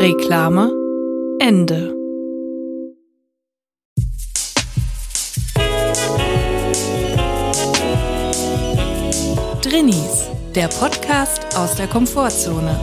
Reklame 0.00 0.70
Ende. 1.40 1.92
Drinnies, 9.60 10.28
der 10.54 10.68
Podcast 10.68 11.56
aus 11.56 11.74
der 11.74 11.88
Komfortzone. 11.88 12.78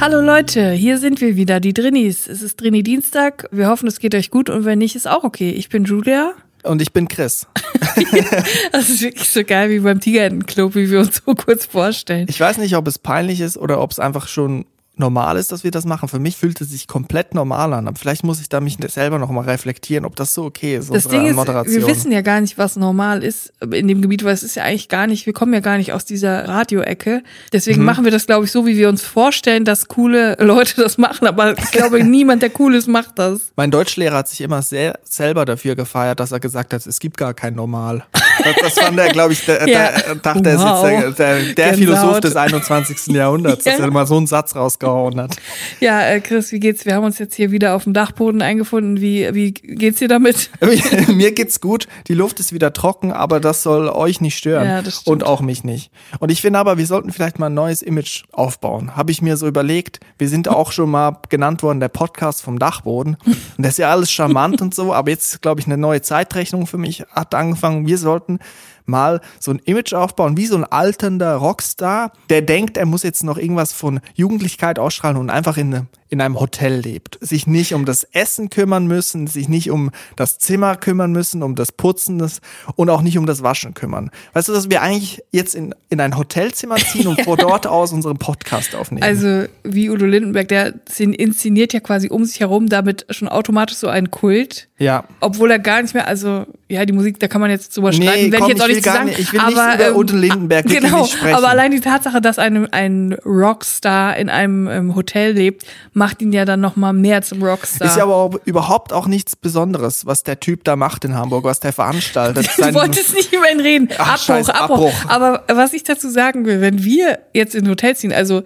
Hallo 0.00 0.20
Leute, 0.20 0.70
hier 0.70 0.98
sind 0.98 1.20
wir 1.20 1.34
wieder, 1.34 1.58
die 1.58 1.74
Drinnies. 1.74 2.28
Es 2.28 2.42
ist 2.42 2.60
Drini 2.60 2.84
Dienstag. 2.84 3.48
Wir 3.50 3.68
hoffen, 3.68 3.88
es 3.88 3.98
geht 3.98 4.14
euch 4.14 4.30
gut 4.30 4.50
und 4.50 4.64
wenn 4.64 4.78
nicht, 4.78 4.94
ist 4.94 5.08
auch 5.08 5.24
okay. 5.24 5.50
Ich 5.50 5.68
bin 5.68 5.82
Julia. 5.82 6.36
Und 6.64 6.82
ich 6.82 6.92
bin 6.92 7.08
Chris. 7.08 7.46
das 8.72 8.88
ist 8.88 9.02
wirklich 9.02 9.28
so 9.28 9.44
geil 9.44 9.70
wie 9.70 9.80
beim 9.80 10.00
Tigerentenclub, 10.00 10.74
wie 10.74 10.90
wir 10.90 11.00
uns 11.00 11.22
so 11.24 11.34
kurz 11.34 11.66
vorstellen. 11.66 12.26
Ich 12.28 12.40
weiß 12.40 12.58
nicht, 12.58 12.76
ob 12.76 12.86
es 12.86 12.98
peinlich 12.98 13.40
ist 13.40 13.56
oder 13.56 13.80
ob 13.80 13.90
es 13.90 13.98
einfach 13.98 14.28
schon 14.28 14.66
normal 14.98 15.36
ist, 15.36 15.52
dass 15.52 15.64
wir 15.64 15.70
das 15.70 15.84
machen. 15.84 16.08
Für 16.08 16.18
mich 16.18 16.36
fühlt 16.36 16.60
es 16.60 16.70
sich 16.70 16.86
komplett 16.86 17.34
normal 17.34 17.72
an. 17.72 17.88
Aber 17.88 17.96
vielleicht 17.98 18.24
muss 18.24 18.40
ich 18.40 18.48
da 18.48 18.60
mich 18.60 18.78
selber 18.88 19.18
noch 19.18 19.30
mal 19.30 19.44
reflektieren, 19.44 20.04
ob 20.04 20.16
das 20.16 20.34
so 20.34 20.44
okay 20.44 20.76
ist. 20.76 20.92
Das 20.92 21.08
Ding 21.08 21.26
ist, 21.26 21.36
wir 21.36 21.86
wissen 21.86 22.12
ja 22.12 22.20
gar 22.20 22.40
nicht, 22.40 22.58
was 22.58 22.76
normal 22.76 23.22
ist 23.22 23.52
in 23.60 23.88
dem 23.88 24.02
Gebiet, 24.02 24.24
weil 24.24 24.34
es 24.34 24.42
ist 24.42 24.54
ja 24.54 24.64
eigentlich 24.64 24.88
gar 24.88 25.06
nicht, 25.06 25.26
wir 25.26 25.32
kommen 25.32 25.52
ja 25.54 25.60
gar 25.60 25.78
nicht 25.78 25.92
aus 25.92 26.04
dieser 26.04 26.48
Radioecke. 26.48 27.22
Deswegen 27.52 27.80
mhm. 27.80 27.86
machen 27.86 28.04
wir 28.04 28.10
das, 28.10 28.26
glaube 28.26 28.44
ich, 28.44 28.52
so, 28.52 28.66
wie 28.66 28.76
wir 28.76 28.88
uns 28.88 29.02
vorstellen, 29.02 29.64
dass 29.64 29.88
coole 29.88 30.36
Leute 30.40 30.82
das 30.82 30.98
machen. 30.98 31.26
Aber 31.26 31.56
ich 31.56 31.70
glaube, 31.70 32.02
niemand, 32.04 32.42
der 32.42 32.50
cool 32.58 32.74
ist, 32.74 32.88
macht 32.88 33.18
das. 33.18 33.52
Mein 33.56 33.70
Deutschlehrer 33.70 34.16
hat 34.16 34.28
sich 34.28 34.40
immer 34.40 34.62
sehr 34.62 34.98
selber 35.04 35.44
dafür 35.44 35.76
gefeiert, 35.76 36.20
dass 36.20 36.32
er 36.32 36.40
gesagt 36.40 36.72
hat, 36.72 36.86
es 36.86 37.00
gibt 37.00 37.16
gar 37.16 37.34
kein 37.34 37.54
Normal. 37.54 38.04
Das, 38.44 38.56
das 38.60 38.84
fand 38.84 38.98
er, 38.98 39.08
glaube 39.08 39.32
ich, 39.32 39.44
der, 39.44 39.58
ja. 39.68 39.90
der, 39.92 40.14
dachte, 40.16 40.58
wow. 40.58 40.84
er 40.84 40.98
ist 40.98 41.04
jetzt 41.04 41.18
der, 41.18 41.40
der, 41.40 41.54
der 41.54 41.74
Philosoph 41.74 42.20
des 42.20 42.36
21. 42.36 43.06
Jahrhunderts, 43.14 43.64
ja. 43.64 43.72
dass 43.72 43.80
er 43.80 43.90
mal 43.90 44.06
so 44.06 44.16
einen 44.16 44.26
Satz 44.26 44.54
rausgehauen 44.54 45.20
hat. 45.20 45.36
Ja, 45.80 46.02
äh, 46.02 46.20
Chris, 46.20 46.52
wie 46.52 46.60
geht's? 46.60 46.84
Wir 46.86 46.94
haben 46.94 47.04
uns 47.04 47.18
jetzt 47.18 47.34
hier 47.34 47.50
wieder 47.50 47.74
auf 47.74 47.84
dem 47.84 47.92
Dachboden 47.92 48.42
eingefunden. 48.42 49.00
Wie, 49.00 49.32
wie 49.34 49.52
geht's 49.52 49.98
dir 49.98 50.08
damit? 50.08 50.50
Mir 51.08 51.32
geht's 51.32 51.60
gut. 51.60 51.88
Die 52.08 52.14
Luft 52.14 52.40
ist 52.40 52.52
wieder 52.52 52.72
trocken, 52.72 53.12
aber 53.12 53.40
das 53.40 53.62
soll 53.62 53.88
euch 53.88 54.20
nicht 54.20 54.36
stören. 54.36 54.66
Ja, 54.66 54.82
das 54.82 55.00
stimmt. 55.00 55.08
Und 55.08 55.24
auch 55.24 55.40
mich 55.40 55.64
nicht. 55.64 55.90
Und 56.18 56.30
ich 56.30 56.40
finde 56.40 56.58
aber, 56.58 56.78
wir 56.78 56.86
sollten 56.86 57.12
vielleicht 57.12 57.38
mal 57.38 57.46
ein 57.46 57.54
neues 57.54 57.82
Image 57.82 58.24
aufbauen. 58.32 58.96
Habe 58.96 59.10
ich 59.10 59.22
mir 59.22 59.36
so 59.36 59.46
überlegt. 59.46 60.00
Wir 60.18 60.28
sind 60.28 60.48
auch 60.48 60.72
schon 60.72 60.90
mal 60.90 61.18
genannt 61.28 61.62
worden, 61.62 61.80
der 61.80 61.88
Podcast 61.88 62.42
vom 62.42 62.58
Dachboden. 62.58 63.16
Und 63.26 63.38
das 63.58 63.72
ist 63.72 63.78
ja 63.78 63.90
alles 63.90 64.10
charmant 64.10 64.60
und 64.60 64.74
so, 64.74 64.92
aber 64.92 65.10
jetzt, 65.10 65.42
glaube 65.42 65.60
ich, 65.60 65.66
eine 65.66 65.76
neue 65.76 66.02
Zeitrechnung 66.02 66.66
für 66.66 66.78
mich 66.78 67.04
hat 67.10 67.34
angefangen. 67.34 67.86
Wir 67.86 67.98
sollten 67.98 68.37
mal 68.86 69.20
so 69.38 69.50
ein 69.50 69.60
Image 69.64 69.92
aufbauen, 69.92 70.36
wie 70.36 70.46
so 70.46 70.56
ein 70.56 70.64
alternder 70.64 71.36
Rockstar, 71.36 72.12
der 72.30 72.42
denkt, 72.42 72.76
er 72.76 72.86
muss 72.86 73.02
jetzt 73.02 73.22
noch 73.22 73.38
irgendwas 73.38 73.72
von 73.72 74.00
Jugendlichkeit 74.14 74.78
ausstrahlen 74.78 75.18
und 75.18 75.30
einfach 75.30 75.56
in 75.56 75.86
in 76.08 76.20
einem 76.20 76.40
Hotel 76.40 76.80
lebt, 76.80 77.18
sich 77.20 77.46
nicht 77.46 77.74
um 77.74 77.84
das 77.84 78.04
Essen 78.04 78.50
kümmern 78.50 78.86
müssen, 78.86 79.26
sich 79.26 79.48
nicht 79.48 79.70
um 79.70 79.90
das 80.16 80.38
Zimmer 80.38 80.76
kümmern 80.76 81.12
müssen, 81.12 81.42
um 81.42 81.54
das 81.54 81.72
Putzen 81.72 82.18
des, 82.18 82.40
und 82.76 82.90
auch 82.90 83.02
nicht 83.02 83.18
um 83.18 83.26
das 83.26 83.42
Waschen 83.42 83.74
kümmern. 83.74 84.10
Weißt 84.32 84.48
du, 84.48 84.52
dass 84.52 84.70
wir 84.70 84.82
eigentlich 84.82 85.22
jetzt 85.32 85.54
in, 85.54 85.74
in 85.90 86.00
ein 86.00 86.16
Hotelzimmer 86.16 86.76
ziehen 86.76 87.06
und 87.06 87.20
vor 87.24 87.36
dort 87.36 87.66
aus 87.66 87.92
unseren 87.92 88.16
Podcast 88.16 88.74
aufnehmen? 88.74 89.02
Also 89.02 89.44
wie 89.64 89.90
Udo 89.90 90.06
Lindenberg, 90.06 90.48
der 90.48 90.74
inszeniert 90.98 91.72
ja 91.72 91.80
quasi 91.80 92.08
um 92.08 92.24
sich 92.24 92.40
herum 92.40 92.68
damit 92.68 93.06
schon 93.10 93.28
automatisch 93.28 93.76
so 93.76 93.88
einen 93.88 94.10
Kult. 94.10 94.68
Ja. 94.78 95.04
Obwohl 95.20 95.50
er 95.50 95.58
gar 95.58 95.82
nicht 95.82 95.94
mehr, 95.94 96.06
also 96.06 96.46
ja, 96.68 96.84
die 96.84 96.92
Musik, 96.92 97.18
da 97.18 97.28
kann 97.28 97.40
man 97.40 97.50
jetzt 97.50 97.76
drüber 97.76 97.92
streiten, 97.92 98.26
nee, 98.26 98.32
werde 98.32 98.44
ich 98.44 98.50
jetzt 98.50 98.62
auch 98.62 98.68
nicht 98.68 98.84
sagen. 98.84 99.06
Nicht, 99.06 99.18
ich 99.18 99.32
will 99.32 99.40
aber, 99.40 99.66
nicht 99.66 99.74
über 99.76 99.88
ähm, 99.88 99.96
Udo 99.96 100.16
Lindenberg 100.16 100.66
genau, 100.66 101.04
sprechen. 101.04 101.34
Aber 101.34 101.48
allein 101.48 101.70
die 101.70 101.80
Tatsache, 101.80 102.20
dass 102.20 102.38
ein, 102.38 102.72
ein 102.72 103.12
Rockstar 103.24 104.16
in 104.16 104.28
einem 104.28 104.68
ähm, 104.68 104.94
Hotel 104.94 105.32
lebt, 105.32 105.64
macht 105.98 106.22
ihn 106.22 106.32
ja 106.32 106.44
dann 106.44 106.60
noch 106.60 106.76
mal 106.76 106.92
mehr 106.92 107.20
zum 107.22 107.42
Rockstar. 107.42 107.88
Ist 107.88 107.96
ja 107.96 108.04
aber 108.04 108.14
auch 108.16 108.34
überhaupt 108.44 108.92
auch 108.92 109.06
nichts 109.06 109.36
Besonderes, 109.36 110.06
was 110.06 110.22
der 110.22 110.40
Typ 110.40 110.64
da 110.64 110.76
macht 110.76 111.04
in 111.04 111.14
Hamburg, 111.14 111.44
was 111.44 111.60
der 111.60 111.72
veranstaltet. 111.72 112.48
du 112.56 112.74
wolltest 112.74 113.14
nicht 113.14 113.32
über 113.32 113.50
ihn 113.50 113.60
reden. 113.60 113.88
Ach, 113.98 114.12
Abbruch, 114.12 114.24
Scheiß, 114.24 114.48
Abbruch, 114.48 114.76
Abbruch. 114.76 115.10
Aber 115.10 115.44
was 115.48 115.74
ich 115.74 115.82
dazu 115.82 116.08
sagen 116.08 116.46
will, 116.46 116.60
wenn 116.60 116.82
wir 116.82 117.18
jetzt 117.34 117.54
in 117.54 117.64
ein 117.64 117.70
Hotel 117.70 117.94
ziehen, 117.96 118.12
also 118.12 118.44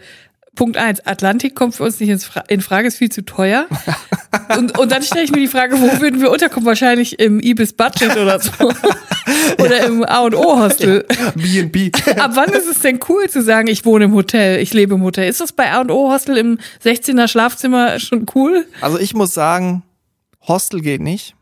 Punkt 0.55 0.77
eins, 0.77 1.01
Atlantik 1.07 1.55
kommt 1.55 1.75
für 1.75 1.85
uns 1.85 1.99
nicht 1.99 2.11
in 2.49 2.61
Frage, 2.61 2.89
ist 2.89 2.99
viel 2.99 3.11
zu 3.11 3.25
teuer. 3.25 3.67
Und, 4.57 4.79
und 4.79 4.93
dann 4.93 5.03
stelle 5.03 5.25
ich 5.25 5.31
mir 5.31 5.41
die 5.41 5.47
Frage, 5.49 5.79
wo 5.81 6.01
würden 6.01 6.21
wir 6.21 6.31
unterkommen? 6.31 6.67
Wahrscheinlich 6.67 7.19
im 7.19 7.39
Ibis 7.41 7.73
Budget 7.75 8.17
oder 8.17 8.39
so. 8.41 8.51
oder 9.59 9.85
im 9.85 10.05
A&O-Hostel. 10.05 11.07
B&B. 11.35 11.91
Ab 12.19 12.33
wann 12.35 12.51
ist 12.51 12.67
es 12.67 12.81
denn 12.81 12.99
cool 13.09 13.29
zu 13.29 13.43
sagen, 13.43 13.69
ich 13.69 13.85
wohne 13.85 14.07
im 14.07 14.15
Hotel, 14.15 14.61
ich 14.61 14.73
lebe 14.73 14.95
im 14.95 15.03
Hotel? 15.03 15.29
Ist 15.29 15.41
das 15.41 15.53
bei 15.53 15.71
A&O-Hostel 15.71 16.37
im 16.37 16.59
16er 16.85 17.29
Schlafzimmer 17.29 17.99
schon 17.99 18.27
cool? 18.35 18.67
Also 18.81 18.99
ich 18.99 19.15
muss 19.15 19.35
sagen, 19.35 19.83
Hostel 20.47 20.81
geht 20.81 21.01
nicht. 21.01 21.35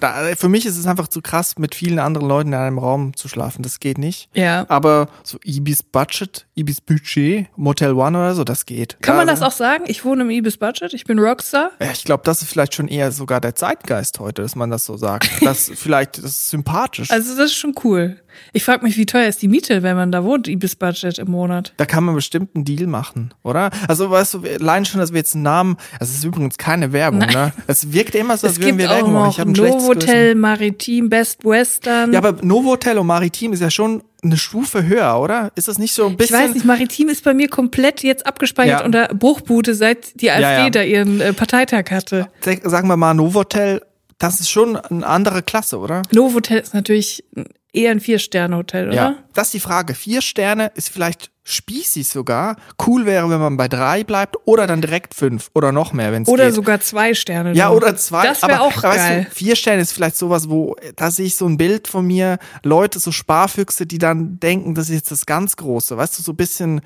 Da, 0.00 0.34
für 0.34 0.48
mich 0.48 0.64
ist 0.64 0.78
es 0.78 0.86
einfach 0.86 1.08
zu 1.08 1.20
krass, 1.20 1.58
mit 1.58 1.74
vielen 1.74 1.98
anderen 1.98 2.26
Leuten 2.26 2.48
in 2.48 2.54
einem 2.54 2.78
Raum 2.78 3.14
zu 3.14 3.28
schlafen. 3.28 3.62
Das 3.62 3.80
geht 3.80 3.98
nicht. 3.98 4.30
Ja. 4.32 4.64
Aber 4.68 5.08
so 5.22 5.38
Ibis 5.44 5.82
Budget, 5.82 6.46
Ibis 6.54 6.80
Budget, 6.80 7.48
Motel 7.56 7.92
One 7.92 8.16
oder 8.16 8.34
so, 8.34 8.44
das 8.44 8.64
geht. 8.64 8.96
Kann 9.02 9.16
man 9.16 9.26
das 9.26 9.42
auch 9.42 9.52
sagen? 9.52 9.84
Ich 9.88 10.04
wohne 10.04 10.22
im 10.22 10.30
Ibis 10.30 10.56
Budget, 10.56 10.94
ich 10.94 11.04
bin 11.04 11.18
Rockstar. 11.18 11.72
Ja, 11.80 11.90
ich 11.92 12.04
glaube, 12.04 12.22
das 12.24 12.40
ist 12.40 12.48
vielleicht 12.48 12.74
schon 12.74 12.88
eher 12.88 13.12
sogar 13.12 13.40
der 13.40 13.54
Zeitgeist 13.54 14.18
heute, 14.20 14.40
dass 14.42 14.56
man 14.56 14.70
das 14.70 14.84
so 14.84 14.96
sagt. 14.96 15.28
Das 15.50 15.70
vielleicht, 15.74 16.18
das 16.18 16.24
ist 16.24 16.50
sympathisch. 16.50 17.10
Also 17.10 17.34
das 17.34 17.46
ist 17.46 17.56
schon 17.56 17.74
cool. 17.82 18.20
Ich 18.52 18.64
frage 18.64 18.84
mich, 18.84 18.96
wie 18.96 19.06
teuer 19.06 19.28
ist 19.28 19.42
die 19.42 19.48
Miete, 19.48 19.82
wenn 19.82 19.96
man 19.96 20.12
da 20.12 20.24
wohnt, 20.24 20.48
Ibis 20.48 20.76
Budget 20.76 21.18
im 21.18 21.30
Monat? 21.30 21.72
Da 21.76 21.86
kann 21.86 22.04
man 22.04 22.14
bestimmt 22.14 22.54
einen 22.54 22.64
Deal 22.64 22.86
machen, 22.86 23.32
oder? 23.42 23.70
Also 23.88 24.10
weißt 24.10 24.34
du, 24.34 24.42
allein 24.60 24.84
schon, 24.84 25.00
dass 25.00 25.12
wir 25.12 25.18
jetzt 25.18 25.34
einen 25.34 25.44
Namen, 25.44 25.76
das 25.98 26.10
ist 26.10 26.24
übrigens 26.24 26.58
keine 26.58 26.92
Werbung, 26.92 27.20
Nein. 27.20 27.32
ne? 27.32 27.52
Es 27.66 27.92
wirkt 27.92 28.14
immer 28.14 28.36
so, 28.36 28.46
als 28.46 28.60
würden 28.60 28.78
wir 28.78 28.88
Werbung 28.88 29.12
machen. 29.12 29.30
Ich 29.30 29.40
habe 29.40 29.50
ein 29.50 29.54
Novotel, 29.54 30.34
Maritim, 30.34 31.08
Best 31.08 31.44
Western. 31.44 32.12
Ja, 32.12 32.18
aber 32.22 32.44
Novotel 32.44 32.98
und 32.98 33.06
Maritim 33.06 33.52
ist 33.52 33.60
ja 33.60 33.70
schon 33.70 34.02
eine 34.22 34.36
Stufe 34.36 34.86
höher, 34.86 35.18
oder? 35.18 35.52
Ist 35.54 35.68
das 35.68 35.78
nicht 35.78 35.94
so 35.94 36.06
ein 36.06 36.16
bisschen? 36.16 36.36
Ich 36.36 36.42
weiß 36.42 36.54
nicht, 36.54 36.66
Maritim 36.66 37.08
ist 37.08 37.24
bei 37.24 37.34
mir 37.34 37.48
komplett 37.48 38.02
jetzt 38.02 38.26
abgespeichert 38.26 38.80
ja. 38.80 38.84
unter 38.84 39.08
Bruchbute, 39.08 39.74
seit 39.74 40.20
die 40.20 40.30
AfD 40.30 40.42
ja, 40.42 40.64
ja. 40.64 40.70
da 40.70 40.82
ihren 40.82 41.20
äh, 41.20 41.32
Parteitag 41.32 41.90
hatte. 41.90 42.28
Sagen 42.62 42.88
wir 42.88 42.96
mal, 42.96 43.14
Novotel, 43.14 43.82
das 44.18 44.40
ist 44.40 44.50
schon 44.50 44.76
eine 44.76 45.06
andere 45.06 45.42
Klasse, 45.42 45.78
oder? 45.78 46.02
Novotel 46.12 46.58
ist 46.58 46.74
natürlich 46.74 47.24
eher 47.72 47.90
ein 47.90 48.00
Vier-Sterne-Hotel, 48.00 48.88
oder? 48.88 48.96
Ja, 48.96 49.16
das 49.34 49.48
ist 49.48 49.54
die 49.54 49.60
Frage. 49.60 49.94
Vier 49.94 50.22
Sterne 50.22 50.70
ist 50.74 50.90
vielleicht 50.90 51.30
spießig 51.52 52.08
sogar. 52.08 52.56
Cool 52.86 53.06
wäre, 53.06 53.28
wenn 53.30 53.40
man 53.40 53.56
bei 53.56 53.68
drei 53.68 54.04
bleibt 54.04 54.36
oder 54.44 54.66
dann 54.66 54.80
direkt 54.80 55.14
fünf 55.14 55.50
oder 55.54 55.72
noch 55.72 55.92
mehr, 55.92 56.12
wenn 56.12 56.22
es 56.22 56.28
Oder 56.28 56.46
geht. 56.46 56.54
sogar 56.54 56.80
zwei 56.80 57.14
Sterne. 57.14 57.52
Ja, 57.54 57.70
oder 57.70 57.96
zwei. 57.96 58.24
Das 58.26 58.42
wäre 58.42 58.60
auch 58.60 58.82
geil. 58.82 59.18
Weißt 59.20 59.30
du, 59.30 59.34
vier 59.34 59.56
Sterne 59.56 59.82
ist 59.82 59.92
vielleicht 59.92 60.16
sowas, 60.16 60.48
wo, 60.48 60.76
da 60.96 61.10
sehe 61.10 61.26
ich 61.26 61.36
so 61.36 61.46
ein 61.46 61.56
Bild 61.56 61.88
von 61.88 62.06
mir, 62.06 62.38
Leute, 62.62 62.98
so 62.98 63.12
Sparfüchse, 63.12 63.86
die 63.86 63.98
dann 63.98 64.38
denken, 64.40 64.74
das 64.74 64.88
ist 64.88 64.94
jetzt 64.94 65.10
das 65.10 65.26
ganz 65.26 65.56
Große. 65.56 65.96
Weißt 65.96 66.18
du, 66.18 66.22
so 66.22 66.32
ein 66.32 66.36
bisschen 66.36 66.80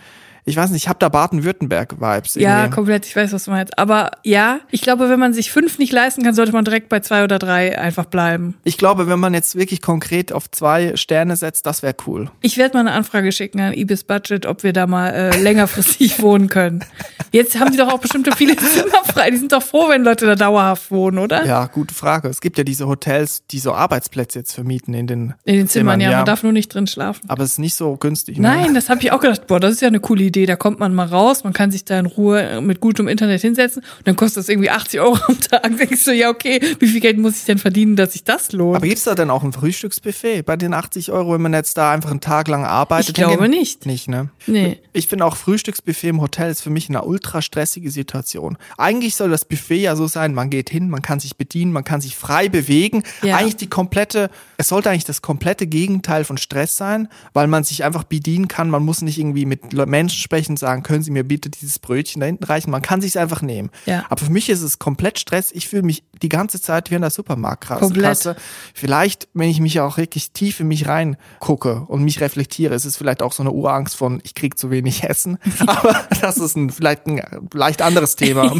ich 0.46 0.56
weiß 0.56 0.70
nicht, 0.70 0.82
ich 0.82 0.88
habe 0.88 0.98
da 0.98 1.08
Baden-Württemberg-Vibes. 1.08 2.34
Ja, 2.34 2.68
komplett, 2.68 3.06
ich 3.06 3.16
weiß, 3.16 3.32
was 3.32 3.44
du 3.44 3.50
meinst. 3.50 3.78
Aber 3.78 4.10
ja, 4.24 4.60
ich 4.70 4.82
glaube, 4.82 5.08
wenn 5.08 5.18
man 5.18 5.32
sich 5.32 5.50
fünf 5.50 5.78
nicht 5.78 5.92
leisten 5.92 6.22
kann, 6.22 6.34
sollte 6.34 6.52
man 6.52 6.66
direkt 6.66 6.90
bei 6.90 7.00
zwei 7.00 7.24
oder 7.24 7.38
drei 7.38 7.78
einfach 7.78 8.04
bleiben. 8.04 8.54
Ich 8.62 8.76
glaube, 8.76 9.08
wenn 9.08 9.18
man 9.18 9.32
jetzt 9.32 9.56
wirklich 9.56 9.80
konkret 9.80 10.32
auf 10.32 10.50
zwei 10.50 10.96
Sterne 10.96 11.36
setzt, 11.36 11.64
das 11.64 11.82
wäre 11.82 11.94
cool. 12.06 12.30
Ich 12.42 12.58
werde 12.58 12.74
mal 12.74 12.80
eine 12.80 12.92
Anfrage 12.92 13.32
schicken 13.32 13.58
an 13.60 13.72
Ibis 13.72 14.04
Budget, 14.04 14.44
ob 14.54 14.62
wir 14.62 14.72
da 14.72 14.86
mal 14.86 15.10
äh, 15.10 15.40
längerfristig 15.40 16.22
wohnen 16.22 16.48
können. 16.48 16.84
Jetzt 17.32 17.58
haben 17.58 17.72
die 17.72 17.76
doch 17.76 17.92
auch 17.92 17.98
bestimmte 17.98 18.30
viele 18.36 18.54
Zimmer 18.54 19.02
frei. 19.12 19.30
Die 19.30 19.38
sind 19.38 19.50
doch 19.50 19.62
froh, 19.62 19.88
wenn 19.88 20.04
Leute 20.04 20.24
da 20.26 20.36
dauerhaft 20.36 20.92
wohnen, 20.92 21.18
oder? 21.18 21.44
Ja, 21.44 21.66
gute 21.66 21.92
Frage. 21.92 22.28
Es 22.28 22.40
gibt 22.40 22.56
ja 22.58 22.62
diese 22.62 22.86
Hotels, 22.86 23.42
die 23.50 23.58
so 23.58 23.72
Arbeitsplätze 23.72 24.38
jetzt 24.38 24.52
vermieten 24.52 24.94
in 24.94 25.08
den, 25.08 25.34
in 25.44 25.56
den 25.56 25.68
Zimmern. 25.68 25.98
Zimmern 25.98 26.00
ja, 26.00 26.18
man 26.18 26.26
darf 26.26 26.44
nur 26.44 26.52
nicht 26.52 26.72
drin 26.72 26.86
schlafen. 26.86 27.28
Aber 27.28 27.42
es 27.42 27.52
ist 27.52 27.58
nicht 27.58 27.74
so 27.74 27.96
günstig. 27.96 28.38
Ne? 28.38 28.42
Nein, 28.42 28.74
das 28.74 28.88
habe 28.88 29.00
ich 29.00 29.10
auch 29.10 29.18
gedacht. 29.18 29.48
Boah, 29.48 29.58
das 29.58 29.72
ist 29.72 29.82
ja 29.82 29.88
eine 29.88 29.98
coole 29.98 30.22
Idee. 30.22 30.46
Da 30.46 30.54
kommt 30.54 30.78
man 30.78 30.94
mal 30.94 31.06
raus, 31.06 31.42
man 31.42 31.52
kann 31.52 31.72
sich 31.72 31.84
da 31.84 31.98
in 31.98 32.06
Ruhe 32.06 32.60
mit 32.60 32.78
gutem 32.78 33.08
Internet 33.08 33.40
hinsetzen 33.40 33.82
und 33.98 34.06
dann 34.06 34.14
kostet 34.14 34.44
das 34.44 34.48
irgendwie 34.48 34.70
80 34.70 35.00
Euro 35.00 35.18
am 35.26 35.40
Tag. 35.40 35.62
Denkst 35.76 36.04
du, 36.04 36.12
ja, 36.12 36.30
okay, 36.30 36.60
wie 36.78 36.86
viel 36.86 37.00
Geld 37.00 37.18
muss 37.18 37.38
ich 37.38 37.44
denn 37.46 37.58
verdienen, 37.58 37.96
dass 37.96 38.12
sich 38.12 38.22
das 38.22 38.52
lohnt? 38.52 38.76
Aber 38.76 38.86
gibt's 38.86 39.04
da 39.04 39.16
denn 39.16 39.30
auch 39.30 39.42
ein 39.42 39.52
Frühstücksbuffet 39.52 40.42
bei 40.42 40.56
den 40.56 40.72
80 40.72 41.10
Euro, 41.10 41.34
wenn 41.34 41.42
man 41.42 41.52
jetzt 41.52 41.76
da 41.76 41.90
einfach 41.90 42.12
einen 42.12 42.20
Tag 42.20 42.46
lang 42.46 42.64
arbeitet? 42.64 43.08
Ich 43.08 43.14
glaube 43.14 43.48
nicht. 43.48 43.86
Nicht, 43.86 44.08
ne? 44.08 44.30
Nee. 44.46 44.80
Ich 44.92 45.08
finde 45.08 45.24
auch 45.24 45.36
Frühstücksbuffet 45.36 46.08
im 46.08 46.20
Hotel 46.20 46.50
ist 46.50 46.62
für 46.62 46.70
mich 46.70 46.88
eine 46.88 47.02
ultra 47.04 47.42
stressige 47.42 47.90
Situation. 47.90 48.58
Eigentlich 48.78 49.16
soll 49.16 49.30
das 49.30 49.44
Buffet 49.44 49.80
ja 49.80 49.96
so 49.96 50.06
sein, 50.06 50.34
man 50.34 50.50
geht 50.50 50.70
hin, 50.70 50.88
man 50.88 51.02
kann 51.02 51.20
sich 51.20 51.36
bedienen, 51.36 51.72
man 51.72 51.84
kann 51.84 52.00
sich 52.00 52.16
frei 52.16 52.48
bewegen. 52.48 53.02
Ja. 53.22 53.36
Eigentlich 53.36 53.56
die 53.56 53.68
komplette, 53.68 54.30
es 54.56 54.68
sollte 54.68 54.90
eigentlich 54.90 55.04
das 55.04 55.22
komplette 55.22 55.66
Gegenteil 55.66 56.24
von 56.24 56.36
Stress 56.38 56.76
sein, 56.76 57.08
weil 57.32 57.46
man 57.46 57.64
sich 57.64 57.84
einfach 57.84 58.04
bedienen 58.04 58.48
kann. 58.48 58.70
Man 58.70 58.84
muss 58.84 59.02
nicht 59.02 59.18
irgendwie 59.18 59.46
mit 59.46 59.72
Menschen 59.72 60.18
sprechen 60.18 60.52
und 60.52 60.58
sagen, 60.58 60.82
können 60.82 61.02
Sie 61.02 61.10
mir 61.10 61.24
bitte 61.24 61.50
dieses 61.50 61.78
Brötchen 61.78 62.20
da 62.20 62.26
hinten 62.26 62.44
reichen. 62.44 62.70
Man 62.70 62.82
kann 62.82 63.00
sich 63.00 63.18
einfach 63.18 63.42
nehmen. 63.42 63.70
Ja. 63.86 64.04
Aber 64.08 64.24
für 64.24 64.32
mich 64.32 64.48
ist 64.48 64.62
es 64.62 64.78
komplett 64.78 65.18
Stress. 65.18 65.52
Ich 65.52 65.68
fühle 65.68 65.82
mich 65.82 66.04
die 66.22 66.28
ganze 66.28 66.60
Zeit 66.60 66.90
wie 66.90 66.94
in 66.94 67.00
der 67.00 67.10
Supermarktkasse. 67.10 68.36
Vielleicht, 68.74 69.28
wenn 69.34 69.48
ich 69.48 69.60
mich 69.60 69.80
auch 69.80 69.96
wirklich 69.96 70.32
tief 70.32 70.60
in 70.60 70.68
mich 70.68 70.86
reingucke 70.86 71.82
und 71.86 72.02
mich 72.04 72.20
reflektiere, 72.20 72.74
ist 72.74 72.84
es 72.84 72.96
vielleicht 72.96 73.22
auch 73.22 73.32
so 73.32 73.42
eine 73.42 73.52
Urangst 73.52 73.96
von, 73.96 74.20
ich 74.24 74.33
kriege 74.34 74.56
zu 74.56 74.70
wenig 74.70 75.04
Essen. 75.04 75.38
Aber 75.66 76.06
das 76.20 76.36
ist 76.38 76.56
ein, 76.56 76.70
vielleicht 76.70 77.06
ein 77.06 77.22
leicht 77.52 77.82
anderes 77.82 78.16
Thema. 78.16 78.54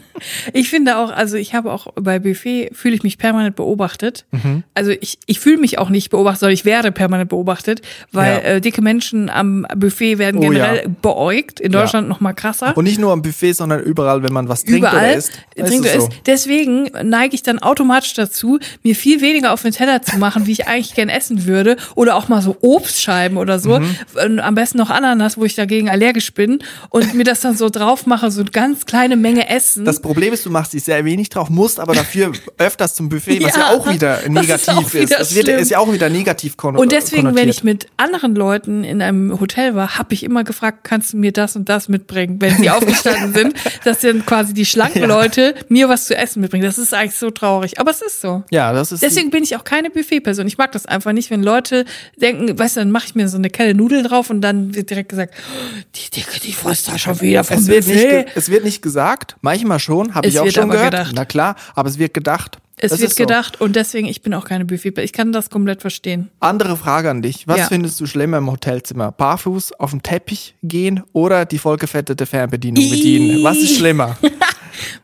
ich 0.52 0.70
finde 0.70 0.98
auch, 0.98 1.10
also 1.10 1.36
ich 1.36 1.54
habe 1.54 1.72
auch 1.72 1.88
bei 1.94 2.18
Buffet 2.18 2.70
fühle 2.72 2.94
ich 2.94 3.02
mich 3.02 3.18
permanent 3.18 3.56
beobachtet. 3.56 4.24
Mhm. 4.30 4.64
Also 4.74 4.90
ich, 4.90 5.18
ich 5.26 5.40
fühle 5.40 5.58
mich 5.58 5.78
auch 5.78 5.90
nicht 5.90 6.10
beobachtet, 6.10 6.40
sondern 6.40 6.54
ich 6.54 6.64
werde 6.64 6.92
permanent 6.92 7.28
beobachtet, 7.28 7.82
weil 8.12 8.32
ja. 8.32 8.38
äh, 8.40 8.60
dicke 8.60 8.82
Menschen 8.82 9.30
am 9.30 9.66
Buffet 9.76 10.18
werden 10.18 10.38
oh, 10.38 10.48
generell 10.48 10.82
ja. 10.84 10.90
beäugt. 11.02 11.60
In 11.60 11.72
Deutschland 11.72 12.06
ja. 12.06 12.08
noch 12.08 12.20
mal 12.20 12.32
krasser. 12.32 12.76
Und 12.76 12.84
nicht 12.84 12.98
nur 12.98 13.12
am 13.12 13.22
Buffet, 13.22 13.52
sondern 13.52 13.80
überall, 13.80 14.22
wenn 14.22 14.32
man 14.32 14.48
was 14.48 14.64
trinkt 14.64 14.80
überall 14.80 14.96
oder 14.96 15.14
isst. 15.14 15.32
Trinkt 15.56 15.80
oder 15.80 15.94
isst. 15.94 16.08
Deswegen 16.26 16.90
neige 17.02 17.34
ich 17.34 17.42
dann 17.42 17.58
automatisch 17.58 18.14
dazu, 18.14 18.58
mir 18.82 18.94
viel 18.94 19.20
weniger 19.20 19.52
auf 19.52 19.62
den 19.62 19.72
Teller 19.72 20.02
zu 20.02 20.18
machen, 20.18 20.46
wie 20.46 20.52
ich 20.52 20.66
eigentlich 20.66 20.94
gern 20.94 21.08
essen 21.08 21.46
würde. 21.46 21.76
Oder 21.94 22.16
auch 22.16 22.28
mal 22.28 22.42
so 22.42 22.56
Obstscheiben 22.60 23.36
oder 23.36 23.58
so. 23.58 23.78
Mhm. 23.78 24.40
Am 24.40 24.54
besten 24.54 24.78
noch 24.78 24.90
Ananas, 24.90 25.17
wo 25.36 25.44
ich 25.44 25.54
dagegen 25.54 25.88
allergisch 25.88 26.32
bin. 26.32 26.60
Und 26.90 27.14
mir 27.14 27.24
das 27.24 27.40
dann 27.40 27.56
so 27.56 27.68
drauf 27.68 28.06
mache, 28.06 28.30
so 28.30 28.40
eine 28.40 28.50
ganz 28.50 28.86
kleine 28.86 29.16
Menge 29.16 29.48
Essen. 29.48 29.84
Das 29.84 30.00
Problem 30.00 30.32
ist, 30.32 30.44
du 30.46 30.50
machst 30.50 30.72
dich 30.72 30.84
sehr 30.84 31.04
wenig 31.04 31.28
drauf, 31.28 31.50
musst 31.50 31.80
aber 31.80 31.94
dafür 31.94 32.32
öfters 32.58 32.94
zum 32.94 33.08
Buffet, 33.08 33.42
was 33.42 33.54
ja, 33.54 33.60
ja 33.60 33.70
auch 33.70 33.90
wieder 33.90 34.28
negativ 34.28 34.94
ist. 34.94 34.94
Wieder 34.94 35.02
ist. 35.02 35.30
Das 35.30 35.34
wird, 35.34 35.48
ist 35.48 35.70
ja 35.70 35.78
auch 35.78 35.92
wieder 35.92 36.08
negativ 36.08 36.56
konnotiert. 36.56 36.82
Und 36.82 36.92
deswegen, 36.92 37.34
wenn 37.34 37.48
ich 37.48 37.64
mit 37.64 37.86
anderen 37.96 38.34
Leuten 38.34 38.84
in 38.84 39.02
einem 39.02 39.40
Hotel 39.40 39.74
war, 39.74 39.98
habe 39.98 40.14
ich 40.14 40.24
immer 40.24 40.44
gefragt, 40.44 40.80
kannst 40.82 41.12
du 41.12 41.16
mir 41.16 41.32
das 41.32 41.56
und 41.56 41.68
das 41.68 41.88
mitbringen, 41.88 42.40
wenn 42.40 42.56
sie 42.56 42.70
aufgestanden 42.70 43.32
sind, 43.34 43.54
dass 43.84 44.00
dann 44.00 44.24
quasi 44.26 44.54
die 44.54 44.66
schlanken 44.66 45.02
ja. 45.02 45.06
Leute 45.08 45.54
mir 45.68 45.88
was 45.88 46.06
zu 46.06 46.16
essen 46.16 46.40
mitbringen. 46.40 46.64
Das 46.64 46.78
ist 46.78 46.94
eigentlich 46.94 47.16
so 47.16 47.30
traurig, 47.30 47.80
aber 47.80 47.90
es 47.90 48.02
ist 48.02 48.20
so. 48.20 48.42
Ja, 48.50 48.72
das 48.72 48.92
ist. 48.92 49.02
Deswegen 49.02 49.30
bin 49.30 49.42
ich 49.42 49.56
auch 49.56 49.64
keine 49.64 49.90
Buffet-Person. 49.90 50.46
Ich 50.46 50.58
mag 50.58 50.72
das 50.72 50.86
einfach 50.86 51.12
nicht, 51.12 51.30
wenn 51.30 51.42
Leute 51.42 51.84
denken, 52.16 52.58
weißt 52.58 52.76
du, 52.76 52.80
dann 52.80 52.90
mache 52.90 53.06
ich 53.06 53.14
mir 53.14 53.28
so 53.28 53.36
eine 53.36 53.50
Kelle 53.50 53.74
Nudeln 53.74 54.04
drauf 54.04 54.30
und 54.30 54.40
dann 54.40 54.74
wird 54.74 54.90
direkt 54.90 54.97
gesagt, 55.04 55.34
oh, 55.36 55.82
die 55.94 56.10
Dicke, 56.10 56.40
die 56.40 56.52
frisst 56.52 56.88
da 56.88 56.98
schon 56.98 57.20
wieder 57.20 57.44
vom 57.44 57.58
es 57.58 57.66
wird, 57.66 57.86
nicht, 57.86 58.36
es 58.36 58.48
wird 58.50 58.64
nicht 58.64 58.82
gesagt, 58.82 59.36
manchmal 59.40 59.78
schon, 59.78 60.14
habe 60.14 60.26
ich 60.28 60.38
auch 60.40 60.50
schon 60.50 60.70
gehört. 60.70 60.92
Gedacht. 60.92 61.12
Na 61.14 61.24
klar, 61.24 61.56
aber 61.74 61.88
es 61.88 61.98
wird 61.98 62.14
gedacht. 62.14 62.58
Es 62.80 62.92
das 62.92 63.00
wird 63.00 63.16
gedacht 63.16 63.56
so. 63.58 63.64
und 63.64 63.74
deswegen, 63.74 64.06
ich 64.06 64.22
bin 64.22 64.32
auch 64.34 64.44
keine 64.44 64.64
Buffet. 64.64 64.94
Ich 64.98 65.12
kann 65.12 65.32
das 65.32 65.50
komplett 65.50 65.80
verstehen. 65.80 66.30
Andere 66.40 66.76
Frage 66.76 67.10
an 67.10 67.22
dich. 67.22 67.48
Was 67.48 67.58
ja. 67.58 67.66
findest 67.66 68.00
du 68.00 68.06
schlimmer 68.06 68.38
im 68.38 68.50
Hotelzimmer? 68.50 69.10
Barfuß 69.10 69.72
auf 69.72 69.90
dem 69.90 70.02
Teppich 70.02 70.54
gehen 70.62 71.02
oder 71.12 71.44
die 71.44 71.58
vollgefettete 71.58 72.24
Fernbedienung 72.24 72.88
bedienen? 72.88 73.42
Was 73.42 73.58
ist 73.58 73.76
schlimmer? 73.76 74.16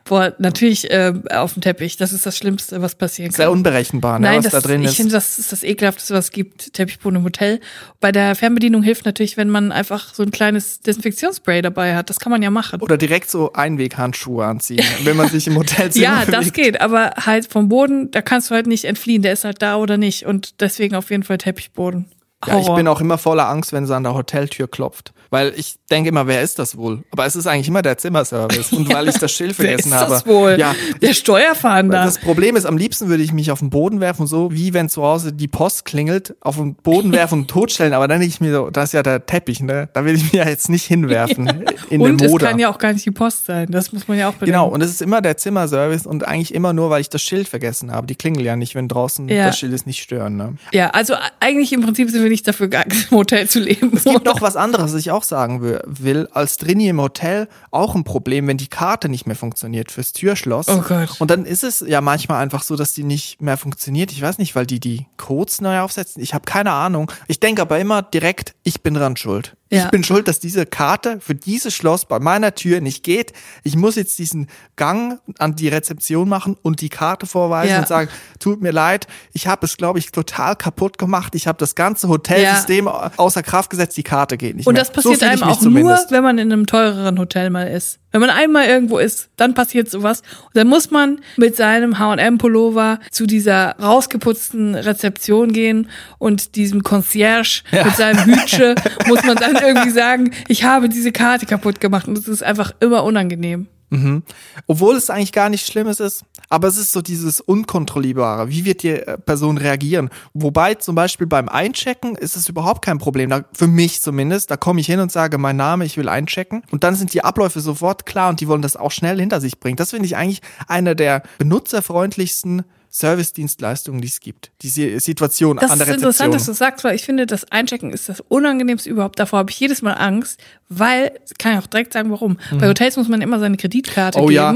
Boah, 0.03 0.33
natürlich 0.37 0.89
äh, 0.91 1.13
auf 1.31 1.53
dem 1.53 1.61
Teppich. 1.61 1.97
Das 1.97 2.13
ist 2.13 2.25
das 2.25 2.37
Schlimmste, 2.37 2.81
was 2.81 2.95
passieren 2.95 3.31
kann. 3.31 3.37
Sehr 3.37 3.51
unberechenbar, 3.51 4.19
ne, 4.19 4.27
Nein, 4.27 4.37
was 4.37 4.51
das, 4.51 4.63
da 4.63 4.67
drin 4.69 4.83
ist. 4.83 4.91
Ich 4.91 4.97
finde, 4.97 5.13
das 5.13 5.39
ist 5.39 5.51
das 5.51 5.63
ekelhafteste, 5.63 6.13
was 6.13 6.25
es 6.25 6.31
gibt. 6.31 6.73
Teppichboden 6.73 7.19
im 7.19 7.23
Hotel. 7.25 7.59
Bei 7.99 8.11
der 8.11 8.35
Fernbedienung 8.35 8.83
hilft 8.83 9.05
natürlich, 9.05 9.37
wenn 9.37 9.49
man 9.49 9.71
einfach 9.71 10.13
so 10.13 10.23
ein 10.23 10.31
kleines 10.31 10.79
Desinfektionsspray 10.81 11.61
dabei 11.61 11.95
hat. 11.95 12.09
Das 12.09 12.19
kann 12.19 12.31
man 12.31 12.41
ja 12.41 12.51
machen. 12.51 12.81
Oder 12.81 12.97
direkt 12.97 13.29
so 13.29 13.53
Einweghandschuhe 13.53 14.45
anziehen, 14.45 14.83
wenn 15.03 15.17
man 15.17 15.29
sich 15.29 15.47
im 15.47 15.55
Hotelzimmer 15.57 16.05
Ja, 16.05 16.19
bewegt. 16.21 16.33
das 16.33 16.53
geht. 16.53 16.81
Aber 16.81 17.11
halt 17.25 17.51
vom 17.51 17.69
Boden, 17.69 18.11
da 18.11 18.21
kannst 18.21 18.49
du 18.49 18.55
halt 18.55 18.67
nicht 18.67 18.85
entfliehen. 18.85 19.21
Der 19.21 19.33
ist 19.33 19.43
halt 19.43 19.61
da 19.61 19.77
oder 19.77 19.97
nicht. 19.97 20.25
Und 20.25 20.61
deswegen 20.61 20.95
auf 20.95 21.09
jeden 21.09 21.23
Fall 21.23 21.37
Teppichboden. 21.37 22.05
Ja, 22.45 22.59
ich 22.59 22.69
bin 22.73 22.87
auch 22.87 23.01
immer 23.01 23.17
voller 23.17 23.49
Angst, 23.49 23.73
wenn 23.73 23.87
sie 23.87 23.95
an 23.95 24.03
der 24.03 24.13
Hoteltür 24.13 24.67
klopft. 24.67 25.13
Weil 25.29 25.53
ich 25.55 25.75
denke 25.89 26.09
immer, 26.09 26.27
wer 26.27 26.41
ist 26.41 26.59
das 26.59 26.77
wohl? 26.77 27.03
Aber 27.11 27.25
es 27.25 27.35
ist 27.35 27.47
eigentlich 27.47 27.67
immer 27.67 27.81
der 27.81 27.97
Zimmerservice. 27.97 28.73
Und 28.73 28.93
weil 28.93 29.09
ich 29.09 29.15
das 29.15 29.31
Schild 29.31 29.55
vergessen 29.55 29.91
wer 29.91 30.01
ist 30.01 30.09
das 30.09 30.19
habe. 30.21 30.29
Wohl? 30.29 30.57
Ja. 30.59 30.75
Der 31.01 31.13
Steuerfahnder. 31.13 32.03
Das 32.03 32.19
Problem 32.19 32.55
ist, 32.55 32.65
am 32.65 32.77
liebsten 32.77 33.07
würde 33.07 33.23
ich 33.23 33.33
mich 33.33 33.51
auf 33.51 33.59
den 33.59 33.69
Boden 33.69 33.99
werfen, 33.99 34.27
so 34.27 34.51
wie 34.51 34.73
wenn 34.73 34.89
zu 34.89 35.03
Hause 35.03 35.33
die 35.33 35.47
Post 35.47 35.85
klingelt, 35.85 36.35
auf 36.41 36.57
den 36.57 36.75
Boden 36.75 37.11
werfen 37.11 37.41
und 37.41 37.47
totstellen. 37.49 37.93
Aber 37.93 38.07
dann 38.07 38.19
denke 38.19 38.33
ich 38.33 38.41
mir 38.41 38.53
so, 38.53 38.69
das 38.69 38.85
ist 38.85 38.93
ja 38.93 39.03
der 39.03 39.25
Teppich, 39.25 39.61
ne? 39.61 39.89
Da 39.93 40.05
will 40.05 40.15
ich 40.15 40.31
mir 40.31 40.39
ja 40.43 40.49
jetzt 40.49 40.69
nicht 40.69 40.85
hinwerfen. 40.85 41.45
Ja. 41.65 41.71
In 41.89 42.01
und 42.01 42.21
den 42.21 42.29
Moder. 42.29 42.45
es 42.45 42.51
kann 42.51 42.59
ja 42.59 42.69
auch 42.69 42.77
gar 42.77 42.93
nicht 42.93 43.05
die 43.05 43.11
Post 43.11 43.45
sein. 43.45 43.67
Das 43.69 43.91
muss 43.91 44.07
man 44.07 44.17
ja 44.17 44.27
auch 44.29 44.33
bedenken. 44.33 44.51
Genau. 44.51 44.67
Und 44.67 44.81
es 44.81 44.89
ist 44.89 45.01
immer 45.01 45.21
der 45.21 45.37
Zimmerservice 45.37 46.05
und 46.05 46.27
eigentlich 46.27 46.53
immer 46.53 46.73
nur, 46.73 46.89
weil 46.89 47.01
ich 47.01 47.09
das 47.09 47.21
Schild 47.21 47.47
vergessen 47.47 47.91
habe. 47.91 48.07
Die 48.07 48.15
klingeln 48.15 48.45
ja 48.45 48.55
nicht, 48.55 48.75
wenn 48.75 48.87
draußen 48.87 49.27
ja. 49.29 49.47
das 49.47 49.57
Schild 49.57 49.73
ist 49.73 49.87
nicht 49.87 50.01
stören, 50.01 50.35
ne? 50.35 50.55
Ja, 50.73 50.89
also 50.89 51.15
eigentlich 51.39 51.71
im 51.73 51.81
Prinzip 51.81 52.09
sind 52.09 52.23
wir 52.23 52.29
nicht 52.29 52.47
dafür 52.47 52.67
geeignet, 52.67 53.07
im 53.09 53.17
Hotel 53.17 53.47
zu 53.47 53.59
leben. 53.59 53.91
Es 53.95 54.03
gibt 54.03 54.25
noch 54.25 54.41
was 54.41 54.55
anderes, 54.55 54.93
was 54.93 54.99
ich 54.99 55.11
auch 55.11 55.14
sagen 55.23 55.61
will. 55.61 56.27
Als 56.31 56.57
Drini 56.57 56.89
im 56.89 57.01
Hotel 57.01 57.47
auch 57.71 57.95
ein 57.95 58.03
Problem, 58.03 58.47
wenn 58.47 58.57
die 58.57 58.67
Karte 58.67 59.09
nicht 59.09 59.25
mehr 59.25 59.35
funktioniert 59.35 59.91
fürs 59.91 60.13
Türschloss. 60.13 60.67
Oh 60.67 60.81
Gott. 60.81 61.19
Und 61.19 61.31
dann 61.31 61.45
ist 61.45 61.63
es 61.63 61.83
ja 61.87 62.01
manchmal 62.01 62.41
einfach 62.41 62.63
so, 62.63 62.75
dass 62.75 62.93
die 62.93 63.03
nicht 63.03 63.41
mehr 63.41 63.57
funktioniert. 63.57 64.11
Ich 64.11 64.21
weiß 64.21 64.37
nicht, 64.37 64.55
weil 64.55 64.65
die 64.65 64.79
die 64.79 65.07
Codes 65.17 65.61
neu 65.61 65.79
aufsetzen. 65.79 66.21
Ich 66.21 66.33
habe 66.33 66.45
keine 66.45 66.71
Ahnung. 66.71 67.11
Ich 67.27 67.39
denke 67.39 67.61
aber 67.61 67.79
immer 67.79 68.01
direkt, 68.01 68.55
ich 68.63 68.81
bin 68.81 68.93
dran 68.93 69.17
schuld. 69.17 69.55
Ja. 69.75 69.85
Ich 69.85 69.91
bin 69.91 70.03
schuld, 70.03 70.27
dass 70.27 70.39
diese 70.39 70.65
Karte 70.65 71.19
für 71.19 71.35
dieses 71.35 71.73
Schloss 71.73 72.05
bei 72.05 72.19
meiner 72.19 72.55
Tür 72.55 72.81
nicht 72.81 73.03
geht. 73.03 73.33
Ich 73.63 73.75
muss 73.75 73.95
jetzt 73.95 74.17
diesen 74.19 74.47
Gang 74.75 75.19
an 75.39 75.55
die 75.55 75.67
Rezeption 75.67 76.27
machen 76.29 76.57
und 76.61 76.81
die 76.81 76.89
Karte 76.89 77.25
vorweisen 77.25 77.71
ja. 77.71 77.79
und 77.79 77.87
sagen, 77.87 78.09
tut 78.39 78.61
mir 78.61 78.71
leid, 78.71 79.07
ich 79.33 79.47
habe 79.47 79.65
es, 79.65 79.77
glaube 79.77 79.99
ich, 79.99 80.11
total 80.11 80.55
kaputt 80.55 80.97
gemacht. 80.97 81.35
Ich 81.35 81.47
habe 81.47 81.57
das 81.57 81.75
ganze 81.75 82.07
Hotelsystem 82.07 82.85
ja. 82.85 83.11
außer 83.17 83.43
Kraft 83.43 83.69
gesetzt, 83.69 83.97
die 83.97 84.03
Karte 84.03 84.37
geht 84.37 84.55
nicht 84.55 84.67
und 84.67 84.73
mehr. 84.73 84.81
Und 84.81 84.87
das 84.87 84.93
passiert 84.93 85.19
so 85.19 85.25
einem 85.25 85.43
auch 85.43 85.59
zumindest. 85.59 86.11
nur, 86.11 86.17
wenn 86.17 86.23
man 86.23 86.37
in 86.37 86.51
einem 86.51 86.65
teureren 86.65 87.19
Hotel 87.19 87.49
mal 87.49 87.67
ist. 87.67 87.99
Wenn 88.15 88.21
man 88.21 88.29
einmal 88.29 88.65
irgendwo 88.65 88.97
ist, 88.97 89.27
dann 89.35 89.53
passiert 89.55 89.91
sowas. 89.91 90.21
Und 90.45 90.55
dann 90.55 90.69
muss 90.69 90.89
man 90.89 91.19
mit 91.35 91.57
seinem 91.57 91.99
H&M-Pullover 91.99 92.99
zu 93.11 93.25
dieser 93.25 93.75
rausgeputzten 93.77 94.73
Rezeption 94.73 95.51
gehen 95.51 95.89
und 96.17 96.55
diesem 96.55 96.81
Concierge 96.81 97.63
ja. 97.71 97.83
mit 97.83 97.97
seinem 97.97 98.23
Hütsche 98.23 98.75
muss 99.07 99.21
man 99.25 99.35
dann 99.35 99.57
irgendwie 99.65 99.89
sagen, 99.89 100.31
ich 100.47 100.63
habe 100.63 100.89
diese 100.89 101.11
Karte 101.11 101.45
kaputt 101.45 101.79
gemacht. 101.79 102.07
Und 102.07 102.17
das 102.17 102.27
ist 102.27 102.43
einfach 102.43 102.73
immer 102.79 103.03
unangenehm. 103.03 103.67
Mhm. 103.89 104.23
Obwohl 104.67 104.95
es 104.95 105.09
eigentlich 105.09 105.31
gar 105.31 105.49
nicht 105.49 105.65
Schlimmes 105.67 105.99
ist, 105.99 106.23
aber 106.49 106.67
es 106.67 106.77
ist 106.77 106.91
so 106.91 107.01
dieses 107.01 107.39
Unkontrollierbare. 107.39 108.49
Wie 108.49 108.65
wird 108.65 108.83
die 108.83 108.89
äh, 108.89 109.17
Person 109.17 109.57
reagieren? 109.57 110.09
Wobei 110.33 110.75
zum 110.75 110.95
Beispiel 110.95 111.27
beim 111.27 111.49
Einchecken 111.49 112.15
ist 112.15 112.35
es 112.35 112.49
überhaupt 112.49 112.83
kein 112.83 112.97
Problem. 112.97 113.29
Da, 113.29 113.45
für 113.53 113.67
mich 113.67 114.01
zumindest. 114.01 114.51
Da 114.51 114.57
komme 114.57 114.81
ich 114.81 114.87
hin 114.87 114.99
und 114.99 115.11
sage, 115.11 115.37
mein 115.37 115.55
Name, 115.55 115.85
ich 115.85 115.97
will 115.97 116.09
einchecken. 116.09 116.63
Und 116.71 116.83
dann 116.83 116.95
sind 116.95 117.13
die 117.13 117.23
Abläufe 117.23 117.59
sofort 117.61 118.05
klar 118.05 118.29
und 118.29 118.41
die 118.41 118.47
wollen 118.47 118.61
das 118.61 118.75
auch 118.75 118.91
schnell 118.91 119.19
hinter 119.19 119.39
sich 119.39 119.59
bringen. 119.59 119.77
Das 119.77 119.91
finde 119.91 120.05
ich 120.05 120.17
eigentlich 120.17 120.41
einer 120.67 120.95
der 120.95 121.23
benutzerfreundlichsten 121.37 122.63
Service-Dienstleistungen, 122.95 123.99
die 123.99 124.07
es 124.07 124.21
gibt. 124.21 124.51
Diese 124.61 125.01
Situation 125.01 125.57
das 125.57 125.69
an 125.69 125.79
der 125.79 125.87
Rezeption. 125.87 126.07
Das 126.07 126.15
ist 126.15 126.21
interessant, 126.21 126.33
dass 126.33 126.45
du 126.45 126.53
sagst, 126.53 126.83
weil 126.85 126.95
ich 126.95 127.03
finde, 127.03 127.25
das 127.25 127.51
Einchecken 127.51 127.91
ist 127.91 128.07
das 128.07 128.21
Unangenehmste 128.21 128.89
überhaupt. 128.89 129.19
Davor 129.19 129.39
habe 129.39 129.51
ich 129.51 129.59
jedes 129.59 129.81
Mal 129.81 129.93
Angst, 129.93 130.39
weil, 130.69 131.11
kann 131.37 131.53
ich 131.53 131.59
auch 131.59 131.67
direkt 131.67 131.91
sagen, 131.91 132.09
warum. 132.09 132.37
Mhm. 132.51 132.57
Bei 132.59 132.69
Hotels 132.69 132.95
muss 132.95 133.09
man 133.09 133.21
immer 133.21 133.39
seine 133.39 133.57
Kreditkarte 133.57 134.19
oh, 134.19 134.27
geben. 134.27 134.35
Ja. 134.35 134.53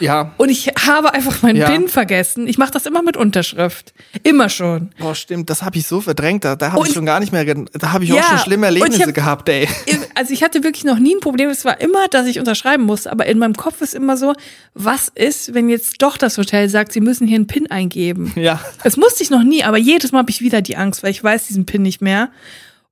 Ja. 0.00 0.32
Und 0.38 0.48
ich 0.48 0.68
habe 0.86 1.12
einfach 1.14 1.42
meinen 1.42 1.56
ja. 1.56 1.68
PIN 1.68 1.88
vergessen. 1.88 2.48
Ich 2.48 2.58
mache 2.58 2.70
das 2.70 2.86
immer 2.86 3.02
mit 3.02 3.16
Unterschrift. 3.16 3.92
Immer 4.22 4.48
schon. 4.48 4.90
Boah, 4.98 5.14
stimmt, 5.14 5.50
das 5.50 5.62
habe 5.62 5.76
ich 5.76 5.86
so 5.86 6.00
verdrängt. 6.00 6.44
Da, 6.44 6.56
da 6.56 6.72
habe 6.72 6.86
ich 6.86 6.94
schon 6.94 7.06
gar 7.06 7.20
nicht 7.20 7.32
mehr, 7.32 7.44
da 7.44 7.92
habe 7.92 8.04
ich 8.04 8.10
ja, 8.10 8.16
auch 8.16 8.28
schon 8.28 8.38
schlimme 8.38 8.66
Erlebnisse 8.66 9.06
hab, 9.06 9.14
gehabt, 9.14 9.48
ey. 9.48 9.68
Also 10.14 10.32
ich 10.32 10.42
hatte 10.42 10.62
wirklich 10.62 10.84
noch 10.84 10.98
nie 10.98 11.14
ein 11.14 11.20
Problem. 11.20 11.50
Es 11.50 11.64
war 11.64 11.80
immer, 11.80 12.08
dass 12.08 12.26
ich 12.26 12.38
unterschreiben 12.38 12.84
musste. 12.84 13.12
Aber 13.12 13.26
in 13.26 13.38
meinem 13.38 13.54
Kopf 13.54 13.80
ist 13.80 13.94
immer 13.94 14.16
so, 14.16 14.32
was 14.74 15.08
ist, 15.08 15.54
wenn 15.54 15.68
jetzt 15.68 16.00
doch 16.02 16.16
das 16.16 16.38
Hotel 16.38 16.68
sagt, 16.68 16.92
sie 16.92 17.00
müssen 17.00 17.26
hier 17.26 17.36
einen 17.36 17.46
PIN 17.46 17.70
eingeben? 17.74 18.32
Ja. 18.36 18.60
Das 18.82 18.96
musste 18.96 19.22
ich 19.22 19.30
noch 19.30 19.42
nie, 19.42 19.64
aber 19.64 19.76
jedes 19.76 20.12
Mal 20.12 20.20
habe 20.20 20.30
ich 20.30 20.40
wieder 20.40 20.62
die 20.62 20.76
Angst, 20.76 21.02
weil 21.02 21.10
ich 21.10 21.22
weiß 21.22 21.48
diesen 21.48 21.66
PIN 21.66 21.82
nicht 21.82 22.00
mehr 22.00 22.30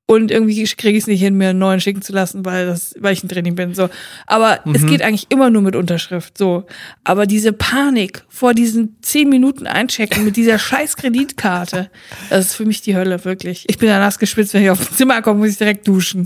und 0.07 0.31
irgendwie 0.31 0.62
kriege 0.65 0.97
ich 0.97 1.05
es 1.05 1.07
nicht 1.07 1.21
hin, 1.21 1.37
mir 1.37 1.51
einen 1.51 1.59
neuen 1.59 1.81
schicken 1.81 2.03
zu 2.03 2.12
lassen, 2.12 2.45
weil 2.45 2.67
das, 2.67 2.95
weil 2.99 3.12
ich 3.12 3.23
ein 3.23 3.29
Training 3.29 3.55
bin. 3.55 3.75
So. 3.75 3.89
Aber 4.27 4.61
mhm. 4.65 4.75
es 4.75 4.85
geht 4.85 5.01
eigentlich 5.01 5.27
immer 5.31 5.49
nur 5.49 5.62
mit 5.62 5.77
Unterschrift. 5.77 6.37
So. 6.37 6.67
Aber 7.05 7.27
diese 7.27 7.53
Panik 7.53 8.25
vor 8.29 8.53
diesen 8.53 8.97
zehn 9.01 9.29
Minuten 9.29 9.67
einchecken 9.67 10.25
mit 10.25 10.37
dieser 10.37 10.59
scheiß 10.59 10.97
Kreditkarte, 10.97 11.91
das 12.29 12.47
ist 12.47 12.55
für 12.57 12.67
mich 12.67 12.83
die 12.83 12.97
Hölle, 12.97 13.25
wirklich. 13.25 13.65
Ich 13.69 13.79
bin 13.79 13.89
da 13.89 13.99
nass 14.01 14.19
geschwitzt, 14.19 14.53
wenn 14.55 14.65
ich 14.65 14.71
auf 14.71 14.91
Zimmer 14.91 15.23
komme, 15.23 15.39
muss 15.39 15.51
ich 15.51 15.59
direkt 15.59 15.89
duschen. 15.89 16.25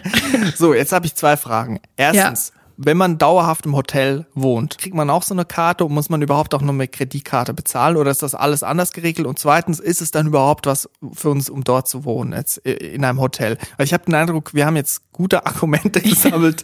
so, 0.56 0.72
jetzt 0.72 0.92
habe 0.92 1.06
ich 1.06 1.14
zwei 1.14 1.36
Fragen. 1.36 1.80
Erstens, 1.96 2.52
ja 2.54 2.57
wenn 2.80 2.96
man 2.96 3.18
dauerhaft 3.18 3.66
im 3.66 3.74
Hotel 3.74 4.26
wohnt, 4.34 4.78
kriegt 4.78 4.94
man 4.94 5.10
auch 5.10 5.24
so 5.24 5.34
eine 5.34 5.44
Karte 5.44 5.84
und 5.84 5.92
muss 5.92 6.10
man 6.10 6.22
überhaupt 6.22 6.54
auch 6.54 6.62
noch 6.62 6.72
mit 6.72 6.92
Kreditkarte 6.92 7.52
bezahlen 7.52 7.96
oder 7.96 8.12
ist 8.12 8.22
das 8.22 8.36
alles 8.36 8.62
anders 8.62 8.92
geregelt? 8.92 9.26
Und 9.26 9.36
zweitens, 9.38 9.80
ist 9.80 10.00
es 10.00 10.12
dann 10.12 10.28
überhaupt 10.28 10.66
was 10.66 10.88
für 11.12 11.30
uns, 11.30 11.50
um 11.50 11.64
dort 11.64 11.88
zu 11.88 12.04
wohnen, 12.04 12.32
jetzt 12.32 12.58
in 12.58 13.04
einem 13.04 13.20
Hotel? 13.20 13.58
Weil 13.76 13.86
ich 13.86 13.92
habe 13.92 14.04
den 14.04 14.14
Eindruck, 14.14 14.54
wir 14.54 14.64
haben 14.64 14.76
jetzt 14.76 15.10
gute 15.10 15.44
Argumente 15.46 16.00
gesammelt 16.00 16.62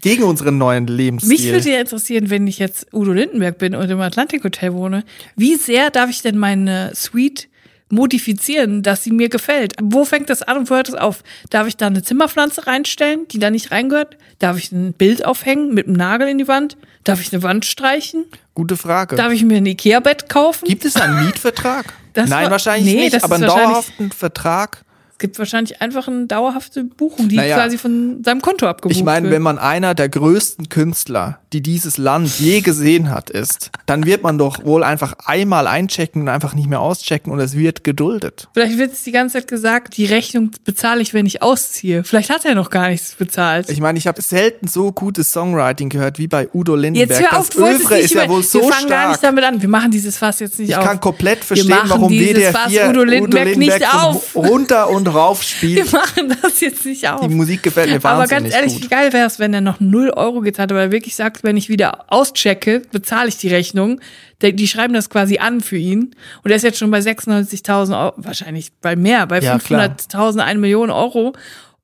gegen 0.00 0.22
unseren 0.22 0.56
neuen 0.56 0.86
Lebensstil. 0.86 1.36
Mich 1.36 1.52
würde 1.52 1.70
ja 1.70 1.80
interessieren, 1.80 2.30
wenn 2.30 2.46
ich 2.46 2.58
jetzt 2.58 2.86
Udo 2.94 3.12
Lindenberg 3.12 3.58
bin 3.58 3.74
und 3.74 3.90
im 3.90 4.00
Atlantik 4.00 4.42
Hotel 4.44 4.72
wohne, 4.72 5.04
wie 5.36 5.56
sehr 5.56 5.90
darf 5.90 6.08
ich 6.08 6.22
denn 6.22 6.38
meine 6.38 6.92
Suite 6.94 7.48
modifizieren, 7.92 8.82
dass 8.82 9.04
sie 9.04 9.12
mir 9.12 9.28
gefällt. 9.28 9.74
Wo 9.80 10.04
fängt 10.04 10.30
das 10.30 10.42
an 10.42 10.56
und 10.56 10.70
wo 10.70 10.74
hört 10.74 10.88
es 10.88 10.94
auf? 10.94 11.22
Darf 11.50 11.68
ich 11.68 11.76
da 11.76 11.86
eine 11.86 12.02
Zimmerpflanze 12.02 12.66
reinstellen, 12.66 13.28
die 13.28 13.38
da 13.38 13.50
nicht 13.50 13.70
reingehört? 13.70 14.16
Darf 14.38 14.56
ich 14.56 14.72
ein 14.72 14.94
Bild 14.94 15.24
aufhängen 15.24 15.74
mit 15.74 15.86
einem 15.86 15.96
Nagel 15.96 16.28
in 16.28 16.38
die 16.38 16.48
Wand? 16.48 16.76
Darf 17.04 17.20
ich 17.20 17.32
eine 17.32 17.42
Wand 17.42 17.66
streichen? 17.66 18.24
Gute 18.54 18.76
Frage. 18.76 19.16
Darf 19.16 19.32
ich 19.32 19.44
mir 19.44 19.58
ein 19.58 19.66
Ikea-Bett 19.66 20.28
kaufen? 20.28 20.64
Gibt 20.66 20.84
es 20.84 20.96
einen 20.96 21.24
Mietvertrag? 21.26 21.92
Nein, 22.14 22.30
war, 22.30 22.50
wahrscheinlich 22.50 22.94
nee, 22.94 23.04
nicht, 23.04 23.22
aber 23.22 23.34
einen 23.34 23.46
dauerhaften 23.46 24.10
Vertrag 24.10 24.84
gibt 25.22 25.38
wahrscheinlich 25.38 25.80
einfach 25.80 26.08
eine 26.08 26.26
dauerhafte 26.26 26.84
Buchung, 26.84 27.28
die 27.28 27.36
naja, 27.36 27.56
quasi 27.56 27.78
von 27.78 28.22
seinem 28.24 28.42
Konto 28.42 28.66
abgebucht 28.66 28.94
Ich 28.94 29.04
meine, 29.04 29.30
wenn 29.30 29.40
man 29.40 29.58
einer 29.58 29.94
der 29.94 30.08
größten 30.08 30.68
Künstler, 30.68 31.38
die 31.52 31.62
dieses 31.62 31.96
Land 31.96 32.38
je 32.40 32.60
gesehen 32.60 33.08
hat, 33.08 33.30
ist, 33.30 33.70
dann 33.86 34.04
wird 34.04 34.22
man 34.22 34.36
doch 34.36 34.64
wohl 34.64 34.82
einfach 34.82 35.14
einmal 35.24 35.66
einchecken 35.66 36.22
und 36.22 36.28
einfach 36.28 36.54
nicht 36.54 36.68
mehr 36.68 36.80
auschecken 36.80 37.32
und 37.32 37.38
es 37.38 37.56
wird 37.56 37.84
geduldet. 37.84 38.48
Vielleicht 38.52 38.78
wird 38.78 38.92
es 38.92 39.04
die 39.04 39.12
ganze 39.12 39.38
Zeit 39.38 39.48
gesagt, 39.48 39.96
die 39.96 40.06
Rechnung 40.06 40.50
bezahle 40.64 41.00
ich, 41.00 41.14
wenn 41.14 41.24
ich 41.24 41.40
ausziehe. 41.40 42.02
Vielleicht 42.02 42.30
hat 42.30 42.44
er 42.44 42.56
noch 42.56 42.70
gar 42.70 42.88
nichts 42.88 43.14
bezahlt. 43.14 43.70
Ich 43.70 43.80
meine, 43.80 43.98
ich 43.98 44.08
habe 44.08 44.20
selten 44.20 44.66
so 44.66 44.90
gutes 44.90 45.30
Songwriting 45.30 45.88
gehört 45.88 46.18
wie 46.18 46.26
bei 46.26 46.48
Udo 46.52 46.74
Lindenberg. 46.74 47.20
Jetzt 47.20 47.30
hör 47.30 47.38
auf, 47.38 47.48
das 47.50 47.58
Övre 47.58 47.98
ist 48.00 48.14
ja 48.14 48.28
wohl 48.28 48.42
so 48.42 48.58
stark. 48.58 48.64
Wir 48.64 48.74
fangen 48.74 48.88
gar 48.88 49.08
nicht 49.10 49.22
damit 49.22 49.44
an. 49.44 49.62
Wir 49.62 49.68
machen 49.68 49.92
dieses 49.92 50.18
Fass 50.18 50.40
jetzt 50.40 50.58
nicht 50.58 50.70
ich 50.70 50.76
auf. 50.76 50.82
Ich 50.82 50.88
kann 50.88 51.00
komplett 51.00 51.44
verstehen, 51.44 51.78
warum 51.86 52.10
WDR 52.10 52.52
4 52.52 52.88
Udo 52.90 53.04
Lindenberg, 53.04 53.46
Udo 53.46 53.60
Lindenberg 53.60 53.80
nicht 53.80 53.94
auf. 53.94 54.34
runter 54.34 54.90
und 54.90 55.06
rauf 55.14 55.42
spielt. 55.42 55.76
Wir 55.76 56.00
machen 56.00 56.36
das 56.42 56.60
jetzt 56.60 56.84
nicht 56.84 57.08
auf. 57.08 57.20
Die 57.20 57.28
Musik 57.28 57.62
gefällt 57.62 57.90
mir 57.90 58.02
wahnsinnig 58.02 58.32
Aber 58.32 58.42
ganz 58.42 58.54
ehrlich, 58.54 58.74
gut. 58.74 58.84
wie 58.84 58.88
geil 58.88 59.12
wäre 59.12 59.26
es, 59.26 59.38
wenn 59.38 59.54
er 59.54 59.60
noch 59.60 59.80
0 59.80 60.10
Euro 60.10 60.40
gezahlt 60.40 60.70
hat, 60.70 60.76
weil 60.76 60.86
er 60.86 60.92
wirklich 60.92 61.14
sagt, 61.14 61.44
wenn 61.44 61.56
ich 61.56 61.68
wieder 61.68 62.04
auschecke, 62.08 62.82
bezahle 62.90 63.28
ich 63.28 63.36
die 63.36 63.48
Rechnung. 63.48 64.00
Die 64.42 64.66
schreiben 64.66 64.94
das 64.94 65.08
quasi 65.08 65.38
an 65.38 65.60
für 65.60 65.76
ihn. 65.76 66.16
Und 66.42 66.50
er 66.50 66.56
ist 66.56 66.64
jetzt 66.64 66.78
schon 66.78 66.90
bei 66.90 66.98
96.000 66.98 68.04
Euro, 68.04 68.14
wahrscheinlich 68.16 68.72
bei 68.80 68.96
mehr, 68.96 69.26
bei 69.26 69.38
ja, 69.38 69.56
500.000, 69.56 70.40
1 70.40 70.60
Million 70.60 70.90
Euro 70.90 71.34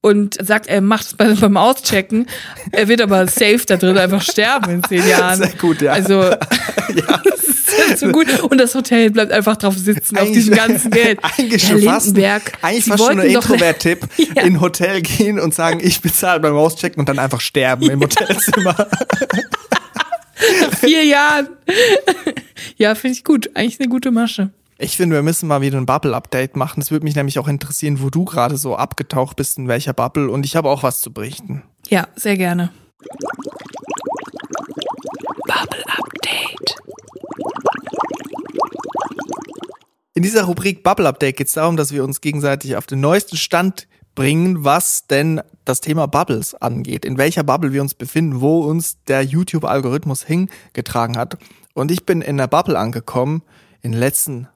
und 0.01 0.37
sagt, 0.45 0.69
er 0.69 0.81
macht 0.81 1.07
es 1.07 1.15
beim 1.15 1.57
Auschecken. 1.57 2.27
Er 2.73 2.89
wird 2.89 3.01
aber 3.01 3.27
safe 3.27 3.63
da 3.67 3.77
drin 3.77 3.99
einfach 3.99 4.23
sterben 4.23 4.71
in 4.71 4.85
zehn 4.85 5.07
Jahren. 5.09 5.39
Sehr 5.39 5.53
gut, 5.61 5.83
ja. 5.83 5.93
Also, 5.93 6.23
ja. 6.23 6.37
das 7.25 7.59
ist 7.93 8.01
so 8.01 8.09
gut. 8.09 8.41
Und 8.41 8.59
das 8.59 8.75
Hotel 8.75 9.11
bleibt 9.11 9.33
einfach 9.33 9.57
drauf 9.57 9.77
sitzen, 9.77 10.17
eigentlich, 10.17 10.29
auf 10.29 10.35
diesem 10.35 10.55
ganzen 10.55 10.91
Geld. 10.91 11.19
Eigentlich 11.39 11.69
Herr 11.69 11.79
schon 11.79 11.83
fast, 11.83 12.17
eigentlich 12.63 12.85
fast 12.85 13.05
schon 13.05 13.21
ein 13.21 13.31
Introvert-Tipp. 13.31 14.07
ja. 14.17 14.43
In 14.43 14.55
ein 14.55 14.61
Hotel 14.61 15.03
gehen 15.03 15.39
und 15.39 15.55
sagen, 15.55 15.81
ich 15.83 16.01
bezahle 16.01 16.41
beim 16.41 16.55
Auschecken 16.55 17.01
und 17.01 17.09
dann 17.09 17.19
einfach 17.19 17.41
sterben 17.41 17.91
im 17.91 18.01
Hotelzimmer. 18.01 18.75
Nach 20.61 20.79
vier 20.79 21.05
Jahren. 21.05 21.49
Ja, 22.77 22.95
finde 22.95 23.17
ich 23.17 23.25
gut. 23.25 23.51
Eigentlich 23.55 23.81
eine 23.81 23.89
gute 23.89 24.11
Masche. 24.11 24.51
Ich 24.81 24.97
finde, 24.97 25.17
wir 25.17 25.23
müssen 25.25 25.49
mal 25.49 25.61
wieder 25.61 25.77
ein 25.77 25.87
Bubble-Update 25.87 26.55
machen. 26.55 26.81
Es 26.81 26.93
würde 26.93 27.03
mich 27.03 27.17
nämlich 27.17 27.41
auch 27.41 27.49
interessieren, 27.49 28.01
wo 28.01 28.11
du 28.11 28.25
gerade 28.25 28.57
so 28.57 28.77
abgetaucht 28.77 29.35
bist, 29.35 29.59
in 29.59 29.67
welcher 29.67 29.93
Bubble. 29.93 30.31
Und 30.31 30.47
ich 30.47 30.55
habe 30.55 30.69
auch 30.69 30.85
was 30.85 31.01
zu 31.01 31.13
berichten. 31.13 31.65
Ja, 31.89 32.07
sehr 32.15 32.37
gerne. 32.37 32.71
Bubble-Update. 35.49 36.77
In 40.15 40.23
dieser 40.23 40.45
Rubrik 40.45 40.85
Bubble 40.85 41.09
Update 41.09 41.37
geht 41.39 41.49
es 41.49 41.55
darum, 41.55 41.77
dass 41.77 41.91
wir 41.91 42.05
uns 42.05 42.21
gegenseitig 42.21 42.77
auf 42.77 42.87
den 42.87 43.01
neuesten 43.01 43.37
Stand 43.37 43.89
bringen, 44.15 44.63
was 44.63 45.09
denn 45.09 45.41
das 45.65 45.81
Thema 45.81 46.07
Bubbles 46.07 46.55
angeht, 46.55 47.05
in 47.05 47.19
welcher 47.19 47.43
Bubble 47.43 47.73
wir 47.73 47.83
uns 47.83 47.95
befinden, 47.95 48.41
wo 48.41 48.61
uns 48.61 49.03
der 49.05 49.23
YouTube-Algorithmus 49.23 50.23
hingetragen 50.23 51.17
hat. 51.17 51.37
Und 51.75 51.91
ich 51.91 52.07
bin 52.07 52.23
in 52.23 52.37
der 52.37 52.47
Bubble 52.47 52.79
angekommen 52.79 53.43
in 53.83 53.91
den 53.91 54.01
letzten 54.01 54.47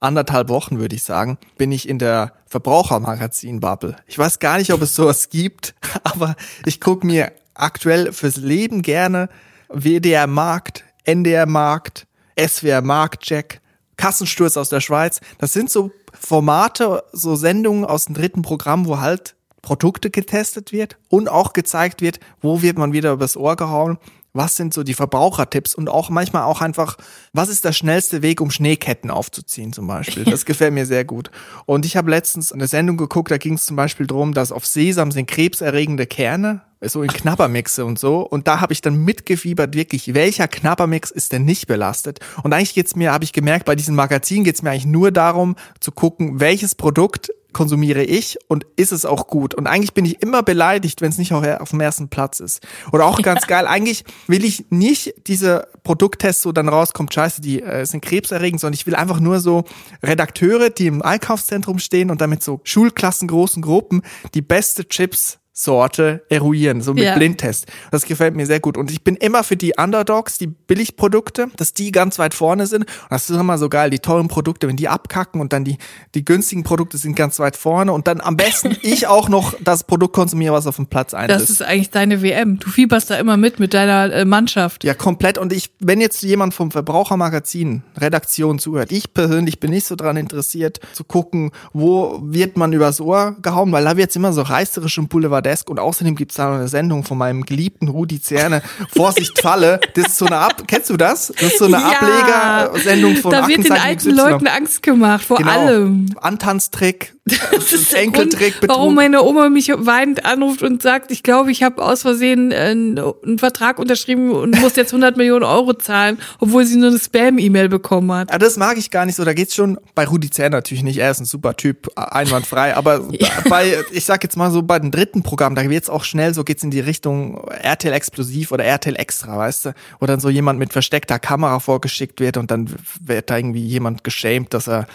anderthalb 0.00 0.48
Wochen, 0.48 0.78
würde 0.78 0.96
ich 0.96 1.02
sagen, 1.02 1.38
bin 1.56 1.72
ich 1.72 1.88
in 1.88 1.98
der 1.98 2.32
Verbrauchermagazin-Bubble. 2.46 3.96
Ich 4.06 4.18
weiß 4.18 4.38
gar 4.38 4.58
nicht, 4.58 4.72
ob 4.72 4.82
es 4.82 4.94
sowas 4.94 5.28
gibt, 5.28 5.74
aber 6.04 6.36
ich 6.64 6.80
gucke 6.80 7.06
mir 7.06 7.32
aktuell 7.54 8.12
fürs 8.12 8.36
Leben 8.36 8.82
gerne 8.82 9.28
WDR 9.68 10.26
Markt, 10.26 10.84
NDR 11.04 11.46
Markt, 11.46 12.06
SWR 12.38 12.82
Marktcheck, 12.82 13.60
Kassensturz 13.96 14.56
aus 14.56 14.68
der 14.68 14.80
Schweiz. 14.80 15.20
Das 15.38 15.52
sind 15.52 15.70
so 15.70 15.90
Formate, 16.12 17.02
so 17.12 17.34
Sendungen 17.34 17.84
aus 17.84 18.06
dem 18.06 18.14
dritten 18.14 18.42
Programm, 18.42 18.86
wo 18.86 19.00
halt 19.00 19.34
Produkte 19.62 20.10
getestet 20.10 20.72
wird 20.72 20.96
und 21.08 21.28
auch 21.28 21.52
gezeigt 21.52 22.00
wird, 22.00 22.20
wo 22.40 22.62
wird 22.62 22.78
man 22.78 22.92
wieder 22.92 23.12
übers 23.12 23.36
Ohr 23.36 23.56
gehauen 23.56 23.98
was 24.36 24.56
sind 24.56 24.74
so 24.74 24.82
die 24.82 24.94
Verbrauchertipps 24.94 25.74
und 25.74 25.88
auch 25.88 26.10
manchmal 26.10 26.42
auch 26.42 26.60
einfach, 26.60 26.96
was 27.32 27.48
ist 27.48 27.64
der 27.64 27.72
schnellste 27.72 28.22
Weg, 28.22 28.40
um 28.40 28.50
Schneeketten 28.50 29.10
aufzuziehen 29.10 29.72
zum 29.72 29.86
Beispiel. 29.86 30.24
Das 30.24 30.44
gefällt 30.46 30.74
mir 30.74 30.86
sehr 30.86 31.04
gut. 31.04 31.30
Und 31.64 31.84
ich 31.84 31.96
habe 31.96 32.10
letztens 32.10 32.52
eine 32.52 32.66
Sendung 32.66 32.96
geguckt, 32.96 33.30
da 33.30 33.38
ging 33.38 33.54
es 33.54 33.66
zum 33.66 33.76
Beispiel 33.76 34.06
darum, 34.06 34.34
dass 34.34 34.52
auf 34.52 34.66
Sesam 34.66 35.10
sind 35.10 35.26
krebserregende 35.26 36.06
Kerne, 36.06 36.62
so 36.82 37.02
in 37.02 37.08
Knabbermixe 37.08 37.84
und 37.84 37.98
so. 37.98 38.20
Und 38.20 38.46
da 38.48 38.60
habe 38.60 38.72
ich 38.72 38.80
dann 38.80 38.96
mitgefiebert, 38.96 39.74
wirklich, 39.74 40.14
welcher 40.14 40.48
Knabbermix 40.48 41.10
ist 41.10 41.32
denn 41.32 41.44
nicht 41.44 41.66
belastet? 41.66 42.20
Und 42.42 42.52
eigentlich 42.52 42.74
geht's 42.74 42.96
mir, 42.96 43.12
habe 43.12 43.24
ich 43.24 43.32
gemerkt, 43.32 43.64
bei 43.64 43.74
diesem 43.74 43.94
Magazin 43.94 44.44
geht's 44.44 44.62
mir 44.62 44.70
eigentlich 44.70 44.86
nur 44.86 45.10
darum 45.10 45.56
zu 45.80 45.92
gucken, 45.92 46.40
welches 46.40 46.74
Produkt 46.74 47.30
konsumiere 47.56 48.02
ich 48.02 48.36
und 48.48 48.66
ist 48.76 48.92
es 48.92 49.06
auch 49.06 49.28
gut? 49.28 49.54
Und 49.54 49.66
eigentlich 49.66 49.94
bin 49.94 50.04
ich 50.04 50.20
immer 50.20 50.42
beleidigt, 50.42 51.00
wenn 51.00 51.08
es 51.08 51.16
nicht 51.16 51.32
auch 51.32 51.42
auf 51.42 51.70
dem 51.70 51.80
ersten 51.80 52.10
Platz 52.10 52.38
ist. 52.38 52.62
Oder 52.92 53.06
auch 53.06 53.22
ganz 53.22 53.46
geil, 53.46 53.66
eigentlich 53.66 54.04
will 54.26 54.44
ich 54.44 54.66
nicht 54.68 55.14
diese 55.26 55.66
Produkttests, 55.82 56.42
so 56.42 56.52
dann 56.52 56.68
rauskommt, 56.68 57.14
scheiße, 57.14 57.40
die 57.40 57.62
äh, 57.62 57.86
sind 57.86 58.02
krebserregend, 58.02 58.60
sondern 58.60 58.74
ich 58.74 58.86
will 58.86 58.94
einfach 58.94 59.20
nur 59.20 59.40
so 59.40 59.64
Redakteure, 60.02 60.68
die 60.68 60.86
im 60.86 61.00
Einkaufszentrum 61.00 61.78
stehen 61.78 62.10
und 62.10 62.20
damit 62.20 62.42
so 62.42 62.60
Schulklassen, 62.62 63.26
großen 63.26 63.62
Gruppen 63.62 64.02
die 64.34 64.42
beste 64.42 64.86
Chips 64.86 65.38
Sorte 65.58 66.22
eruieren, 66.28 66.82
so 66.82 66.92
mit 66.92 67.04
ja. 67.04 67.14
Blindtest. 67.16 67.64
Das 67.90 68.04
gefällt 68.04 68.36
mir 68.36 68.44
sehr 68.44 68.60
gut. 68.60 68.76
Und 68.76 68.90
ich 68.90 69.02
bin 69.02 69.16
immer 69.16 69.42
für 69.42 69.56
die 69.56 69.72
Underdogs, 69.78 70.36
die 70.36 70.48
Billigprodukte, 70.48 71.48
dass 71.56 71.72
die 71.72 71.92
ganz 71.92 72.18
weit 72.18 72.34
vorne 72.34 72.66
sind. 72.66 72.82
Und 72.82 73.08
das 73.08 73.30
ist 73.30 73.40
immer 73.40 73.56
so 73.56 73.70
geil, 73.70 73.88
die 73.88 73.98
tollen 73.98 74.28
Produkte, 74.28 74.68
wenn 74.68 74.76
die 74.76 74.88
abkacken 74.88 75.40
und 75.40 75.54
dann 75.54 75.64
die, 75.64 75.78
die 76.14 76.26
günstigen 76.26 76.62
Produkte 76.62 76.98
sind 76.98 77.16
ganz 77.16 77.38
weit 77.38 77.56
vorne 77.56 77.94
und 77.94 78.06
dann 78.06 78.20
am 78.20 78.36
besten 78.36 78.76
ich 78.82 79.06
auch 79.06 79.30
noch 79.30 79.54
das 79.58 79.84
Produkt 79.84 80.14
konsumiere, 80.14 80.52
was 80.52 80.66
auf 80.66 80.76
dem 80.76 80.88
Platz 80.88 81.14
eins 81.14 81.32
ist. 81.32 81.40
Das 81.40 81.48
ist 81.48 81.62
eigentlich 81.62 81.88
deine 81.88 82.20
WM. 82.20 82.58
Du 82.58 82.68
fieberst 82.68 83.08
da 83.08 83.14
immer 83.14 83.38
mit, 83.38 83.58
mit 83.58 83.72
deiner 83.72 84.12
äh, 84.12 84.24
Mannschaft. 84.26 84.84
Ja, 84.84 84.92
komplett. 84.92 85.38
Und 85.38 85.54
ich, 85.54 85.70
wenn 85.80 86.02
jetzt 86.02 86.22
jemand 86.22 86.52
vom 86.52 86.70
Verbrauchermagazin, 86.70 87.82
Redaktion 87.96 88.58
zuhört, 88.58 88.92
ich 88.92 89.14
persönlich 89.14 89.58
bin 89.58 89.70
nicht 89.70 89.86
so 89.86 89.96
dran 89.96 90.18
interessiert, 90.18 90.80
zu 90.92 91.04
gucken, 91.04 91.50
wo 91.72 92.18
wird 92.22 92.58
man 92.58 92.74
übers 92.74 93.00
Ohr 93.00 93.36
gehauen, 93.40 93.72
weil 93.72 93.86
da 93.86 93.96
wird's 93.96 94.16
immer 94.16 94.34
so 94.34 94.42
reißerisch 94.42 94.98
im 94.98 95.08
Boulevard 95.08 95.45
Desk 95.46 95.70
und 95.70 95.78
außerdem 95.78 96.16
gibt 96.16 96.32
es 96.32 96.36
da 96.36 96.48
noch 96.48 96.56
eine 96.56 96.68
Sendung 96.68 97.04
von 97.04 97.16
meinem 97.16 97.44
geliebten 97.44 97.88
Rudi 97.88 98.20
Zerne, 98.20 98.62
Vorsicht 98.94 99.40
Falle. 99.40 99.80
Das 99.94 100.08
ist 100.08 100.18
so 100.18 100.26
eine 100.26 100.38
Ab 100.38 100.64
kennst 100.66 100.90
du 100.90 100.96
das? 100.96 101.32
Das 101.38 101.52
ist 101.52 101.58
so 101.58 101.66
eine 101.66 101.78
ja, 101.78 101.92
Ablegersendung 101.92 103.16
von 103.16 103.30
Da 103.30 103.46
wird 103.46 103.64
den 103.64 103.72
alten 103.72 104.10
Leuten 104.10 104.46
Angst 104.46 104.82
gemacht, 104.82 105.24
vor 105.24 105.38
genau. 105.38 105.50
allem. 105.50 106.06
Antanztrick, 106.20 107.15
das 107.26 107.72
ist 107.72 107.92
der 107.92 108.02
Enkeltrick, 108.02 108.60
Grund, 108.60 108.68
warum 108.68 108.94
meine 108.94 109.20
Oma 109.24 109.48
mich 109.48 109.68
weinend 109.74 110.24
anruft 110.24 110.62
und 110.62 110.80
sagt, 110.80 111.10
ich 111.10 111.24
glaube, 111.24 111.50
ich 111.50 111.64
habe 111.64 111.82
aus 111.82 112.02
Versehen 112.02 112.52
einen, 112.52 112.98
einen, 112.98 113.38
Vertrag 113.40 113.80
unterschrieben 113.80 114.30
und 114.30 114.60
muss 114.60 114.76
jetzt 114.76 114.92
100 114.92 115.16
Millionen 115.16 115.42
Euro 115.42 115.74
zahlen, 115.74 116.18
obwohl 116.38 116.64
sie 116.64 116.76
nur 116.76 116.90
eine 116.90 117.00
Spam-E-Mail 117.00 117.68
bekommen 117.68 118.12
hat. 118.12 118.30
Ja, 118.30 118.38
das 118.38 118.56
mag 118.56 118.78
ich 118.78 118.92
gar 118.92 119.06
nicht 119.06 119.16
so. 119.16 119.24
Da 119.24 119.32
geht's 119.32 119.56
schon 119.56 119.76
bei 119.96 120.06
Rudi 120.06 120.30
Zern 120.30 120.52
natürlich 120.52 120.84
nicht. 120.84 120.98
Er 120.98 121.10
ist 121.10 121.18
ein 121.18 121.24
super 121.24 121.56
Typ, 121.56 121.88
einwandfrei. 121.96 122.76
Aber 122.76 123.02
ja. 123.10 123.28
bei, 123.48 123.76
ich 123.90 124.04
sag 124.04 124.22
jetzt 124.22 124.36
mal 124.36 124.52
so, 124.52 124.62
bei 124.62 124.78
dem 124.78 124.92
dritten 124.92 125.24
Programm, 125.24 125.56
da 125.56 125.68
wird's 125.68 125.90
auch 125.90 126.04
schnell 126.04 126.32
so, 126.32 126.44
geht's 126.44 126.62
in 126.62 126.70
die 126.70 126.80
Richtung 126.80 127.48
RTL 127.48 127.92
Explosiv 127.92 128.52
oder 128.52 128.62
RTL 128.62 128.94
Extra, 128.94 129.36
weißt 129.36 129.64
du? 129.66 129.74
Wo 129.98 130.06
dann 130.06 130.20
so 130.20 130.28
jemand 130.28 130.60
mit 130.60 130.72
versteckter 130.72 131.18
Kamera 131.18 131.58
vorgeschickt 131.58 132.20
wird 132.20 132.36
und 132.36 132.52
dann 132.52 132.70
wird 133.00 133.30
da 133.30 133.36
irgendwie 133.36 133.66
jemand 133.66 134.04
geschämt, 134.04 134.54
dass 134.54 134.68
er 134.68 134.86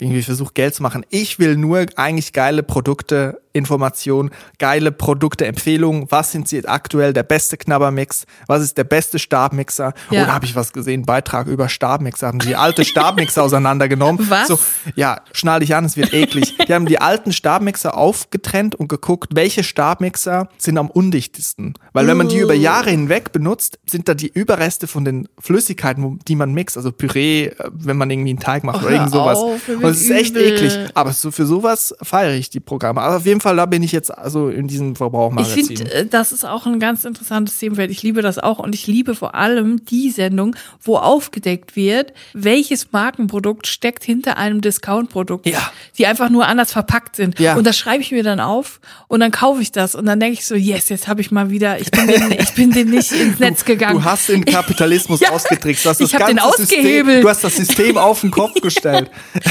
irgendwie 0.00 0.22
versucht, 0.22 0.54
Geld 0.54 0.74
zu 0.74 0.82
machen. 0.82 1.04
Ich 1.10 1.38
will 1.38 1.56
nur 1.56 1.86
eigentlich 1.96 2.32
geile 2.32 2.62
Produkte 2.62 3.40
Information, 3.52 4.30
geile 4.58 4.92
Produkte, 4.92 5.46
Empfehlungen. 5.46 6.06
Was 6.10 6.32
sind 6.32 6.48
sie 6.48 6.66
aktuell 6.66 7.12
der 7.12 7.22
beste 7.22 7.56
Knabbermix? 7.56 8.24
Was 8.46 8.62
ist 8.62 8.78
der 8.78 8.84
beste 8.84 9.18
Stabmixer? 9.18 9.92
Ja. 10.10 10.22
Oder 10.22 10.34
habe 10.34 10.44
ich 10.44 10.54
was 10.54 10.72
gesehen? 10.72 11.04
Beitrag 11.04 11.46
über 11.46 11.68
Stabmixer. 11.68 12.28
Haben 12.28 12.38
die 12.38 12.56
alte 12.56 12.84
Stabmixer 12.84 13.42
auseinandergenommen. 13.44 14.30
Was? 14.30 14.48
So, 14.48 14.58
ja, 14.94 15.20
schnall 15.32 15.60
dich 15.60 15.74
an, 15.74 15.84
es 15.84 15.96
wird 15.96 16.12
eklig. 16.12 16.56
Die 16.58 16.74
haben 16.74 16.86
die 16.86 17.00
alten 17.00 17.32
Stabmixer 17.32 17.96
aufgetrennt 17.96 18.74
und 18.74 18.88
geguckt, 18.88 19.34
welche 19.34 19.62
Stabmixer 19.62 20.48
sind 20.58 20.78
am 20.78 20.90
undichtesten. 20.90 21.74
Weil 21.92 22.06
wenn 22.06 22.16
man 22.16 22.28
die 22.28 22.38
über 22.38 22.54
Jahre 22.54 22.90
hinweg 22.90 23.32
benutzt, 23.32 23.78
sind 23.88 24.08
da 24.08 24.14
die 24.14 24.28
Überreste 24.28 24.86
von 24.86 25.04
den 25.04 25.28
Flüssigkeiten, 25.38 26.18
die 26.28 26.36
man 26.36 26.52
mixt, 26.52 26.76
also 26.76 26.92
Püree, 26.92 27.46
äh, 27.46 27.54
wenn 27.72 27.96
man 27.96 28.10
irgendwie 28.10 28.30
einen 28.30 28.38
Teig 28.38 28.64
macht 28.64 28.82
oh, 28.82 28.86
oder 28.86 28.94
irgend 28.94 29.10
sowas. 29.10 29.38
Auf, 29.38 29.68
und 29.68 29.84
es 29.84 30.02
ist 30.02 30.10
echt 30.10 30.36
eklig. 30.36 30.78
Aber 30.94 31.12
so 31.12 31.30
für 31.30 31.46
sowas 31.46 31.94
feiere 32.02 32.34
ich 32.34 32.50
die 32.50 32.60
Programme. 32.60 33.00
Aber 33.00 33.16
auf 33.16 33.26
jeden 33.26 33.39
Fall, 33.40 33.56
da 33.56 33.66
bin 33.66 33.82
ich 33.82 33.92
jetzt 33.92 34.16
also 34.16 34.48
in 34.48 34.68
diesem 34.68 34.96
Verbrauchmagazin. 34.96 35.58
Ich 35.58 35.66
finde, 35.78 35.92
äh, 35.92 36.06
das 36.06 36.32
ist 36.32 36.44
auch 36.44 36.66
ein 36.66 36.80
ganz 36.80 37.04
interessantes 37.04 37.58
Themenfeld. 37.58 37.90
Ich 37.90 38.02
liebe 38.02 38.22
das 38.22 38.38
auch 38.38 38.58
und 38.58 38.74
ich 38.74 38.86
liebe 38.86 39.14
vor 39.14 39.34
allem 39.34 39.84
die 39.84 40.10
Sendung, 40.10 40.56
wo 40.82 40.96
aufgedeckt 40.96 41.76
wird, 41.76 42.12
welches 42.32 42.92
Markenprodukt 42.92 43.66
steckt 43.66 44.04
hinter 44.04 44.36
einem 44.36 44.60
Discount-Produkt, 44.60 45.46
ja. 45.46 45.72
die 45.98 46.06
einfach 46.06 46.30
nur 46.30 46.46
anders 46.46 46.72
verpackt 46.72 47.16
sind. 47.16 47.38
Ja. 47.38 47.56
Und 47.56 47.66
das 47.66 47.76
schreibe 47.76 48.02
ich 48.02 48.12
mir 48.12 48.22
dann 48.22 48.40
auf 48.40 48.80
und 49.08 49.20
dann 49.20 49.30
kaufe 49.30 49.62
ich 49.62 49.72
das 49.72 49.94
und 49.94 50.06
dann 50.06 50.20
denke 50.20 50.34
ich 50.34 50.46
so, 50.46 50.54
yes, 50.54 50.88
jetzt 50.88 51.08
habe 51.08 51.20
ich 51.20 51.30
mal 51.30 51.50
wieder, 51.50 51.80
ich 51.80 51.90
bin 51.90 52.06
den, 52.06 52.32
ich 52.32 52.54
bin 52.54 52.70
den 52.70 52.90
nicht 52.90 53.12
ins 53.12 53.38
Netz 53.38 53.64
gegangen. 53.64 53.98
Du, 53.98 54.02
du 54.02 54.04
hast 54.04 54.28
den 54.28 54.44
Kapitalismus 54.44 55.20
ja. 55.20 55.30
ausgetrickst. 55.30 55.84
Du 55.84 55.90
hast 55.90 56.00
ich 56.00 56.14
habe 56.14 56.26
den 56.26 56.38
ausgehebelt. 56.38 57.06
System, 57.06 57.22
du 57.22 57.28
hast 57.28 57.44
das 57.44 57.56
System 57.56 57.96
auf 57.96 58.20
den 58.20 58.30
Kopf 58.30 58.54
gestellt. 58.62 59.10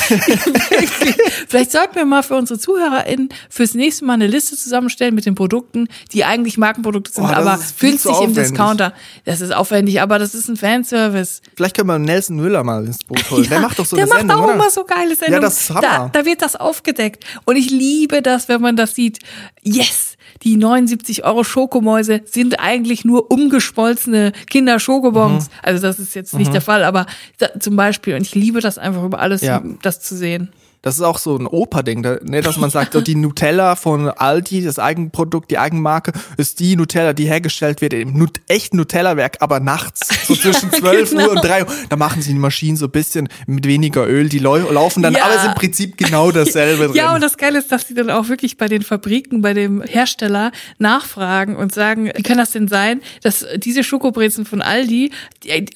Vielleicht 1.47 1.71
sollten 1.71 1.95
wir 1.95 2.05
mal 2.05 2.23
für 2.23 2.35
unsere 2.35 2.59
ZuhörerInnen 2.59 3.29
fürs 3.49 3.73
nächste 3.79 4.05
Mal 4.05 4.13
eine 4.13 4.27
Liste 4.27 4.55
zusammenstellen 4.55 5.15
mit 5.15 5.25
den 5.25 5.35
Produkten, 5.35 5.87
die 6.13 6.23
eigentlich 6.23 6.57
Markenprodukte 6.57 7.11
sind, 7.11 7.23
oh, 7.23 7.27
aber 7.27 7.59
günstig 7.79 8.21
im 8.21 8.33
Discounter. 8.33 8.93
Das 9.25 9.41
ist 9.41 9.53
aufwendig, 9.53 10.01
aber 10.01 10.19
das 10.19 10.35
ist 10.35 10.47
ein 10.47 10.57
Fanservice. 10.57 11.41
Vielleicht 11.55 11.75
können 11.75 11.87
wir 11.87 11.99
Nelson 11.99 12.37
Müller 12.37 12.63
mal 12.63 12.85
ins 12.85 13.03
Boot 13.03 13.29
holen. 13.31 13.43
Ja, 13.43 13.49
der 13.49 13.59
macht 13.61 13.79
doch 13.79 13.85
so 13.85 13.95
der 13.95 14.05
eine 14.05 14.13
Sendung, 14.13 14.27
Der 14.27 14.37
macht 14.37 14.49
auch 14.49 14.55
immer 14.55 14.69
so 14.69 14.83
geile 14.83 15.15
Sendungen. 15.15 15.33
Ja, 15.33 15.39
das 15.39 15.61
ist 15.61 15.69
Hammer. 15.71 15.81
Da, 15.81 16.09
da 16.11 16.25
wird 16.25 16.41
das 16.41 16.55
aufgedeckt. 16.55 17.25
Und 17.45 17.55
ich 17.55 17.69
liebe 17.71 18.21
das, 18.21 18.47
wenn 18.47 18.61
man 18.61 18.75
das 18.75 18.95
sieht. 18.95 19.19
Yes! 19.61 20.17
die 20.43 20.57
79 20.57 21.25
Euro 21.25 21.43
Schokomäuse 21.43 22.21
sind 22.25 22.59
eigentlich 22.59 23.05
nur 23.05 23.31
umgeschmolzene 23.31 24.31
Kinder-Schokobons. 24.49 25.45
Mhm. 25.45 25.53
Also 25.61 25.81
das 25.81 25.99
ist 25.99 26.15
jetzt 26.15 26.33
nicht 26.33 26.49
mhm. 26.49 26.53
der 26.53 26.61
Fall, 26.61 26.83
aber 26.83 27.05
da, 27.37 27.59
zum 27.59 27.75
Beispiel, 27.75 28.15
und 28.15 28.21
ich 28.21 28.35
liebe 28.35 28.61
das 28.61 28.77
einfach 28.77 29.03
über 29.03 29.19
alles, 29.19 29.41
ja. 29.41 29.61
das 29.81 29.99
zu 29.99 30.15
sehen. 30.15 30.49
Das 30.81 30.95
ist 30.95 31.01
auch 31.01 31.17
so 31.17 31.35
ein 31.35 31.45
Opa-Ding, 31.45 32.01
ne, 32.01 32.41
dass 32.41 32.55
man 32.55 32.69
sagt, 32.69 32.93
so 32.93 33.01
die 33.01 33.15
Nutella 33.15 33.75
von 33.75 34.09
Aldi, 34.09 34.63
das 34.63 34.79
Eigenprodukt, 34.79 35.51
die 35.51 35.57
Eigenmarke, 35.57 36.13
ist 36.37 36.61
die 36.61 36.77
Nutella, 36.77 37.11
die 37.11 37.25
hergestellt 37.25 37.81
wird 37.81 37.93
im 37.93 38.17
Nut 38.17 38.39
echten 38.47 38.77
Nutella-Werk, 38.77 39.37
aber 39.41 39.59
nachts, 39.59 40.07
so 40.25 40.35
zwischen 40.35 40.71
12 40.71 41.09
genau. 41.09 41.23
Uhr 41.25 41.31
und 41.31 41.43
3 41.43 41.65
Uhr. 41.65 41.67
Da 41.89 41.97
machen 41.97 42.21
sie 42.21 42.31
die 42.31 42.39
Maschinen 42.39 42.77
so 42.77 42.85
ein 42.85 42.91
bisschen 42.91 43.27
mit 43.45 43.67
weniger 43.67 44.07
Öl, 44.07 44.29
die 44.29 44.39
laufen 44.39 45.03
dann, 45.03 45.13
ja. 45.13 45.25
aber 45.25 45.35
es 45.35 45.41
ist 45.41 45.47
im 45.47 45.55
Prinzip 45.55 45.97
genau 45.97 46.31
dasselbe 46.31 46.85
drin. 46.85 46.95
Ja, 46.95 47.13
und 47.13 47.21
das 47.21 47.35
Geile 47.35 47.59
ist, 47.59 47.73
dass 47.73 47.85
sie 47.85 47.93
dann 47.93 48.09
auch 48.09 48.29
wirklich 48.29 48.55
bei 48.55 48.69
den 48.69 48.81
Fabriken, 48.81 49.41
bei 49.41 49.53
dem 49.53 49.81
Hersteller 49.81 50.53
nachfragen 50.77 51.57
und 51.57 51.73
sagen, 51.73 52.09
wie 52.15 52.23
kann 52.23 52.37
das 52.37 52.51
denn 52.51 52.69
sein, 52.69 53.01
dass 53.21 53.45
diese 53.57 53.83
Schokobrezen 53.83 54.45
von 54.45 54.61
Aldi 54.61 55.11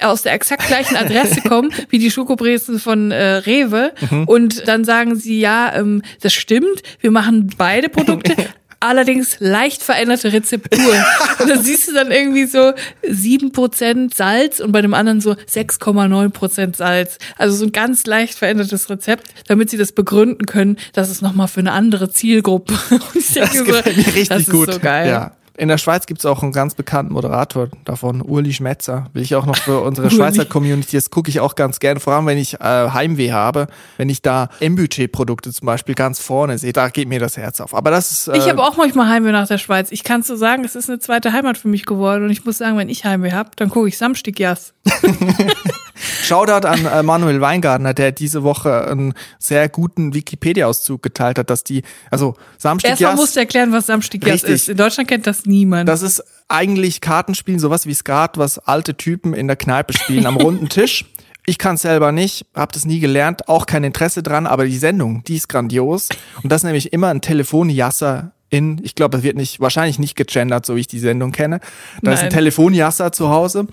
aus 0.01 0.21
der 0.21 0.31
exakt 0.31 0.65
gleichen 0.67 0.95
Adresse 0.95 1.41
kommen, 1.47 1.73
wie 1.89 1.99
die 1.99 2.09
Schokobrezen 2.09 2.79
von 2.79 3.11
äh, 3.11 3.33
Rewe 3.33 3.91
mhm. 4.09 4.23
und 4.29 4.65
dann 4.65 4.85
sagen 4.85 4.92
sagen 4.93 5.15
sie, 5.15 5.39
ja, 5.39 5.73
ähm, 5.75 6.03
das 6.21 6.33
stimmt, 6.33 6.83
wir 6.99 7.09
machen 7.09 7.49
beide 7.57 7.89
Produkte, 7.89 8.35
allerdings 8.79 9.37
leicht 9.39 9.81
veränderte 9.81 10.31
Rezeptur. 10.31 10.93
und 11.39 11.49
da 11.49 11.57
siehst 11.57 11.87
du 11.87 11.93
dann 11.93 12.11
irgendwie 12.11 12.45
so 12.45 12.73
sieben 13.09 13.51
Prozent 13.51 14.13
Salz 14.13 14.59
und 14.59 14.71
bei 14.71 14.83
dem 14.83 14.93
anderen 14.93 15.19
so 15.19 15.31
6,9% 15.31 16.75
Salz. 16.75 17.17
Also 17.37 17.55
so 17.55 17.65
ein 17.65 17.71
ganz 17.71 18.05
leicht 18.05 18.37
verändertes 18.37 18.87
Rezept, 18.89 19.27
damit 19.47 19.71
sie 19.71 19.77
das 19.77 19.93
begründen 19.93 20.45
können, 20.45 20.77
dass 20.93 21.09
es 21.09 21.21
nochmal 21.21 21.47
für 21.47 21.61
eine 21.61 21.71
andere 21.71 22.11
Zielgruppe. 22.11 22.75
Und 22.91 23.15
ich 23.15 23.33
denke 23.33 23.49
das 23.49 23.65
gefällt 23.65 23.95
so, 23.95 24.01
mir 24.01 24.07
richtig 24.07 24.27
das 24.27 24.49
gut. 24.49 24.67
Ist 24.67 24.75
so 24.75 24.79
geil. 24.79 25.09
Ja. 25.09 25.35
In 25.55 25.67
der 25.67 25.77
Schweiz 25.77 26.07
gibt 26.07 26.19
es 26.19 26.25
auch 26.25 26.41
einen 26.41 26.51
ganz 26.51 26.73
bekannten 26.73 27.13
Moderator 27.13 27.67
davon, 27.85 28.21
Uli 28.21 28.53
Schmetzer. 28.53 29.09
Will 29.13 29.21
ich 29.21 29.35
auch 29.35 29.45
noch 29.45 29.55
für 29.55 29.81
unsere 29.81 30.09
Schweizer 30.11 30.45
Community, 30.45 30.97
das 30.97 31.11
gucke 31.11 31.29
ich 31.29 31.39
auch 31.39 31.53
ganz 31.55 31.79
gerne, 31.79 31.99
vor 31.99 32.13
allem 32.13 32.25
wenn 32.25 32.39
ich 32.39 32.55
äh, 32.55 32.89
Heimweh 32.89 33.31
habe, 33.31 33.67
wenn 33.97 34.09
ich 34.09 34.23
da 34.23 34.49
M-Budget-Produkte 34.59 35.53
zum 35.53 35.67
Beispiel 35.67 35.93
ganz 35.93 36.19
vorne 36.19 36.57
sehe, 36.57 36.73
da 36.73 36.89
geht 36.89 37.07
mir 37.07 37.19
das 37.19 37.37
Herz 37.37 37.61
auf. 37.61 37.75
Aber 37.75 37.91
das 37.91 38.11
ist. 38.11 38.27
Äh, 38.29 38.37
ich 38.37 38.49
habe 38.49 38.63
auch 38.63 38.77
manchmal 38.77 39.09
Heimweh 39.09 39.31
nach 39.31 39.47
der 39.47 39.59
Schweiz. 39.59 39.91
Ich 39.91 40.03
kann 40.03 40.23
so 40.23 40.35
sagen, 40.35 40.65
es 40.65 40.75
ist 40.75 40.89
eine 40.89 40.99
zweite 40.99 41.33
Heimat 41.33 41.57
für 41.57 41.67
mich 41.67 41.85
geworden 41.85 42.23
und 42.25 42.31
ich 42.31 42.45
muss 42.45 42.57
sagen, 42.57 42.77
wenn 42.77 42.89
ich 42.89 43.05
Heimweh 43.05 43.31
habe, 43.31 43.51
dann 43.55 43.69
gucke 43.69 43.87
ich 43.87 43.97
Samstag 43.97 44.39
Jas. 44.39 44.73
Shoutout 46.23 46.67
an 46.67 46.85
äh, 46.85 47.03
Manuel 47.03 47.41
Weingartner, 47.41 47.93
der 47.93 48.11
diese 48.11 48.43
Woche 48.43 48.87
einen 48.87 49.13
sehr 49.39 49.69
guten 49.69 50.13
Wikipedia-Auszug 50.13 51.01
geteilt 51.03 51.37
hat, 51.37 51.49
dass 51.49 51.63
die, 51.63 51.83
also 52.09 52.35
Samstag 52.57 52.91
Erstmal 52.91 53.15
musst 53.15 53.35
du 53.35 53.41
erklären, 53.41 53.71
was 53.71 53.87
Samstag 53.87 54.25
ist. 54.25 54.69
In 54.69 54.77
Deutschland 54.77 55.09
kennt 55.09 55.27
das 55.27 55.45
niemand. 55.45 55.87
Das 55.89 56.01
ist 56.01 56.23
eigentlich 56.47 57.01
Kartenspielen, 57.01 57.59
sowas 57.59 57.85
wie 57.85 57.93
Skat, 57.93 58.37
was 58.37 58.59
alte 58.59 58.95
Typen 58.95 59.33
in 59.33 59.47
der 59.47 59.55
Kneipe 59.55 59.93
spielen, 59.93 60.25
am 60.25 60.37
runden 60.37 60.69
Tisch. 60.69 61.05
Ich 61.45 61.57
kann 61.57 61.75
selber 61.75 62.13
nicht, 62.13 62.45
habe 62.55 62.71
das 62.71 62.85
nie 62.85 62.99
gelernt, 62.99 63.49
auch 63.49 63.65
kein 63.65 63.83
Interesse 63.83 64.23
dran, 64.23 64.47
aber 64.47 64.65
die 64.65 64.77
Sendung, 64.77 65.23
die 65.25 65.35
ist 65.35 65.49
grandios. 65.49 66.07
Und 66.41 66.51
das 66.51 66.61
ist 66.61 66.63
nämlich 66.63 66.93
immer 66.93 67.09
ein 67.09 67.19
Telefonjasser 67.19 68.31
in, 68.49 68.79
ich 68.83 68.93
glaube, 68.93 69.17
es 69.17 69.23
wird 69.23 69.35
nicht, 69.35 69.59
wahrscheinlich 69.59 69.97
nicht 69.97 70.15
gegendert, 70.15 70.65
so 70.65 70.75
wie 70.75 70.81
ich 70.81 70.87
die 70.87 70.99
Sendung 70.99 71.31
kenne. 71.31 71.59
Da 71.59 71.67
Nein. 72.03 72.13
ist 72.13 72.23
ein 72.23 72.29
Telefonjasser 72.29 73.11
zu 73.11 73.29
Hause 73.29 73.67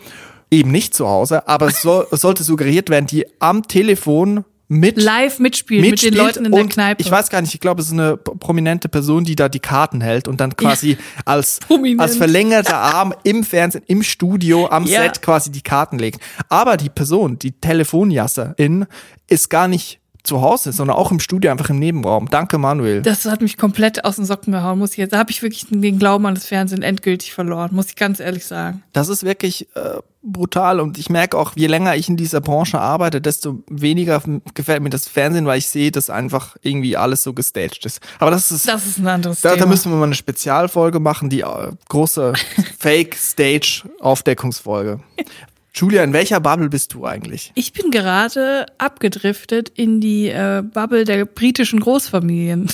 eben 0.51 0.71
nicht 0.71 0.95
zu 0.95 1.09
Hause, 1.09 1.47
aber 1.49 1.69
es, 1.69 1.83
soll, 1.83 2.07
es 2.11 2.21
sollte 2.21 2.43
suggeriert 2.43 2.91
werden, 2.91 3.07
die 3.07 3.27
am 3.39 3.67
Telefon 3.67 4.45
mit 4.71 5.03
live 5.03 5.41
mitspielt 5.41 5.83
mit 5.83 6.01
den 6.01 6.15
Leuten 6.15 6.45
in 6.45 6.53
der 6.53 6.65
Kneipe. 6.67 7.03
Ich 7.03 7.11
weiß 7.11 7.29
gar 7.29 7.41
nicht, 7.41 7.53
ich 7.53 7.61
glaube, 7.61 7.81
es 7.81 7.89
ist 7.89 7.93
eine 7.93 8.17
prominente 8.17 8.89
Person, 8.89 9.25
die 9.25 9.35
da 9.35 9.49
die 9.49 9.59
Karten 9.59 10.01
hält 10.01 10.29
und 10.29 10.41
dann 10.41 10.55
quasi 10.55 10.93
ja. 10.93 10.97
als, 11.25 11.59
als 11.99 12.17
verlängerter 12.17 12.77
Arm 12.77 13.13
im 13.25 13.43
Fernsehen, 13.43 13.83
im 13.89 14.05
Studio, 14.05 14.69
am 14.69 14.87
ja. 14.87 15.03
Set 15.03 15.23
quasi 15.23 15.51
die 15.51 15.63
Karten 15.63 15.99
legt. 15.99 16.21
Aber 16.49 16.77
die 16.77 16.89
Person, 16.89 17.37
die 17.37 17.51
Telefonjasserin, 17.51 18.87
ist 19.27 19.51
gar 19.51 19.67
nicht 19.67 20.00
zu 20.23 20.41
Hause, 20.43 20.73
sondern 20.73 20.97
auch 20.97 21.11
im 21.11 21.21
Studio, 21.21 21.51
einfach 21.51 21.71
im 21.71 21.79
Nebenraum. 21.79 22.29
Danke, 22.31 22.59
Manuel. 22.59 23.03
Das 23.03 23.25
hat 23.25 23.41
mich 23.41 23.57
komplett 23.57 24.05
aus 24.05 24.17
den 24.17 24.25
Socken 24.25 24.53
gehauen, 24.53 24.79
muss 24.79 24.93
ich 24.93 24.99
jetzt. 24.99 25.13
Da 25.13 25.19
habe 25.19 25.31
ich 25.31 25.43
wirklich 25.43 25.67
den 25.71 25.99
Glauben 25.99 26.27
an 26.27 26.35
das 26.35 26.47
Fernsehen 26.47 26.83
endgültig 26.83 27.33
verloren, 27.33 27.71
muss 27.73 27.89
ich 27.89 27.97
ganz 27.97 28.21
ehrlich 28.21 28.47
sagen. 28.47 28.83
Das 28.93 29.09
ist 29.09 29.25
wirklich 29.25 29.69
äh, 29.75 29.99
brutal 30.23 30.81
und 30.81 30.99
ich 30.99 31.09
merke 31.09 31.39
auch, 31.39 31.53
je 31.57 31.67
länger 31.67 31.97
ich 31.97 32.09
in 32.09 32.17
dieser 32.17 32.41
Branche 32.41 32.81
arbeite, 32.81 33.21
desto 33.21 33.63
weniger 33.69 34.23
gefällt 34.55 34.83
mir 34.83 34.91
das 34.91 35.09
Fernsehen, 35.09 35.47
weil 35.47 35.59
ich 35.59 35.69
sehe, 35.69 35.91
dass 35.91 36.11
einfach 36.11 36.57
irgendwie 36.63 36.97
alles 36.97 37.23
so 37.23 37.33
gestaged 37.33 37.87
ist. 37.87 38.01
Aber 38.19 38.31
das 38.31 38.51
ist 38.51 38.69
das 38.69 38.87
ist 38.87 38.99
ein 38.99 39.09
anderes 39.09 39.41
da, 39.41 39.51
Thema. 39.51 39.65
Da 39.65 39.67
müssen 39.67 39.91
wir 39.91 39.97
mal 39.97 40.05
eine 40.05 40.15
Spezialfolge 40.15 41.01
machen, 41.01 41.31
die 41.31 41.41
äh, 41.41 41.73
große 41.89 42.35
Fake 42.79 43.17
Stage 43.17 43.85
Aufdeckungsfolge. 44.01 45.01
Julia, 45.73 46.03
in 46.03 46.13
welcher 46.13 46.41
Bubble 46.41 46.69
bist 46.69 46.95
du 46.95 47.07
eigentlich? 47.07 47.53
Ich 47.55 47.73
bin 47.73 47.91
gerade 47.91 48.67
abgedriftet 48.79 49.71
in 49.75 50.01
die 50.01 50.29
äh, 50.29 50.63
Bubble 50.63 51.05
der 51.05 51.25
britischen 51.25 51.81
Großfamilien. 51.81 52.71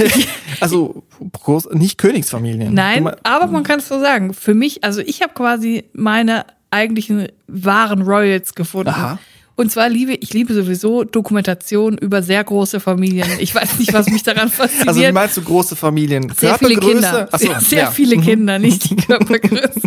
also 0.60 1.04
groß, 1.32 1.70
nicht 1.72 1.98
Königsfamilien. 1.98 2.72
Nein, 2.74 3.08
aber 3.22 3.46
man 3.46 3.62
kann 3.62 3.80
es 3.80 3.88
so 3.88 4.00
sagen. 4.00 4.32
Für 4.34 4.54
mich, 4.54 4.84
also 4.84 5.00
ich 5.00 5.22
habe 5.22 5.34
quasi 5.34 5.84
meine 5.92 6.46
eigentlichen 6.70 7.28
wahren 7.46 8.02
Royals 8.02 8.54
gefunden. 8.54 8.90
Aha. 8.90 9.18
Und 9.60 9.70
zwar 9.70 9.90
liebe 9.90 10.14
ich 10.14 10.32
liebe 10.32 10.54
sowieso 10.54 11.04
Dokumentation 11.04 11.98
über 11.98 12.22
sehr 12.22 12.42
große 12.42 12.80
Familien. 12.80 13.28
Ich 13.40 13.54
weiß 13.54 13.78
nicht, 13.78 13.92
was 13.92 14.08
mich 14.08 14.22
daran 14.22 14.48
fasziniert. 14.48 14.88
Also 14.88 15.02
wie 15.02 15.12
meinst 15.12 15.36
du 15.36 15.42
große 15.42 15.76
Familien? 15.76 16.32
Sehr 16.34 16.56
viele 16.56 16.76
Kinder. 16.76 17.28
Achso, 17.30 17.46
sehr, 17.46 17.60
sehr 17.60 17.78
ja. 17.80 17.90
viele 17.90 18.16
mhm. 18.16 18.22
Kinder, 18.22 18.58
nicht 18.58 18.88
die 18.88 18.96
Körpergröße. 19.06 19.82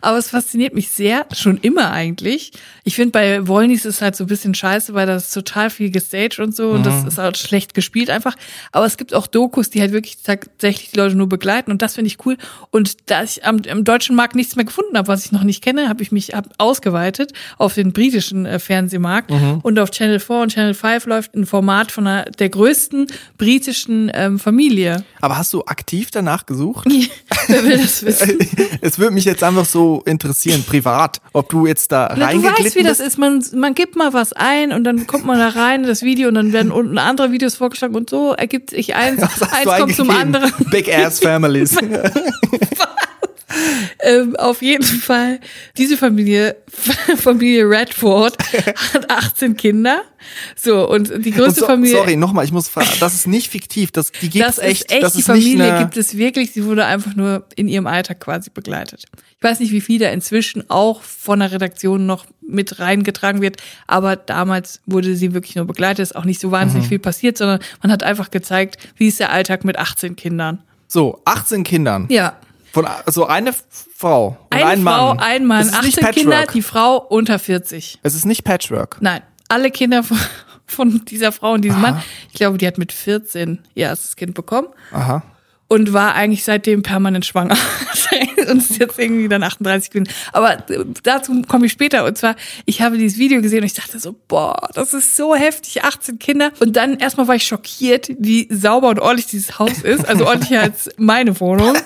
Aber 0.00 0.16
es 0.16 0.30
fasziniert 0.30 0.74
mich 0.74 0.88
sehr, 0.88 1.26
schon 1.32 1.58
immer 1.58 1.90
eigentlich. 1.90 2.52
Ich 2.88 2.94
finde 2.94 3.10
bei 3.10 3.46
Wollnis 3.46 3.84
ist 3.84 4.00
halt 4.00 4.16
so 4.16 4.24
ein 4.24 4.28
bisschen 4.28 4.54
scheiße, 4.54 4.94
weil 4.94 5.06
das 5.06 5.26
ist 5.26 5.34
total 5.34 5.68
viel 5.68 5.90
gestaged 5.90 6.38
und 6.38 6.56
so 6.56 6.70
und 6.70 6.86
das 6.86 7.02
mhm. 7.02 7.08
ist 7.08 7.18
halt 7.18 7.36
schlecht 7.36 7.74
gespielt 7.74 8.08
einfach. 8.08 8.34
Aber 8.72 8.86
es 8.86 8.96
gibt 8.96 9.12
auch 9.12 9.26
Dokus, 9.26 9.68
die 9.68 9.82
halt 9.82 9.92
wirklich 9.92 10.22
tatsächlich 10.22 10.92
die 10.92 10.96
Leute 10.96 11.14
nur 11.14 11.28
begleiten 11.28 11.70
und 11.70 11.82
das 11.82 11.96
finde 11.96 12.06
ich 12.06 12.24
cool. 12.24 12.38
Und 12.70 13.10
da 13.10 13.22
ich 13.22 13.44
am, 13.44 13.60
am 13.70 13.84
deutschen 13.84 14.16
Markt 14.16 14.36
nichts 14.36 14.56
mehr 14.56 14.64
gefunden 14.64 14.96
habe, 14.96 15.06
was 15.06 15.26
ich 15.26 15.32
noch 15.32 15.44
nicht 15.44 15.62
kenne, 15.62 15.90
habe 15.90 16.02
ich 16.02 16.12
mich 16.12 16.30
hab 16.30 16.46
ausgeweitet 16.56 17.34
auf 17.58 17.74
den 17.74 17.92
britischen 17.92 18.46
äh, 18.46 18.58
Fernsehmarkt 18.58 19.32
mhm. 19.32 19.60
und 19.62 19.78
auf 19.78 19.90
Channel 19.90 20.18
4 20.18 20.36
und 20.36 20.52
Channel 20.54 20.72
5 20.72 21.04
läuft 21.04 21.34
ein 21.34 21.44
Format 21.44 21.92
von 21.92 22.06
einer, 22.06 22.24
der 22.30 22.48
größten 22.48 23.08
britischen 23.36 24.10
ähm, 24.14 24.38
Familie. 24.38 25.04
Aber 25.20 25.36
hast 25.36 25.52
du 25.52 25.62
aktiv 25.66 26.10
danach 26.10 26.46
gesucht? 26.46 26.88
Wer 27.48 27.64
will 27.64 27.76
das 27.76 28.02
wissen? 28.02 28.38
es 28.80 28.98
würde 28.98 29.12
mich 29.12 29.26
jetzt 29.26 29.42
einfach 29.42 29.66
so 29.66 30.02
interessieren, 30.06 30.64
privat, 30.66 31.20
ob 31.34 31.50
du 31.50 31.66
jetzt 31.66 31.92
da 31.92 32.14
Na, 32.16 32.28
weißt, 32.28 32.77
wie 32.78 32.82
das 32.82 33.00
ist. 33.00 33.18
Man, 33.18 33.44
man 33.54 33.74
gibt 33.74 33.96
mal 33.96 34.12
was 34.12 34.32
ein 34.32 34.72
und 34.72 34.84
dann 34.84 35.06
kommt 35.06 35.24
man 35.26 35.38
da 35.38 35.48
rein 35.48 35.82
in 35.82 35.86
das 35.86 36.02
Video 36.02 36.28
und 36.28 36.34
dann 36.34 36.52
werden 36.52 36.72
unten 36.78 36.98
andere 36.98 37.32
Videos 37.32 37.56
vorgeschlagen 37.56 37.94
und 37.94 38.08
so 38.08 38.32
ergibt 38.32 38.70
sich 38.70 38.94
eins, 38.94 39.22
eins 39.52 39.78
kommt 39.78 39.94
zum 39.94 40.10
anderen. 40.10 40.52
Big 40.70 40.92
Ass 40.92 41.20
Families. 41.20 41.76
ähm, 44.08 44.36
auf 44.36 44.62
jeden 44.62 44.84
Fall, 44.84 45.40
diese 45.76 45.96
Familie, 45.96 46.56
Familie 47.16 47.68
Redford, 47.68 48.36
hat 48.94 49.10
18 49.10 49.56
Kinder. 49.56 50.02
So, 50.56 50.88
und 50.88 51.24
die 51.24 51.30
größte 51.30 51.46
und 51.46 51.54
so, 51.54 51.66
Familie. 51.66 51.96
Sorry, 51.96 52.16
nochmal, 52.16 52.44
ich 52.44 52.52
muss 52.52 52.68
fragen, 52.68 52.88
das 53.00 53.14
ist 53.14 53.26
nicht 53.26 53.48
fiktiv, 53.50 53.90
das, 53.92 54.12
die 54.12 54.30
gibt 54.30 54.48
es 54.48 54.58
echt. 54.58 54.90
echt. 54.90 55.02
Das 55.02 55.12
die 55.12 55.20
ist 55.20 55.26
Familie 55.26 55.72
eine... 55.72 55.78
gibt 55.80 55.96
es 55.96 56.16
wirklich, 56.16 56.52
sie 56.52 56.64
wurde 56.64 56.86
einfach 56.86 57.14
nur 57.14 57.44
in 57.56 57.68
ihrem 57.68 57.86
Alter 57.86 58.14
quasi 58.14 58.50
begleitet. 58.52 59.04
Ich 59.36 59.42
weiß 59.42 59.60
nicht, 59.60 59.72
wie 59.72 59.80
viel 59.80 59.98
da 59.98 60.08
inzwischen 60.10 60.68
auch 60.70 61.02
von 61.02 61.40
der 61.40 61.52
Redaktion 61.52 62.06
noch 62.06 62.26
mit 62.40 62.80
reingetragen 62.80 63.42
wird, 63.42 63.58
aber 63.86 64.16
damals 64.16 64.80
wurde 64.86 65.14
sie 65.14 65.34
wirklich 65.34 65.54
nur 65.54 65.66
begleitet, 65.66 66.00
ist 66.00 66.16
auch 66.16 66.24
nicht 66.24 66.40
so 66.40 66.50
wahnsinnig 66.50 66.86
mhm. 66.86 66.88
viel 66.88 66.98
passiert, 66.98 67.38
sondern 67.38 67.60
man 67.82 67.92
hat 67.92 68.02
einfach 68.02 68.30
gezeigt, 68.30 68.78
wie 68.96 69.08
ist 69.08 69.20
der 69.20 69.30
Alltag 69.30 69.64
mit 69.64 69.78
18 69.78 70.16
Kindern. 70.16 70.62
So, 70.88 71.20
18 71.26 71.64
Kindern. 71.64 72.06
Ja. 72.08 72.38
Von 72.78 72.86
so 73.06 73.26
eine 73.26 73.52
Frau 73.96 74.36
eine 74.50 74.64
ein 74.64 74.82
Frau, 74.84 75.14
Mann. 75.14 75.18
ein 75.18 75.46
Mann, 75.46 75.68
18 75.68 76.10
Kinder, 76.12 76.46
die 76.46 76.62
Frau 76.62 76.98
unter 76.98 77.40
40. 77.40 77.98
Es 78.04 78.14
ist 78.14 78.24
nicht 78.24 78.44
Patchwork. 78.44 78.98
Nein, 79.00 79.20
alle 79.48 79.72
Kinder 79.72 80.04
von, 80.04 80.16
von 80.66 81.04
dieser 81.06 81.32
Frau 81.32 81.54
und 81.54 81.62
diesem 81.62 81.82
Aha. 81.82 81.90
Mann. 81.92 82.02
Ich 82.28 82.34
glaube, 82.34 82.56
die 82.56 82.68
hat 82.68 82.78
mit 82.78 82.92
14 82.92 83.58
ihr 83.74 83.86
erstes 83.86 84.14
Kind 84.14 84.34
bekommen. 84.34 84.68
Aha 84.92 85.24
und 85.68 85.92
war 85.92 86.14
eigentlich 86.14 86.44
seitdem 86.44 86.82
permanent 86.82 87.26
schwanger 87.26 87.56
und 88.48 88.58
ist 88.58 88.78
jetzt 88.78 88.98
irgendwie 88.98 89.28
dann 89.28 89.42
38 89.42 89.90
gewesen. 89.90 90.08
Aber 90.32 90.56
dazu 91.02 91.42
komme 91.42 91.66
ich 91.66 91.72
später. 91.72 92.04
Und 92.04 92.16
zwar, 92.16 92.36
ich 92.64 92.80
habe 92.80 92.96
dieses 92.96 93.18
Video 93.18 93.42
gesehen 93.42 93.60
und 93.60 93.66
ich 93.66 93.74
dachte 93.74 93.98
so, 93.98 94.16
boah, 94.26 94.70
das 94.74 94.94
ist 94.94 95.16
so 95.16 95.34
heftig, 95.34 95.84
18 95.84 96.18
Kinder. 96.18 96.50
Und 96.60 96.76
dann 96.76 96.98
erstmal 96.98 97.28
war 97.28 97.34
ich 97.34 97.44
schockiert, 97.44 98.10
wie 98.18 98.48
sauber 98.50 98.88
und 98.88 99.00
ordentlich 99.00 99.26
dieses 99.26 99.58
Haus 99.58 99.82
ist. 99.82 100.08
Also 100.08 100.26
ordentlicher 100.26 100.62
als 100.62 100.88
meine 100.96 101.38
Wohnung. 101.40 101.76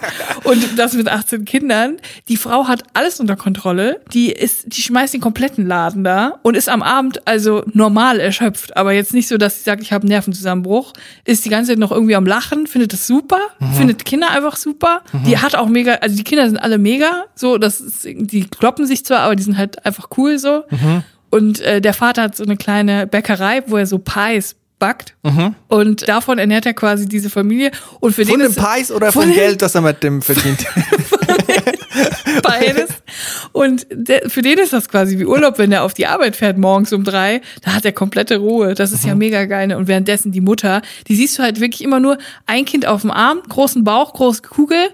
Und 0.44 0.78
das 0.78 0.94
mit 0.94 1.08
18 1.08 1.44
Kindern. 1.44 1.96
Die 2.28 2.36
Frau 2.36 2.68
hat 2.68 2.84
alles 2.94 3.18
unter 3.18 3.36
Kontrolle. 3.36 4.00
Die 4.12 4.30
ist, 4.30 4.76
die 4.76 4.82
schmeißt 4.82 5.14
den 5.14 5.20
kompletten 5.20 5.66
Laden 5.66 6.04
da 6.04 6.38
und 6.42 6.56
ist 6.56 6.68
am 6.68 6.82
Abend 6.82 7.26
also 7.26 7.64
normal 7.72 8.20
erschöpft. 8.20 8.76
Aber 8.76 8.92
jetzt 8.92 9.12
nicht 9.12 9.28
so, 9.28 9.38
dass 9.38 9.58
sie 9.58 9.64
sagt, 9.64 9.82
ich 9.82 9.92
habe 9.92 10.02
einen 10.02 10.10
Nervenzusammenbruch. 10.10 10.92
Ist 11.24 11.44
die 11.44 11.48
ganze 11.48 11.72
Zeit 11.72 11.78
noch 11.78 11.90
irgendwie 11.90 12.14
am 12.14 12.26
Lachen, 12.26 12.66
findet 12.66 12.92
das 12.92 13.06
super. 13.06 13.40
Mhm 13.58 13.72
mhm. 13.72 13.76
findet 13.76 14.04
Kinder 14.04 14.30
einfach 14.30 14.56
super. 14.56 15.02
Mhm. 15.12 15.24
Die 15.24 15.38
hat 15.38 15.54
auch 15.54 15.68
mega, 15.68 15.94
also 15.94 16.16
die 16.16 16.24
Kinder 16.24 16.51
sind 16.52 16.62
alle 16.62 16.78
mega, 16.78 17.24
so, 17.34 17.58
das 17.58 17.80
ist, 17.80 18.04
die 18.04 18.46
kloppen 18.48 18.86
sich 18.86 19.04
zwar, 19.04 19.20
aber 19.20 19.36
die 19.36 19.42
sind 19.42 19.58
halt 19.58 19.84
einfach 19.84 20.08
cool 20.16 20.38
so. 20.38 20.64
Mhm. 20.70 21.02
Und 21.30 21.60
äh, 21.60 21.80
der 21.80 21.94
Vater 21.94 22.22
hat 22.22 22.36
so 22.36 22.44
eine 22.44 22.56
kleine 22.56 23.06
Bäckerei, 23.06 23.62
wo 23.66 23.76
er 23.78 23.86
so 23.86 23.98
Pies 23.98 24.54
backt. 24.78 25.14
Mhm. 25.22 25.54
Und 25.68 26.08
davon 26.08 26.38
ernährt 26.38 26.66
er 26.66 26.74
quasi 26.74 27.08
diese 27.08 27.30
Familie. 27.30 27.70
Und 28.00 28.14
für 28.14 28.26
von 28.26 28.40
den 28.40 28.52
dem 28.52 28.62
Pies 28.62 28.90
oder 28.90 29.12
von, 29.12 29.22
von 29.22 29.32
Geld, 29.32 29.62
das 29.62 29.76
er 29.76 29.80
mit 29.80 30.02
dem 30.02 30.20
verdient? 30.22 30.66
Beides. 32.42 32.90
Und 33.52 33.86
der, 33.90 34.28
für 34.28 34.42
den 34.42 34.58
ist 34.58 34.72
das 34.72 34.88
quasi 34.88 35.18
wie 35.18 35.24
Urlaub, 35.24 35.58
wenn 35.58 35.70
er 35.70 35.84
auf 35.84 35.94
die 35.94 36.06
Arbeit 36.06 36.34
fährt 36.36 36.58
morgens 36.58 36.92
um 36.92 37.04
drei. 37.04 37.42
Da 37.62 37.74
hat 37.74 37.84
er 37.84 37.92
komplette 37.92 38.38
Ruhe. 38.38 38.74
Das 38.74 38.90
ist 38.90 39.04
mhm. 39.04 39.08
ja 39.08 39.14
mega 39.14 39.44
geil. 39.44 39.72
Und 39.74 39.86
währenddessen 39.86 40.32
die 40.32 40.40
Mutter, 40.40 40.82
die 41.06 41.14
siehst 41.14 41.38
du 41.38 41.42
halt 41.44 41.60
wirklich 41.60 41.82
immer 41.82 42.00
nur 42.00 42.18
ein 42.46 42.64
Kind 42.64 42.86
auf 42.86 43.02
dem 43.02 43.10
Arm, 43.10 43.40
großen 43.48 43.84
Bauch, 43.84 44.12
große 44.14 44.42
Kugel 44.42 44.88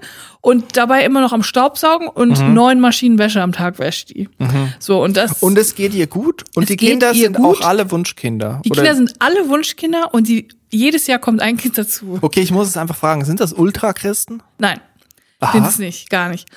und 0.48 0.78
dabei 0.78 1.04
immer 1.04 1.20
noch 1.20 1.32
am 1.34 1.42
Staubsaugen 1.42 2.08
und 2.08 2.40
mhm. 2.40 2.54
neun 2.54 2.80
Maschinen 2.80 3.18
Wäsche 3.18 3.42
am 3.42 3.52
Tag 3.52 3.78
wäscht 3.78 4.08
die. 4.08 4.30
Mhm. 4.38 4.72
So 4.78 5.02
und 5.02 5.14
das. 5.14 5.42
Und 5.42 5.58
es 5.58 5.74
geht 5.74 5.92
ihr 5.92 6.06
gut 6.06 6.44
und 6.54 6.70
die 6.70 6.76
Kinder 6.76 7.12
sind 7.12 7.37
gut. 7.37 7.61
auch 7.61 7.66
alle 7.66 7.90
Wunschkinder. 7.90 8.62
Die 8.64 8.70
oder? 8.70 8.80
Kinder 8.80 8.96
sind 8.96 9.12
alle 9.18 9.46
Wunschkinder 9.50 10.14
und 10.14 10.26
die 10.26 10.48
jedes 10.70 11.06
Jahr 11.06 11.18
kommt 11.18 11.42
ein 11.42 11.58
Kind 11.58 11.76
dazu. 11.76 12.18
Okay, 12.22 12.40
ich 12.40 12.50
muss 12.50 12.66
es 12.66 12.78
einfach 12.78 12.96
fragen, 12.96 13.26
sind 13.26 13.40
das 13.40 13.52
Ultrachristen? 13.52 14.42
Nein. 14.56 14.80
Sind 15.52 15.66
es 15.66 15.78
nicht, 15.78 16.08
gar 16.08 16.30
nicht 16.30 16.48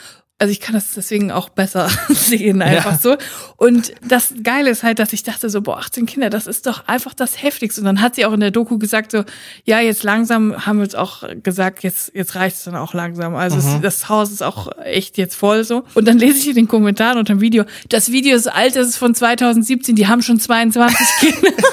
also 0.41 0.51
ich 0.51 0.60
kann 0.60 0.73
das 0.73 0.95
deswegen 0.95 1.32
auch 1.32 1.49
besser 1.49 1.88
sehen, 2.10 2.63
einfach 2.63 2.93
ja. 2.93 2.97
so. 2.97 3.17
Und 3.58 3.93
das 4.04 4.34
Geile 4.41 4.71
ist 4.71 4.82
halt, 4.82 4.97
dass 4.97 5.13
ich 5.13 5.21
dachte 5.21 5.51
so, 5.51 5.62
boah, 5.62 5.77
18 5.77 6.08
Kinder, 6.08 6.32
das 6.32 6.47
ist 6.47 6.65
doch 6.65 6.88
einfach 6.88 7.13
das 7.13 7.43
Heftigste. 7.43 7.82
Und 7.82 7.86
dann 7.86 8.01
hat 8.01 8.15
sie 8.15 8.25
auch 8.25 8.34
in 8.34 8.39
der 8.39 8.49
Doku 8.49 8.80
gesagt 8.80 9.12
so, 9.12 9.23
ja, 9.65 9.80
jetzt 9.82 10.01
langsam 10.01 10.65
haben 10.65 10.80
wir 10.80 10.86
uns 10.86 10.95
auch 10.95 11.23
gesagt, 11.43 11.84
jetzt, 11.84 12.13
jetzt 12.15 12.34
reicht 12.34 12.56
es 12.56 12.63
dann 12.63 12.75
auch 12.75 12.95
langsam. 12.95 13.36
Also 13.36 13.58
mhm. 13.58 13.75
es, 13.75 13.82
das 13.82 14.10
Haus 14.10 14.32
ist 14.32 14.41
auch 14.41 14.71
echt 14.84 15.19
jetzt 15.19 15.36
voll 15.36 15.63
so. 15.63 15.84
Und 15.93 16.08
dann 16.08 16.17
lese 16.17 16.39
ich 16.39 16.47
in 16.47 16.56
den 16.56 16.67
Kommentaren 16.67 17.19
unter 17.19 17.36
dem 17.36 17.41
Video, 17.41 17.65
das 17.89 18.12
Video 18.12 18.36
ist 18.36 18.47
alt, 18.47 18.75
das 18.75 18.88
ist 18.88 18.97
von 18.97 19.13
2017, 19.13 19.95
die 19.95 20.08
haben 20.08 20.23
schon 20.23 20.39
22 20.39 21.08
Kinder. 21.19 21.63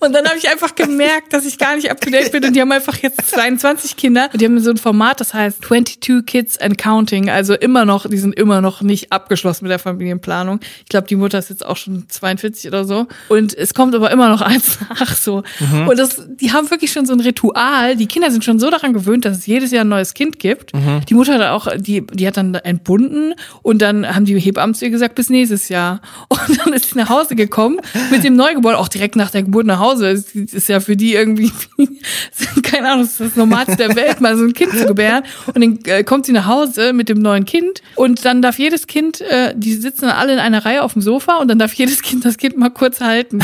und 0.00 0.14
dann 0.14 0.24
habe 0.24 0.38
ich 0.38 0.48
einfach 0.48 0.74
gemerkt, 0.74 1.34
dass 1.34 1.44
ich 1.44 1.58
gar 1.58 1.76
nicht 1.76 1.90
up 1.90 2.00
to 2.00 2.08
date 2.08 2.32
bin 2.32 2.42
und 2.46 2.56
die 2.56 2.62
haben 2.62 2.72
einfach 2.72 2.96
jetzt 2.96 3.28
22 3.28 3.96
Kinder. 3.96 4.30
Und 4.32 4.40
die 4.40 4.46
haben 4.46 4.58
so 4.60 4.70
ein 4.70 4.78
Format, 4.78 5.20
das 5.20 5.34
heißt 5.34 5.62
22 5.66 6.24
Kids 6.24 6.56
and 6.56 6.78
Counting, 6.78 7.28
also 7.28 7.52
immer 7.52 7.84
noch 7.84 8.05
die 8.08 8.18
sind 8.18 8.34
immer 8.34 8.60
noch 8.60 8.82
nicht 8.82 9.12
abgeschlossen 9.12 9.64
mit 9.64 9.70
der 9.70 9.78
Familienplanung. 9.78 10.60
Ich 10.80 10.88
glaube, 10.88 11.06
die 11.06 11.16
Mutter 11.16 11.38
ist 11.38 11.50
jetzt 11.50 11.64
auch 11.64 11.76
schon 11.76 12.08
42 12.08 12.68
oder 12.68 12.84
so. 12.84 13.06
Und 13.28 13.56
es 13.56 13.74
kommt 13.74 13.94
aber 13.94 14.10
immer 14.10 14.28
noch 14.28 14.40
eins 14.40 14.78
nach 14.88 15.14
so. 15.14 15.42
Mhm. 15.60 15.88
Und 15.88 15.98
das, 15.98 16.26
die 16.40 16.52
haben 16.52 16.70
wirklich 16.70 16.92
schon 16.92 17.06
so 17.06 17.12
ein 17.12 17.20
Ritual. 17.20 17.96
Die 17.96 18.06
Kinder 18.06 18.30
sind 18.30 18.44
schon 18.44 18.58
so 18.58 18.70
daran 18.70 18.92
gewöhnt, 18.92 19.24
dass 19.24 19.38
es 19.38 19.46
jedes 19.46 19.70
Jahr 19.70 19.84
ein 19.84 19.88
neues 19.88 20.14
Kind 20.14 20.38
gibt. 20.38 20.74
Mhm. 20.74 21.02
Die 21.08 21.14
Mutter 21.14 21.34
hat 21.34 21.42
auch, 21.42 21.68
die, 21.76 22.06
die 22.06 22.26
hat 22.26 22.36
dann 22.36 22.54
entbunden 22.54 23.34
und 23.62 23.82
dann 23.82 24.14
haben 24.14 24.24
die 24.24 24.38
Hebammen 24.38 24.74
zu 24.74 24.84
ihr 24.84 24.90
gesagt, 24.90 25.14
bis 25.14 25.30
nächstes 25.30 25.68
Jahr. 25.68 26.00
Und 26.28 26.58
dann 26.58 26.72
ist 26.72 26.90
sie 26.90 26.98
nach 26.98 27.08
Hause 27.08 27.34
gekommen 27.34 27.80
mit 28.10 28.24
dem 28.24 28.36
Neugeburt, 28.36 28.74
auch 28.74 28.88
direkt 28.88 29.16
nach 29.16 29.30
der 29.30 29.42
Geburt 29.42 29.66
nach 29.66 29.78
Hause. 29.78 30.14
Das 30.14 30.34
ist 30.34 30.68
ja 30.68 30.80
für 30.80 30.96
die 30.96 31.14
irgendwie, 31.14 31.50
keine 32.62 32.90
Ahnung, 32.90 33.04
das 33.04 33.12
ist 33.12 33.20
das 33.20 33.36
Normalste 33.36 33.76
der 33.76 33.96
Welt, 33.96 34.20
mal 34.20 34.36
so 34.36 34.44
ein 34.44 34.52
Kind 34.52 34.72
zu 34.72 34.86
gebären. 34.86 35.24
Und 35.46 35.60
dann 35.60 35.78
äh, 35.84 36.04
kommt 36.04 36.26
sie 36.26 36.32
nach 36.32 36.46
Hause 36.46 36.92
mit 36.92 37.08
dem 37.08 37.18
neuen 37.18 37.44
Kind 37.44 37.82
und 37.96 38.24
dann 38.24 38.42
darf 38.42 38.58
jedes 38.58 38.86
Kind, 38.86 39.20
äh, 39.22 39.54
die 39.56 39.74
sitzen 39.74 40.06
alle 40.06 40.34
in 40.34 40.38
einer 40.38 40.64
Reihe 40.64 40.82
auf 40.82 40.92
dem 40.92 41.02
Sofa 41.02 41.36
und 41.38 41.48
dann 41.48 41.58
darf 41.58 41.72
jedes 41.72 42.02
Kind 42.02 42.24
das 42.24 42.36
Kind 42.36 42.56
mal 42.56 42.70
kurz 42.70 43.00
halten. 43.00 43.40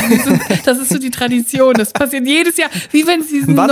Das 0.65 0.77
ist 0.77 0.89
so 0.89 0.99
die 0.99 1.09
Tradition. 1.09 1.73
Das 1.73 1.91
passiert 1.91 2.25
jedes 2.25 2.57
Jahr. 2.57 2.69
Wie 2.91 3.05
wenn 3.05 3.23
sie 3.23 3.39
diesen 3.39 3.55
neuen, 3.55 3.69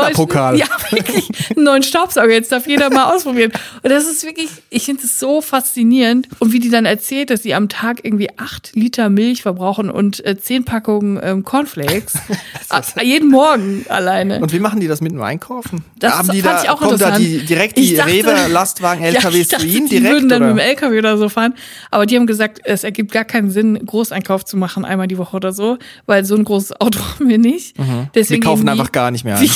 ja, 0.55 0.65
wirklich, 0.89 1.29
einen 1.55 1.63
neuen 1.63 1.83
Staubsauger 1.83 2.31
jetzt 2.31 2.51
darf 2.51 2.67
jeder 2.67 2.89
mal 2.89 3.13
ausprobieren. 3.13 3.51
Und 3.81 3.91
das 3.91 4.05
ist 4.05 4.25
wirklich, 4.25 4.49
ich 4.69 4.83
finde 4.83 5.03
es 5.03 5.19
so 5.19 5.41
faszinierend. 5.41 6.27
Und 6.39 6.51
wie 6.51 6.59
die 6.59 6.69
dann 6.69 6.85
erzählt, 6.85 7.29
dass 7.29 7.43
sie 7.43 7.53
am 7.53 7.69
Tag 7.69 8.03
irgendwie 8.03 8.29
acht 8.37 8.71
Liter 8.73 9.09
Milch 9.09 9.43
verbrauchen 9.43 9.89
und 9.89 10.25
äh, 10.25 10.37
zehn 10.37 10.65
Packungen 10.65 11.19
ähm, 11.21 11.43
Cornflakes. 11.43 12.13
jeden 13.03 13.29
Morgen 13.29 13.85
alleine. 13.89 14.39
Und 14.39 14.51
wie 14.53 14.59
machen 14.59 14.79
die 14.79 14.87
das 14.87 15.01
mit 15.01 15.11
dem 15.11 15.21
Einkaufen? 15.21 15.83
Das 15.99 16.13
Haben 16.17 16.31
die 16.31 16.41
fand 16.41 16.59
da, 16.59 16.63
ich 16.63 16.69
auch 16.69 16.79
kommt 16.79 17.01
da 17.01 17.17
die, 17.17 17.45
direkt 17.45 17.77
die 17.77 17.95
Rewe-Lastwagen, 17.95 19.03
LKWs 19.03 19.51
ja, 19.51 19.59
zu 19.59 19.67
ihnen 19.67 19.87
direkt? 19.87 20.13
Würden 20.13 20.29
dann 20.29 20.43
oder? 20.43 20.60
LKW 20.61 20.97
oder 20.97 21.17
so 21.17 21.29
fahren. 21.29 21.53
Aber 21.89 22.05
die 22.05 22.15
haben 22.15 22.27
gesagt, 22.27 22.59
es 22.63 22.83
ergibt 22.83 23.11
gar 23.11 23.25
keinen 23.25 23.51
Sinn, 23.51 23.85
Großeinkauf 23.85 24.45
zu 24.45 24.57
machen, 24.57 24.85
einmal 24.85 25.07
die 25.07 25.17
Woche 25.17 25.35
oder 25.35 25.53
so, 25.53 25.77
weil 26.05 26.25
so 26.25 26.35
ein 26.35 26.43
großes 26.43 26.79
Auto 26.79 26.99
haben 27.15 27.29
wir 27.29 27.37
nicht. 27.37 27.77
Mhm. 27.77 28.07
Deswegen 28.15 28.43
wir 28.43 28.49
kaufen 28.49 28.69
einfach 28.69 28.91
gar 28.91 29.11
nicht 29.11 29.23
mehr 29.23 29.37
ein. 29.37 29.43
Die, 29.43 29.51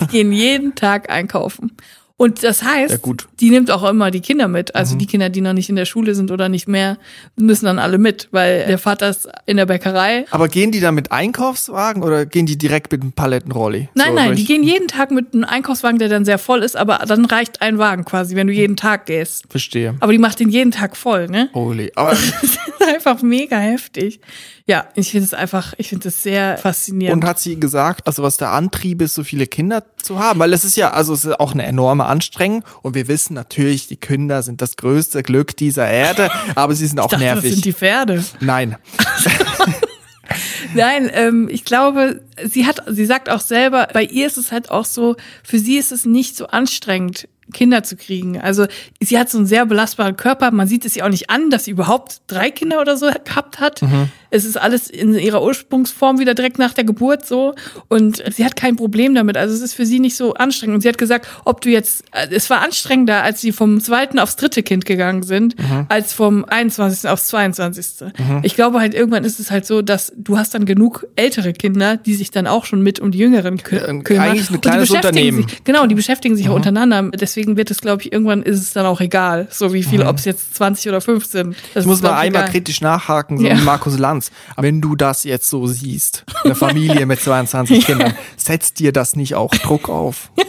die 0.00 0.06
gehen 0.10 0.32
jeden 0.32 0.74
Tag 0.74 1.10
einkaufen. 1.10 1.72
Und 2.18 2.42
das 2.42 2.62
heißt, 2.62 3.00
die 3.40 3.50
nimmt 3.50 3.70
auch 3.70 3.84
immer 3.84 4.10
die 4.10 4.20
Kinder 4.20 4.48
mit. 4.48 4.74
Also 4.74 4.94
mhm. 4.94 5.00
die 5.00 5.06
Kinder, 5.06 5.28
die 5.28 5.42
noch 5.42 5.52
nicht 5.52 5.68
in 5.68 5.76
der 5.76 5.84
Schule 5.84 6.14
sind 6.14 6.30
oder 6.30 6.48
nicht 6.48 6.66
mehr, 6.66 6.96
müssen 7.36 7.66
dann 7.66 7.78
alle 7.78 7.98
mit, 7.98 8.28
weil 8.30 8.66
der 8.66 8.78
Vater 8.78 9.10
ist 9.10 9.28
in 9.44 9.58
der 9.58 9.66
Bäckerei. 9.66 10.24
Aber 10.30 10.48
gehen 10.48 10.72
die 10.72 10.80
dann 10.80 10.94
mit 10.94 11.12
Einkaufswagen 11.12 12.02
oder 12.02 12.24
gehen 12.24 12.46
die 12.46 12.56
direkt 12.56 12.90
mit 12.90 13.02
einem 13.02 13.12
Palettenrolli? 13.12 13.90
Nein, 13.94 14.08
so 14.08 14.14
nein, 14.14 14.26
durch? 14.28 14.40
die 14.40 14.46
gehen 14.46 14.62
jeden 14.62 14.88
Tag 14.88 15.10
mit 15.10 15.34
einem 15.34 15.44
Einkaufswagen, 15.44 15.98
der 15.98 16.08
dann 16.08 16.24
sehr 16.24 16.38
voll 16.38 16.62
ist, 16.62 16.74
aber 16.74 17.00
dann 17.06 17.26
reicht 17.26 17.60
ein 17.60 17.76
Wagen 17.76 18.06
quasi, 18.06 18.34
wenn 18.34 18.46
du 18.46 18.52
jeden 18.54 18.76
Tag 18.76 19.04
gehst. 19.04 19.44
Verstehe. 19.50 19.94
Aber 20.00 20.12
die 20.12 20.18
macht 20.18 20.40
den 20.40 20.48
jeden 20.48 20.70
Tag 20.70 20.96
voll, 20.96 21.28
ne? 21.28 21.50
Holy. 21.52 21.92
Aber 21.96 22.10
das 22.10 22.42
ist 22.42 22.58
einfach 22.94 23.22
mega 23.22 23.58
heftig. 23.58 24.20
Ja, 24.68 24.88
ich 24.96 25.12
finde 25.12 25.24
es 25.24 25.32
einfach, 25.32 25.74
ich 25.78 25.88
finde 25.88 26.08
es 26.08 26.24
sehr 26.24 26.58
faszinierend. 26.58 27.22
Und 27.22 27.28
hat 27.28 27.38
sie 27.38 27.60
gesagt, 27.60 28.04
also 28.08 28.24
was 28.24 28.36
der 28.36 28.50
Antrieb 28.50 29.00
ist, 29.00 29.14
so 29.14 29.22
viele 29.22 29.46
Kinder 29.46 29.84
zu 30.02 30.18
haben? 30.18 30.40
Weil 30.40 30.52
es 30.52 30.64
ist 30.64 30.76
ja, 30.76 30.90
also 30.90 31.14
es 31.14 31.24
ist 31.24 31.38
auch 31.38 31.52
eine 31.52 31.64
enorme 31.64 32.04
Anstrengung 32.06 32.64
und 32.82 32.96
wir 32.96 33.06
wissen 33.06 33.34
natürlich, 33.34 33.86
die 33.86 33.96
Kinder 33.96 34.42
sind 34.42 34.60
das 34.60 34.76
größte 34.76 35.22
Glück 35.22 35.56
dieser 35.56 35.88
Erde, 35.88 36.30
aber 36.56 36.74
sie 36.74 36.88
sind 36.88 36.98
auch 36.98 37.08
dachte, 37.08 37.22
nervig. 37.22 37.44
Das 37.44 37.52
sind 37.52 37.64
die 37.64 37.72
Pferde. 37.72 38.24
Nein. 38.40 38.76
Nein, 40.74 41.08
ähm, 41.12 41.48
ich 41.48 41.64
glaube, 41.64 42.22
sie 42.44 42.66
hat, 42.66 42.82
sie 42.88 43.06
sagt 43.06 43.30
auch 43.30 43.40
selber, 43.40 43.86
bei 43.92 44.02
ihr 44.02 44.26
ist 44.26 44.36
es 44.36 44.50
halt 44.50 44.72
auch 44.72 44.84
so, 44.84 45.14
für 45.44 45.60
sie 45.60 45.76
ist 45.76 45.92
es 45.92 46.04
nicht 46.04 46.36
so 46.36 46.48
anstrengend, 46.48 47.28
Kinder 47.52 47.82
zu 47.82 47.96
kriegen. 47.96 48.40
Also 48.40 48.66
sie 49.00 49.18
hat 49.18 49.30
so 49.30 49.38
einen 49.38 49.46
sehr 49.46 49.66
belastbaren 49.66 50.16
Körper. 50.16 50.50
Man 50.50 50.66
sieht 50.66 50.84
es 50.84 50.96
ihr 50.96 51.04
auch 51.04 51.10
nicht 51.10 51.30
an, 51.30 51.50
dass 51.50 51.64
sie 51.64 51.70
überhaupt 51.70 52.22
drei 52.26 52.50
Kinder 52.50 52.80
oder 52.80 52.96
so 52.96 53.08
gehabt 53.24 53.60
hat. 53.60 53.82
Mhm. 53.82 54.10
Es 54.30 54.44
ist 54.44 54.56
alles 54.56 54.88
in 54.88 55.14
ihrer 55.14 55.42
Ursprungsform 55.42 56.18
wieder 56.18 56.34
direkt 56.34 56.58
nach 56.58 56.72
der 56.72 56.84
Geburt 56.84 57.26
so. 57.26 57.54
Und 57.88 58.22
sie 58.34 58.44
hat 58.44 58.56
kein 58.56 58.76
Problem 58.76 59.14
damit. 59.14 59.36
Also 59.36 59.54
es 59.54 59.60
ist 59.60 59.74
für 59.74 59.86
sie 59.86 60.00
nicht 60.00 60.16
so 60.16 60.34
anstrengend. 60.34 60.76
Und 60.76 60.80
sie 60.80 60.88
hat 60.88 60.98
gesagt, 60.98 61.28
ob 61.44 61.60
du 61.60 61.70
jetzt, 61.70 62.04
äh, 62.12 62.28
es 62.30 62.50
war 62.50 62.62
anstrengender, 62.62 63.22
als 63.22 63.40
sie 63.40 63.52
vom 63.52 63.80
zweiten 63.80 64.18
aufs 64.18 64.36
dritte 64.36 64.62
Kind 64.62 64.84
gegangen 64.84 65.22
sind, 65.22 65.58
mhm. 65.58 65.86
als 65.88 66.12
vom 66.12 66.44
21. 66.44 67.08
aufs 67.08 67.28
22. 67.28 67.86
Mhm. 68.18 68.40
Ich 68.42 68.54
glaube 68.54 68.80
halt, 68.80 68.94
irgendwann 68.94 69.24
ist 69.24 69.40
es 69.40 69.50
halt 69.50 69.66
so, 69.66 69.82
dass 69.82 70.12
du 70.16 70.38
hast 70.38 70.54
dann 70.54 70.64
genug 70.64 71.06
ältere 71.16 71.52
Kinder, 71.52 71.96
die 71.96 72.14
sich 72.14 72.30
dann 72.30 72.46
auch 72.46 72.64
schon 72.64 72.82
mit 72.82 73.00
um 73.00 73.10
die 73.10 73.18
Jüngeren 73.18 73.58
kü 73.58 73.78
kümmern. 73.78 74.04
Eigentlich 74.06 74.50
ein 74.50 74.60
kleines 74.60 74.90
Unternehmen. 74.90 75.48
Sich, 75.48 75.64
genau, 75.64 75.86
die 75.86 75.94
beschäftigen 75.94 76.36
sich 76.36 76.46
auch 76.46 76.50
mhm. 76.50 76.56
untereinander. 76.56 77.10
Deswegen 77.10 77.56
wird 77.56 77.70
es, 77.70 77.80
glaube 77.80 78.02
ich, 78.02 78.12
irgendwann 78.12 78.42
ist 78.42 78.60
es 78.60 78.72
dann 78.72 78.86
auch 78.86 79.00
egal, 79.00 79.48
so 79.50 79.72
wie 79.72 79.82
viel, 79.82 80.00
mhm. 80.00 80.08
ob 80.08 80.18
es 80.18 80.24
jetzt 80.24 80.54
20 80.56 80.88
oder 80.88 81.00
15. 81.00 81.54
Das 81.74 81.84
ich 81.84 81.88
muss 81.88 82.02
mal 82.02 82.18
einmal 82.18 82.42
egal. 82.42 82.52
kritisch 82.52 82.80
nachhaken, 82.80 83.38
so 83.38 83.46
ja. 83.46 83.56
wie 83.56 83.62
Markus 83.62 83.98
Lanz 83.98 84.15
Lanz. 84.16 84.30
Wenn 84.56 84.80
du 84.80 84.96
das 84.96 85.24
jetzt 85.24 85.48
so 85.48 85.66
siehst, 85.66 86.24
eine 86.44 86.54
Familie 86.54 87.06
mit 87.06 87.20
22 87.20 87.86
Kindern, 87.86 88.14
setzt 88.36 88.78
dir 88.78 88.92
das 88.92 89.16
nicht 89.16 89.34
auch 89.34 89.50
Druck 89.50 89.88
auf? 89.88 90.30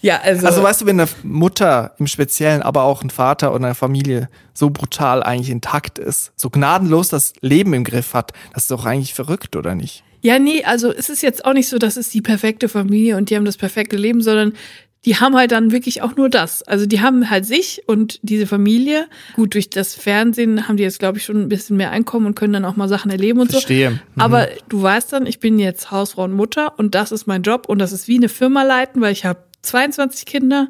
Ja, 0.00 0.18
also. 0.20 0.44
Also 0.44 0.60
weißt 0.64 0.80
du, 0.80 0.86
wenn 0.86 0.98
eine 0.98 1.08
Mutter 1.22 1.94
im 2.00 2.08
Speziellen, 2.08 2.62
aber 2.62 2.82
auch 2.82 3.04
ein 3.04 3.10
Vater 3.10 3.54
oder 3.54 3.66
eine 3.66 3.74
Familie 3.76 4.28
so 4.52 4.70
brutal 4.70 5.22
eigentlich 5.22 5.50
intakt 5.50 6.00
ist, 6.00 6.32
so 6.34 6.50
gnadenlos 6.50 7.10
das 7.10 7.34
Leben 7.42 7.72
im 7.72 7.84
Griff 7.84 8.12
hat, 8.12 8.32
das 8.52 8.64
ist 8.64 8.72
doch 8.72 8.84
eigentlich 8.84 9.14
verrückt, 9.14 9.54
oder 9.54 9.76
nicht? 9.76 10.02
Ja, 10.20 10.40
nee, 10.40 10.64
also 10.64 10.92
es 10.92 11.08
ist 11.08 11.22
jetzt 11.22 11.44
auch 11.44 11.52
nicht 11.52 11.68
so, 11.68 11.78
dass 11.78 11.96
es 11.96 12.08
die 12.08 12.22
perfekte 12.22 12.68
Familie 12.68 13.16
und 13.16 13.30
die 13.30 13.36
haben 13.36 13.44
das 13.44 13.56
perfekte 13.56 13.96
Leben, 13.96 14.20
sondern 14.20 14.54
die 15.04 15.16
haben 15.16 15.36
halt 15.36 15.50
dann 15.50 15.72
wirklich 15.72 16.02
auch 16.02 16.14
nur 16.14 16.28
das. 16.28 16.62
Also 16.62 16.86
die 16.86 17.00
haben 17.00 17.28
halt 17.28 17.44
sich 17.44 17.82
und 17.86 18.20
diese 18.22 18.46
Familie. 18.46 19.06
Gut, 19.34 19.54
durch 19.54 19.68
das 19.68 19.94
Fernsehen 19.94 20.68
haben 20.68 20.76
die 20.76 20.84
jetzt, 20.84 21.00
glaube 21.00 21.18
ich, 21.18 21.24
schon 21.24 21.42
ein 21.42 21.48
bisschen 21.48 21.76
mehr 21.76 21.90
Einkommen 21.90 22.26
und 22.26 22.34
können 22.36 22.52
dann 22.52 22.64
auch 22.64 22.76
mal 22.76 22.88
Sachen 22.88 23.10
erleben 23.10 23.40
und 23.40 23.50
Verstehe. 23.50 23.90
so. 23.90 23.94
Mhm. 23.94 24.00
Aber 24.22 24.48
du 24.68 24.80
weißt 24.80 25.12
dann, 25.12 25.26
ich 25.26 25.40
bin 25.40 25.58
jetzt 25.58 25.90
Hausfrau 25.90 26.24
und 26.24 26.32
Mutter 26.32 26.78
und 26.78 26.94
das 26.94 27.10
ist 27.10 27.26
mein 27.26 27.42
Job 27.42 27.68
und 27.68 27.80
das 27.80 27.92
ist 27.92 28.06
wie 28.06 28.16
eine 28.16 28.28
Firma 28.28 28.62
leiten, 28.62 29.00
weil 29.00 29.12
ich 29.12 29.24
habe 29.24 29.40
22 29.62 30.26
Kinder 30.26 30.68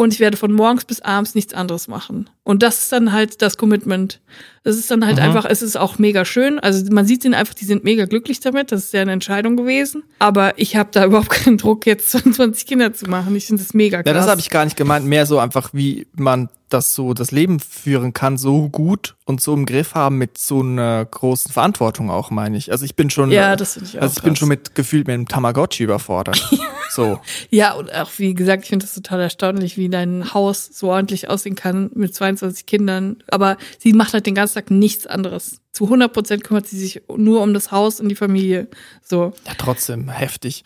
und 0.00 0.14
ich 0.14 0.20
werde 0.20 0.38
von 0.38 0.50
morgens 0.50 0.86
bis 0.86 1.02
abends 1.02 1.34
nichts 1.34 1.52
anderes 1.52 1.86
machen. 1.86 2.30
Und 2.42 2.62
das 2.62 2.78
ist 2.78 2.92
dann 2.92 3.12
halt 3.12 3.42
das 3.42 3.58
Commitment. 3.58 4.22
Das 4.64 4.76
ist 4.76 4.90
dann 4.90 5.04
halt 5.04 5.18
mhm. 5.18 5.24
einfach, 5.24 5.44
es 5.44 5.60
ist 5.60 5.76
auch 5.76 5.98
mega 5.98 6.24
schön. 6.24 6.58
Also 6.58 6.90
man 6.90 7.04
sieht 7.04 7.22
ihnen 7.26 7.34
einfach, 7.34 7.52
die 7.52 7.66
sind 7.66 7.84
mega 7.84 8.06
glücklich 8.06 8.40
damit. 8.40 8.72
Das 8.72 8.84
ist 8.84 8.94
ja 8.94 9.02
eine 9.02 9.12
Entscheidung 9.12 9.58
gewesen. 9.58 10.02
Aber 10.18 10.58
ich 10.58 10.74
habe 10.74 10.88
da 10.90 11.04
überhaupt 11.04 11.28
keinen 11.28 11.58
Druck, 11.58 11.84
jetzt 11.84 12.12
22 12.12 12.64
Kinder 12.66 12.94
zu 12.94 13.10
machen. 13.10 13.36
Ich 13.36 13.44
finde 13.44 13.62
das 13.62 13.74
mega 13.74 14.02
krass. 14.02 14.10
Ja, 14.10 14.18
das 14.18 14.26
habe 14.26 14.40
ich 14.40 14.48
gar 14.48 14.64
nicht 14.64 14.78
gemeint. 14.78 15.04
Mehr 15.04 15.26
so 15.26 15.38
einfach, 15.38 15.68
wie 15.74 16.06
man 16.14 16.48
das 16.70 16.94
so, 16.94 17.12
das 17.12 17.30
Leben 17.30 17.60
führen 17.60 18.14
kann, 18.14 18.38
so 18.38 18.70
gut 18.70 19.16
und 19.26 19.42
so 19.42 19.52
im 19.52 19.66
Griff 19.66 19.94
haben 19.94 20.16
mit 20.16 20.38
so 20.38 20.60
einer 20.60 21.04
großen 21.04 21.52
Verantwortung 21.52 22.10
auch, 22.10 22.30
meine 22.30 22.56
ich. 22.56 22.72
Also 22.72 22.86
ich 22.86 22.96
bin 22.96 23.10
schon, 23.10 23.30
ja, 23.30 23.54
das 23.54 23.76
ich 23.76 23.98
auch 23.98 24.02
also 24.02 24.12
ich 24.12 24.14
krass. 24.14 24.24
bin 24.24 24.36
schon 24.36 24.48
mit 24.48 24.74
gefühlt 24.74 25.06
mit 25.08 25.12
einem 25.12 25.28
Tamagotchi 25.28 25.84
überfordert. 25.84 26.50
so. 26.90 27.20
Ja, 27.50 27.72
und 27.72 27.92
auch 27.94 28.10
wie 28.18 28.34
gesagt, 28.34 28.64
ich 28.64 28.68
finde 28.68 28.86
das 28.86 28.94
total 28.94 29.20
erstaunlich, 29.20 29.76
wie 29.76 29.88
dein 29.88 30.34
Haus 30.34 30.66
so 30.66 30.90
ordentlich 30.90 31.28
aussehen 31.28 31.54
kann 31.54 31.90
mit 31.94 32.14
22 32.14 32.66
Kindern. 32.66 33.22
Aber 33.30 33.56
sie 33.78 33.92
macht 33.92 34.12
halt 34.12 34.26
den 34.26 34.34
ganzen 34.34 34.54
Tag 34.54 34.70
nichts 34.70 35.06
anderes. 35.06 35.60
Zu 35.72 35.84
100 35.84 36.12
Prozent 36.12 36.44
kümmert 36.44 36.66
sie 36.66 36.78
sich 36.78 37.02
nur 37.16 37.42
um 37.42 37.54
das 37.54 37.70
Haus 37.70 38.00
und 38.00 38.08
die 38.08 38.16
Familie. 38.16 38.68
So. 39.02 39.32
Ja, 39.46 39.52
trotzdem 39.56 40.08
heftig. 40.08 40.64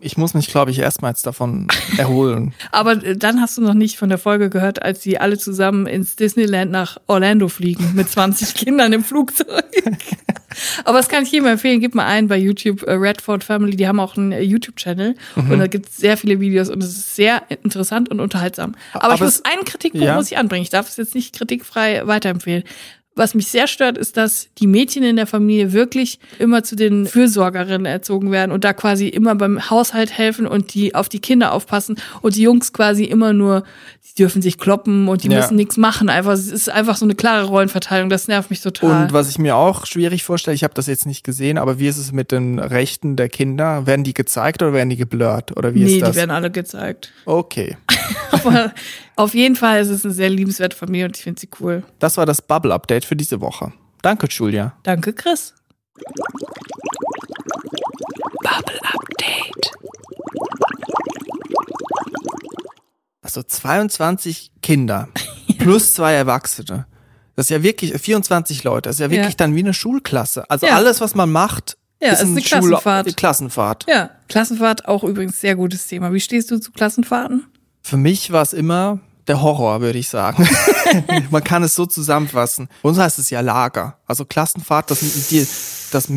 Ich 0.00 0.16
muss 0.16 0.34
mich, 0.34 0.48
glaube 0.48 0.70
ich, 0.70 0.78
erstmals 0.78 1.22
davon 1.22 1.68
erholen. 1.98 2.54
Aber 2.72 2.92
äh, 3.04 3.16
dann 3.16 3.40
hast 3.40 3.58
du 3.58 3.62
noch 3.62 3.74
nicht 3.74 3.98
von 3.98 4.08
der 4.08 4.18
Folge 4.18 4.50
gehört, 4.50 4.82
als 4.82 5.02
sie 5.02 5.18
alle 5.18 5.38
zusammen 5.38 5.86
ins 5.86 6.16
Disneyland 6.16 6.70
nach 6.70 6.98
Orlando 7.06 7.48
fliegen 7.48 7.92
mit 7.94 8.08
20 8.08 8.54
Kindern 8.54 8.92
im 8.92 9.04
Flugzeug. 9.04 9.64
Aber 10.84 10.98
das 10.98 11.08
kann 11.08 11.24
ich 11.24 11.30
jedem 11.30 11.46
empfehlen. 11.46 11.80
Gib 11.80 11.94
mal 11.94 12.06
ein 12.06 12.26
bei 12.26 12.36
YouTube 12.36 12.82
uh, 12.82 12.92
Redford 12.92 13.44
Family. 13.44 13.76
Die 13.76 13.86
haben 13.86 14.00
auch 14.00 14.16
einen 14.16 14.32
uh, 14.32 14.38
YouTube-Channel 14.38 15.14
mhm. 15.36 15.50
und 15.50 15.58
da 15.58 15.66
gibt 15.66 15.88
es 15.88 15.96
sehr 15.98 16.16
viele 16.16 16.40
Videos 16.40 16.68
und 16.68 16.82
es 16.82 16.90
ist 16.90 17.16
sehr 17.16 17.42
interessant 17.62 18.08
und 18.08 18.18
unterhaltsam. 18.18 18.74
Aber, 18.92 19.04
Aber 19.04 19.14
ich 19.14 19.20
muss 19.20 19.44
einen 19.44 19.64
Kritikpunkt 19.64 20.06
ja. 20.06 20.16
muss 20.16 20.30
ich 20.30 20.38
anbringen. 20.38 20.62
Ich 20.62 20.70
darf 20.70 20.88
es 20.88 20.96
jetzt 20.96 21.14
nicht 21.14 21.34
kritikfrei 21.34 22.06
weiterempfehlen. 22.06 22.64
Was 23.18 23.34
mich 23.34 23.48
sehr 23.48 23.66
stört, 23.66 23.98
ist, 23.98 24.16
dass 24.16 24.48
die 24.58 24.66
Mädchen 24.66 25.02
in 25.02 25.16
der 25.16 25.26
Familie 25.26 25.72
wirklich 25.72 26.20
immer 26.38 26.62
zu 26.62 26.76
den 26.76 27.06
Fürsorgerinnen 27.06 27.84
erzogen 27.84 28.30
werden 28.30 28.52
und 28.52 28.64
da 28.64 28.72
quasi 28.72 29.08
immer 29.08 29.34
beim 29.34 29.70
Haushalt 29.70 30.16
helfen 30.16 30.46
und 30.46 30.72
die 30.72 30.94
auf 30.94 31.08
die 31.08 31.18
Kinder 31.18 31.52
aufpassen 31.52 31.96
und 32.22 32.36
die 32.36 32.42
Jungs 32.42 32.72
quasi 32.72 33.04
immer 33.04 33.32
nur, 33.32 33.64
die 34.08 34.22
dürfen 34.22 34.40
sich 34.40 34.56
kloppen 34.56 35.08
und 35.08 35.24
die 35.24 35.28
ja. 35.28 35.40
müssen 35.40 35.56
nichts 35.56 35.76
machen. 35.76 36.08
Einfach, 36.08 36.32
es 36.32 36.46
ist 36.46 36.70
einfach 36.70 36.96
so 36.96 37.04
eine 37.04 37.16
klare 37.16 37.46
Rollenverteilung. 37.46 38.08
Das 38.08 38.28
nervt 38.28 38.50
mich 38.50 38.62
total. 38.62 39.06
Und 39.06 39.12
was 39.12 39.28
ich 39.28 39.38
mir 39.38 39.56
auch 39.56 39.84
schwierig 39.84 40.22
vorstelle, 40.22 40.54
ich 40.54 40.62
habe 40.62 40.74
das 40.74 40.86
jetzt 40.86 41.04
nicht 41.04 41.24
gesehen, 41.24 41.58
aber 41.58 41.80
wie 41.80 41.88
ist 41.88 41.98
es 41.98 42.12
mit 42.12 42.30
den 42.30 42.60
Rechten 42.60 43.16
der 43.16 43.28
Kinder? 43.28 43.86
Werden 43.86 44.04
die 44.04 44.14
gezeigt 44.14 44.62
oder 44.62 44.72
werden 44.72 44.90
die 44.90 44.96
geblurrt? 44.96 45.56
Oder 45.56 45.74
wie 45.74 45.84
nee, 45.84 45.94
ist 45.96 46.02
das? 46.02 46.10
die 46.12 46.16
werden 46.16 46.30
alle 46.30 46.50
gezeigt. 46.50 47.12
Okay. 47.24 47.76
aber 48.30 48.72
auf 49.16 49.34
jeden 49.34 49.56
Fall 49.56 49.80
ist 49.80 49.88
es 49.88 50.04
eine 50.04 50.14
sehr 50.14 50.30
liebenswerte 50.30 50.76
Familie 50.76 51.06
und 51.06 51.16
ich 51.16 51.22
finde 51.22 51.40
sie 51.40 51.48
cool. 51.60 51.82
Das 51.98 52.16
war 52.16 52.26
das 52.26 52.42
Bubble-Update 52.42 53.04
für 53.04 53.16
diese 53.16 53.40
Woche. 53.40 53.72
Danke, 54.02 54.26
Julia. 54.28 54.74
Danke, 54.82 55.12
Chris. 55.12 55.54
Bubble 58.42 58.80
Update. 58.82 59.72
Also 63.22 63.42
22 63.42 64.52
Kinder 64.62 65.08
plus 65.58 65.92
zwei 65.94 66.14
Erwachsene. 66.14 66.86
Das 67.36 67.46
ist 67.46 67.50
ja 67.50 67.62
wirklich 67.62 67.92
24 67.92 68.64
Leute. 68.64 68.88
Das 68.88 68.96
ist 68.96 69.00
ja 69.00 69.10
wirklich 69.10 69.34
ja. 69.34 69.36
dann 69.36 69.54
wie 69.54 69.60
eine 69.60 69.74
Schulklasse. 69.74 70.50
Also 70.50 70.66
ja. 70.66 70.74
alles, 70.74 71.00
was 71.00 71.14
man 71.14 71.30
macht, 71.30 71.76
ja, 72.00 72.12
ist, 72.12 72.22
ist 72.22 72.28
eine 72.28 72.40
Schul 72.40 72.60
Klassenfahrt. 72.70 73.16
Klassenfahrt. 73.16 73.86
Ja, 73.88 74.10
Klassenfahrt 74.28 74.88
auch 74.88 75.04
übrigens 75.04 75.40
sehr 75.40 75.56
gutes 75.56 75.86
Thema. 75.86 76.12
Wie 76.12 76.20
stehst 76.20 76.50
du 76.50 76.58
zu 76.58 76.72
Klassenfahrten? 76.72 77.46
Für 77.88 77.96
mich 77.96 78.32
war 78.32 78.42
es 78.42 78.52
immer 78.52 78.98
der 79.28 79.40
Horror, 79.40 79.80
würde 79.80 79.98
ich 79.98 80.10
sagen. 80.10 80.46
Man 81.30 81.42
kann 81.42 81.62
es 81.62 81.74
so 81.74 81.86
zusammenfassen. 81.86 82.68
Bei 82.82 82.90
uns 82.90 82.98
heißt 82.98 83.18
es 83.18 83.30
ja 83.30 83.40
Lager. 83.40 83.96
Also 84.06 84.26
Klassenfahrt, 84.26 84.90
das 84.90 85.00
die, 85.00 85.46
das 85.90 86.08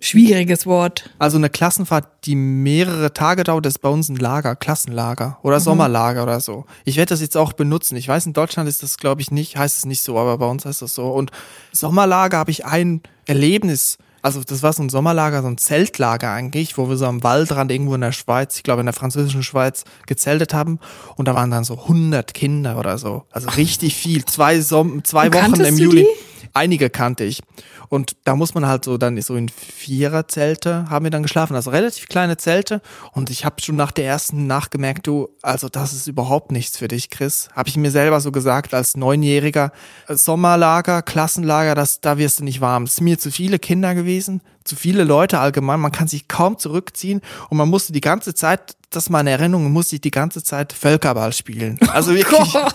schwieriges 0.00 0.64
Wort. 0.64 1.10
Also 1.18 1.36
eine 1.36 1.50
Klassenfahrt, 1.50 2.08
die 2.24 2.34
mehrere 2.34 3.12
Tage 3.12 3.44
dauert, 3.44 3.66
ist 3.66 3.80
bei 3.80 3.90
uns 3.90 4.08
ein 4.08 4.16
Lager, 4.16 4.56
Klassenlager 4.56 5.38
oder 5.42 5.58
mhm. 5.58 5.64
Sommerlager 5.64 6.22
oder 6.22 6.40
so. 6.40 6.64
Ich 6.86 6.96
werde 6.96 7.10
das 7.10 7.20
jetzt 7.20 7.36
auch 7.36 7.52
benutzen. 7.52 7.96
Ich 7.96 8.08
weiß, 8.08 8.24
in 8.24 8.32
Deutschland 8.32 8.66
ist 8.66 8.82
das, 8.82 8.96
glaube 8.96 9.20
ich, 9.20 9.30
nicht, 9.30 9.58
heißt 9.58 9.76
es 9.76 9.84
nicht 9.84 10.02
so, 10.02 10.16
aber 10.18 10.38
bei 10.38 10.46
uns 10.46 10.64
heißt 10.64 10.80
das 10.80 10.94
so. 10.94 11.08
Und 11.08 11.30
Sommerlager 11.72 12.38
habe 12.38 12.50
ich 12.50 12.64
ein 12.64 13.02
Erlebnis 13.26 13.98
also 14.22 14.42
das 14.42 14.62
war 14.62 14.72
so 14.72 14.82
ein 14.82 14.88
Sommerlager, 14.88 15.42
so 15.42 15.48
ein 15.48 15.58
Zeltlager 15.58 16.30
eigentlich, 16.30 16.78
wo 16.78 16.88
wir 16.88 16.96
so 16.96 17.06
am 17.06 17.22
Waldrand 17.22 17.70
irgendwo 17.70 17.94
in 17.94 18.00
der 18.00 18.12
Schweiz, 18.12 18.56
ich 18.56 18.62
glaube 18.62 18.80
in 18.80 18.86
der 18.86 18.94
französischen 18.94 19.42
Schweiz, 19.42 19.84
gezeltet 20.06 20.54
haben. 20.54 20.78
Und 21.16 21.26
da 21.26 21.34
waren 21.34 21.50
dann 21.50 21.64
so 21.64 21.74
100 21.74 22.32
Kinder 22.32 22.78
oder 22.78 22.98
so. 22.98 23.24
Also 23.32 23.50
richtig 23.50 23.96
viel. 23.96 24.24
Zwei, 24.24 24.60
Som 24.60 25.04
zwei 25.04 25.32
Wochen 25.32 25.60
im 25.60 25.76
Juli. 25.76 26.02
Die? 26.02 26.31
Einige 26.54 26.90
kannte 26.90 27.24
ich. 27.24 27.42
Und 27.88 28.16
da 28.24 28.36
muss 28.36 28.54
man 28.54 28.66
halt 28.66 28.84
so 28.84 28.98
dann 28.98 29.20
so 29.20 29.36
in 29.36 29.48
Viererzelte 29.48 30.88
haben 30.90 31.04
wir 31.04 31.10
dann 31.10 31.22
geschlafen, 31.22 31.54
also 31.54 31.70
relativ 31.70 32.08
kleine 32.08 32.36
Zelte. 32.36 32.80
Und 33.12 33.30
ich 33.30 33.44
habe 33.44 33.60
schon 33.60 33.76
nach 33.76 33.92
der 33.92 34.06
ersten 34.06 34.46
Nacht 34.46 34.70
gemerkt, 34.70 35.06
du, 35.06 35.28
also 35.42 35.68
das 35.68 35.92
ist 35.92 36.06
überhaupt 36.06 36.52
nichts 36.52 36.76
für 36.76 36.88
dich, 36.88 37.10
Chris. 37.10 37.48
Habe 37.54 37.68
ich 37.68 37.76
mir 37.76 37.90
selber 37.90 38.20
so 38.20 38.32
gesagt 38.32 38.74
als 38.74 38.96
Neunjähriger. 38.96 39.72
Sommerlager, 40.08 41.02
Klassenlager, 41.02 41.74
das, 41.74 42.00
da 42.00 42.18
wirst 42.18 42.40
du 42.40 42.44
nicht 42.44 42.60
warm. 42.60 42.84
Es 42.84 42.96
sind 42.96 43.04
mir 43.04 43.18
zu 43.18 43.30
viele 43.30 43.58
Kinder 43.58 43.94
gewesen, 43.94 44.42
zu 44.64 44.76
viele 44.76 45.04
Leute 45.04 45.38
allgemein. 45.38 45.80
Man 45.80 45.92
kann 45.92 46.08
sich 46.08 46.28
kaum 46.28 46.58
zurückziehen 46.58 47.20
und 47.48 47.56
man 47.56 47.68
musste 47.68 47.92
die 47.92 48.00
ganze 48.00 48.34
Zeit 48.34 48.76
das 48.94 49.10
mal 49.10 49.20
in 49.20 49.26
Erinnerung, 49.26 49.72
musste 49.72 49.96
ich 49.96 50.00
die 50.00 50.10
ganze 50.10 50.42
Zeit 50.42 50.72
Völkerball 50.72 51.32
spielen. 51.32 51.78
Also 51.92 52.12
oh 52.12 52.14
wirklich, 52.14 52.54
oh 52.54 52.68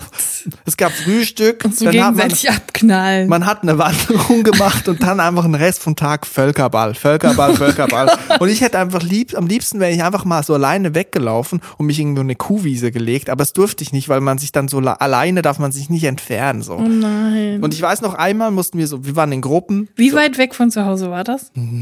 es 0.64 0.76
gab 0.76 0.92
Frühstück. 0.92 1.64
Und 1.64 1.76
so 1.76 1.86
dann 1.86 1.92
gegenseitig 1.92 2.44
man, 2.44 2.56
abknallen. 2.56 3.28
Man 3.28 3.46
hat 3.46 3.62
eine 3.62 3.78
Wanderung 3.78 4.42
gemacht 4.42 4.88
und 4.88 5.02
dann 5.02 5.20
einfach 5.20 5.44
den 5.44 5.54
Rest 5.54 5.82
vom 5.82 5.96
Tag 5.96 6.26
Völkerball, 6.26 6.94
Völkerball, 6.94 7.54
Völkerball. 7.56 8.16
und 8.38 8.48
ich 8.48 8.60
hätte 8.60 8.78
einfach 8.78 9.02
lieb, 9.02 9.36
am 9.36 9.46
liebsten 9.46 9.80
wäre 9.80 9.92
ich 9.92 10.02
einfach 10.02 10.24
mal 10.24 10.42
so 10.42 10.54
alleine 10.54 10.94
weggelaufen 10.94 11.60
und 11.76 11.86
mich 11.86 11.98
irgendwo 11.98 12.20
eine 12.20 12.36
Kuhwiese 12.36 12.92
gelegt, 12.92 13.30
aber 13.30 13.42
das 13.42 13.52
durfte 13.52 13.82
ich 13.82 13.92
nicht, 13.92 14.08
weil 14.08 14.20
man 14.20 14.38
sich 14.38 14.52
dann 14.52 14.68
so 14.68 14.78
alleine 14.78 15.42
darf 15.42 15.58
man 15.58 15.72
sich 15.72 15.90
nicht 15.90 16.04
entfernen, 16.04 16.62
so. 16.62 16.74
Oh 16.74 16.82
nein. 16.82 17.62
Und 17.62 17.74
ich 17.74 17.82
weiß 17.82 18.02
noch 18.02 18.14
einmal 18.14 18.50
mussten 18.50 18.78
wir 18.78 18.86
so, 18.86 19.04
wir 19.04 19.16
waren 19.16 19.32
in 19.32 19.40
Gruppen. 19.40 19.88
Wie 19.96 20.10
so, 20.10 20.16
weit 20.16 20.38
weg 20.38 20.54
von 20.54 20.70
zu 20.70 20.84
Hause 20.84 21.10
war 21.10 21.24
das? 21.24 21.50
Hm, 21.54 21.77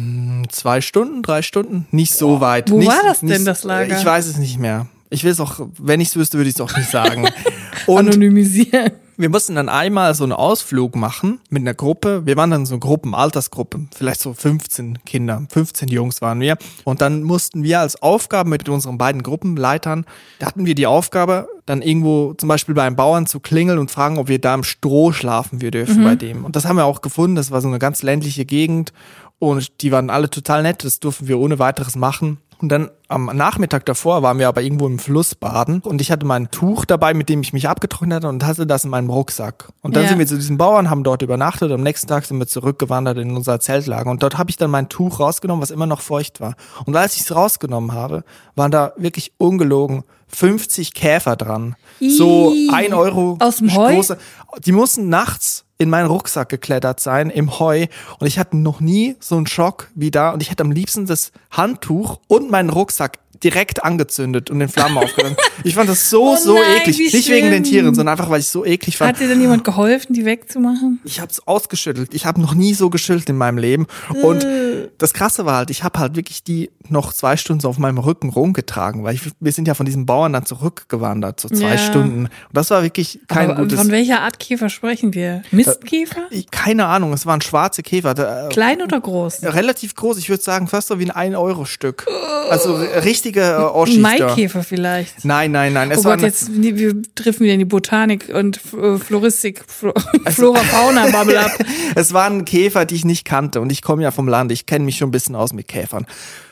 zwei 0.49 0.81
Stunden, 0.81 1.23
drei 1.23 1.43
Stunden, 1.43 1.87
nicht 1.91 2.15
so 2.15 2.41
weit. 2.41 2.71
Wo 2.71 2.79
nicht, 2.79 2.89
war 2.89 3.03
das 3.03 3.21
denn, 3.21 3.45
das 3.45 3.65
Lager? 3.65 3.99
Ich 3.99 4.05
weiß 4.05 4.27
es 4.27 4.39
nicht 4.39 4.59
mehr. 4.59 4.87
Ich 5.11 5.25
will 5.25 5.31
es 5.31 5.41
auch, 5.41 5.61
wenn 5.79 6.01
ich 6.01 6.09
es 6.09 6.17
wüsste, 6.17 6.39
würde 6.39 6.49
ich 6.49 6.57
es 6.57 6.61
auch 6.61 6.77
nicht 6.77 6.91
sagen. 6.91 7.29
Und 7.87 8.09
Anonymisieren. 8.09 8.93
Wir 9.19 9.31
mussten 9.31 9.55
dann 9.55 9.71
einmal 9.71 10.15
so 10.15 10.25
einen 10.25 10.35
Ausflug 10.35 10.95
machen 10.95 11.41
mit 11.49 11.63
einer 11.63 11.73
Gruppe. 11.73 12.27
Wir 12.27 12.37
waren 12.37 12.51
dann 12.51 12.67
so 12.67 12.79
Gruppen, 12.79 13.15
Altersgruppe, 13.15 13.87
vielleicht 13.95 14.21
so 14.21 14.35
15 14.35 15.05
Kinder, 15.07 15.47
15 15.49 15.89
Jungs 15.89 16.21
waren 16.21 16.41
wir. 16.41 16.59
Und 16.85 17.01
dann 17.01 17.23
mussten 17.23 17.63
wir 17.63 17.81
als 17.81 18.03
Aufgabe 18.03 18.51
mit 18.51 18.69
unseren 18.69 18.99
beiden 18.99 19.23
Gruppenleitern, 19.23 20.05
da 20.39 20.47
hatten 20.47 20.67
wir 20.67 20.75
die 20.75 20.87
Aufgabe, 20.87 21.49
dann 21.65 21.81
irgendwo 21.81 22.35
zum 22.35 22.51
Beispiel 22.51 22.75
bei 22.75 22.83
einem 22.83 22.97
Bauern 22.97 23.27
zu 23.27 23.41
klingeln 23.41 23.79
und 23.79 23.91
fragen, 23.91 24.19
ob 24.19 24.29
wir 24.29 24.39
da 24.39 24.55
im 24.55 24.65
Stroh 24.65 25.13
schlafen 25.13 25.63
wir 25.63 25.71
dürfen 25.71 26.01
mhm. 26.01 26.05
bei 26.05 26.15
dem. 26.15 26.45
Und 26.45 26.55
das 26.55 26.67
haben 26.67 26.77
wir 26.77 26.85
auch 26.85 27.01
gefunden. 27.01 27.37
Das 27.37 27.51
war 27.51 27.63
so 27.63 27.69
eine 27.69 27.79
ganz 27.79 28.03
ländliche 28.03 28.45
Gegend. 28.45 28.93
Und 29.39 29.83
die 29.83 29.93
waren 29.93 30.11
alle 30.11 30.31
total 30.31 30.63
nett. 30.63 30.85
Das 30.85 31.01
durften 31.01 31.29
wir 31.29 31.39
ohne 31.39 31.59
weiteres 31.59 31.97
machen. 31.97 32.39
Und 32.59 32.71
dann 32.71 32.91
am 33.09 33.27
Nachmittag 33.27 33.85
davor 33.85 34.23
waren 34.23 34.39
wir 34.39 34.49
aber 34.49 34.63
irgendwo 34.63 34.87
im 34.87 34.99
Fluss 34.99 35.35
baden 35.35 35.81
und 35.81 36.01
ich 36.01 36.11
hatte 36.11 36.25
mein 36.25 36.51
Tuch 36.51 36.87
dabei, 36.87 37.13
mit 37.13 37.29
dem 37.29 37.43
ich 37.43 37.53
mich 37.53 37.69
abgetrocknet 37.69 38.17
hatte 38.17 38.29
und 38.29 38.45
hatte 38.45 38.67
das 38.67 38.85
in 38.85 38.91
meinem 38.91 39.11
Rucksack. 39.11 39.69
Und 39.83 39.95
dann 39.95 40.05
ja. 40.05 40.09
sind 40.09 40.19
wir 40.19 40.27
zu 40.27 40.37
diesen 40.37 40.57
Bauern, 40.57 40.89
haben 40.89 41.05
dort 41.05 41.21
übernachtet 41.21 41.69
und 41.69 41.75
am 41.75 41.83
nächsten 41.83 42.09
Tag 42.09 42.25
sind 42.25 42.39
wir 42.39 42.47
zurückgewandert 42.47 43.19
in 43.19 43.37
unser 43.37 43.61
Zeltlager 43.61 44.11
und 44.11 44.23
dort 44.23 44.39
habe 44.39 44.49
ich 44.49 44.57
dann 44.57 44.71
mein 44.71 44.89
Tuch 44.89 45.21
rausgenommen, 45.21 45.63
was 45.63 45.71
immer 45.71 45.87
noch 45.87 46.01
feucht 46.01 46.41
war. 46.41 46.55
Und 46.87 46.97
als 46.97 47.17
ich 47.17 47.23
es 47.23 47.35
rausgenommen 47.35 47.93
habe, 47.93 48.25
waren 48.55 48.71
da 48.71 48.93
wirklich 48.97 49.33
ungelogen 49.37 50.05
50 50.29 50.95
Käfer 50.95 51.37
dran. 51.37 51.77
So 52.01 52.55
ein 52.73 52.95
Euro 52.95 53.37
aus 53.41 53.57
dem 53.57 53.75
Heu. 53.75 53.95
Große. 53.95 54.17
Die 54.65 54.73
mussten 54.73 55.11
nachts 55.11 55.66
in 55.79 55.91
meinen 55.91 56.07
Rucksack 56.07 56.49
geklettert 56.49 57.01
sein, 57.01 57.31
im 57.31 57.59
Heu. 57.59 57.87
Und 58.19 58.27
ich 58.27 58.39
hatte 58.39 58.57
noch 58.57 58.81
nie 58.81 59.17
so 59.21 59.37
einen 59.37 59.47
Schock 59.47 59.91
wie 59.95 60.11
da. 60.11 60.31
Und 60.31 60.43
ich 60.43 60.51
hätte 60.51 60.63
am 60.63 60.71
liebsten 60.71 61.07
das 61.07 61.33
Handtuch 61.51 62.19
und 62.29 62.51
meinen 62.51 62.71
Rucksack 62.71 63.19
direkt 63.43 63.85
angezündet 63.85 64.51
und 64.51 64.61
in 64.61 64.69
Flammen 64.69 64.99
aufgegangen. 64.99 65.37
Ich 65.65 65.75
fand 65.75 65.89
das 65.89 66.11
so, 66.11 66.23
oh 66.33 66.37
so 66.37 66.55
nein, 66.55 66.83
eklig. 66.83 67.13
Nicht 67.13 67.29
wegen 67.29 67.51
den 67.51 67.65
Tieren, 67.65 67.95
sondern 67.95 68.13
einfach, 68.13 68.31
weil 68.31 68.41
ich 68.41 68.49
so 68.49 68.65
eklig 68.65 68.97
fand. 68.97 69.15
Hat 69.15 69.21
dir 69.21 69.29
denn 69.29 69.41
jemand 69.41 69.65
geholfen, 69.65 70.15
die 70.15 70.25
wegzumachen? 70.25 71.01
Ich 71.05 71.21
habe 71.21 71.31
es 71.31 71.47
ausgeschüttelt. 71.47 72.15
Ich 72.15 72.27
habe 72.27 72.41
noch 72.41 72.55
nie 72.55 72.75
so 72.75 72.91
geschüttelt 72.91 73.29
in 73.29 73.37
meinem 73.37 73.59
Leben. 73.59 73.87
Und 74.23 74.45
äh. 74.45 74.89
das 74.99 75.13
Krasse 75.13 75.47
war 75.47 75.57
halt, 75.57 75.71
ich 75.71 75.85
habe 75.85 75.99
halt 75.99 76.17
wirklich 76.17 76.43
die 76.43 76.71
noch 76.89 77.13
zwei 77.13 77.37
Stunden 77.37 77.61
so 77.61 77.69
auf 77.69 77.79
meinem 77.79 77.99
Rücken 77.99 78.31
rumgetragen, 78.31 79.05
weil 79.05 79.15
ich, 79.15 79.23
wir 79.41 79.53
sind 79.53 79.69
ja 79.69 79.75
von 79.75 79.87
diesen 79.87 80.07
Bauern 80.07 80.33
dann 80.33 80.47
zurückgewandert, 80.47 81.41
so 81.41 81.49
zwei 81.49 81.73
ja. 81.73 81.79
Stunden. 81.79 82.27
Und 82.27 82.31
das 82.53 82.71
war 82.71 82.83
wirklich 82.83 83.21
kein 83.29 83.51
Aber 83.51 83.63
gutes... 83.63 83.79
Von 83.79 83.91
welcher 83.91 84.21
Art 84.21 84.39
Käfer 84.39 84.69
sprechen 84.69 85.15
wir? 85.15 85.43
Mistkäfer? 85.51 86.27
Äh, 86.31 86.45
keine 86.51 86.87
Ahnung, 86.87 87.13
es 87.13 87.27
waren 87.27 87.41
schwarze 87.41 87.83
Käfer. 87.83 88.47
Äh, 88.47 88.49
Klein 88.51 88.83
oder 88.83 89.01
groß? 89.01 89.43
Relativ 89.43 89.95
groß. 89.95 90.19
Ich 90.19 90.29
würde 90.29 90.43
sagen, 90.43 90.69
fast 90.69 90.89
so 90.89 90.99
wie 90.99 91.11
ein 91.11 91.35
1-Euro-Stück. 91.35 92.07
Also 92.51 92.81
richtige 93.27 93.41
äh, 93.41 93.63
Oschis 93.63 93.99
Maikäfer 93.99 94.63
vielleicht. 94.63 95.25
Nein, 95.25 95.53
nein, 95.53 95.73
nein. 95.73 95.91
Es 95.91 96.01
oh 96.01 96.03
Gott, 96.11 96.21
jetzt 96.21 96.51
wir 96.53 97.03
treffen 97.15 97.41
wieder 97.41 97.55
in 97.55 97.59
die 97.59 97.65
Botanik 97.65 98.29
und 98.33 98.61
äh, 98.75 98.99
Floristik, 98.99 99.65
Flo 99.67 99.93
Flora, 100.27 100.61
Fauna, 100.61 101.07
Bubble 101.09 101.41
ab. 101.41 101.53
es 101.95 102.13
waren 102.13 102.45
Käfer, 102.45 102.85
die 102.85 102.95
ich 102.95 103.05
nicht 103.05 103.25
kannte 103.25 103.61
und 103.61 103.71
ich 103.73 103.83
komme 103.83 104.03
ja 104.03 104.11
vom 104.11 104.29
Land. 104.29 104.53
Ich 104.53 104.67
kenne 104.67 104.85
mich 104.85 104.97
schon 104.97 105.09
ein 105.09 105.13
bisschen 105.13 105.35
aus 105.35 105.53
mit 105.53 105.69
Käfern. 105.69 106.07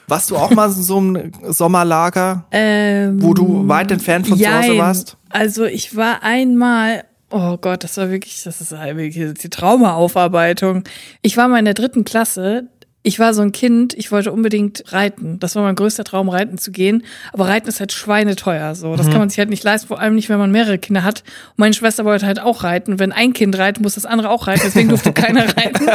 Warst 0.06 0.30
du 0.30 0.36
auch 0.36 0.50
mal 0.50 0.66
in 0.66 0.82
so 0.82 0.98
einem 0.98 1.32
Sommerlager, 1.48 2.44
ähm, 2.50 3.22
wo 3.22 3.32
du 3.32 3.66
weit 3.68 3.90
entfernt 3.90 4.26
von 4.26 4.36
jein. 4.36 4.62
zu 4.62 4.68
Hause 4.68 4.78
warst? 4.78 5.16
Also 5.30 5.64
ich 5.64 5.96
war 5.96 6.22
einmal 6.22 7.04
Oh 7.36 7.56
Gott, 7.56 7.82
das 7.82 7.96
war 7.96 8.10
wirklich, 8.10 8.44
das 8.44 8.60
ist 8.60 8.70
wirklich 8.70 9.34
die 9.34 9.50
Traumaaufarbeitung. 9.50 10.84
Ich 11.20 11.36
war 11.36 11.48
mal 11.48 11.58
in 11.58 11.64
der 11.64 11.74
dritten 11.74 12.04
Klasse, 12.04 12.68
ich 13.06 13.18
war 13.18 13.34
so 13.34 13.42
ein 13.42 13.52
Kind, 13.52 13.92
ich 13.92 14.10
wollte 14.10 14.32
unbedingt 14.32 14.82
reiten. 14.88 15.38
Das 15.38 15.54
war 15.54 15.62
mein 15.62 15.74
größter 15.74 16.04
Traum, 16.04 16.30
reiten 16.30 16.56
zu 16.56 16.72
gehen. 16.72 17.04
Aber 17.34 17.46
reiten 17.48 17.68
ist 17.68 17.78
halt 17.78 17.92
schweineteuer. 17.92 18.74
So, 18.74 18.96
das 18.96 19.06
mhm. 19.06 19.10
kann 19.10 19.18
man 19.20 19.28
sich 19.28 19.38
halt 19.38 19.50
nicht 19.50 19.62
leisten, 19.62 19.88
vor 19.88 20.00
allem 20.00 20.14
nicht, 20.14 20.30
wenn 20.30 20.38
man 20.38 20.50
mehrere 20.50 20.78
Kinder 20.78 21.04
hat. 21.04 21.22
Und 21.50 21.58
meine 21.58 21.74
Schwester 21.74 22.06
wollte 22.06 22.24
halt 22.24 22.40
auch 22.40 22.64
reiten. 22.64 22.98
Wenn 22.98 23.12
ein 23.12 23.34
Kind 23.34 23.58
reitet, 23.58 23.82
muss 23.82 23.96
das 23.96 24.06
andere 24.06 24.30
auch 24.30 24.46
reiten. 24.46 24.62
Deswegen 24.64 24.88
durfte 24.88 25.12
keiner 25.12 25.42
reiten. 25.56 25.86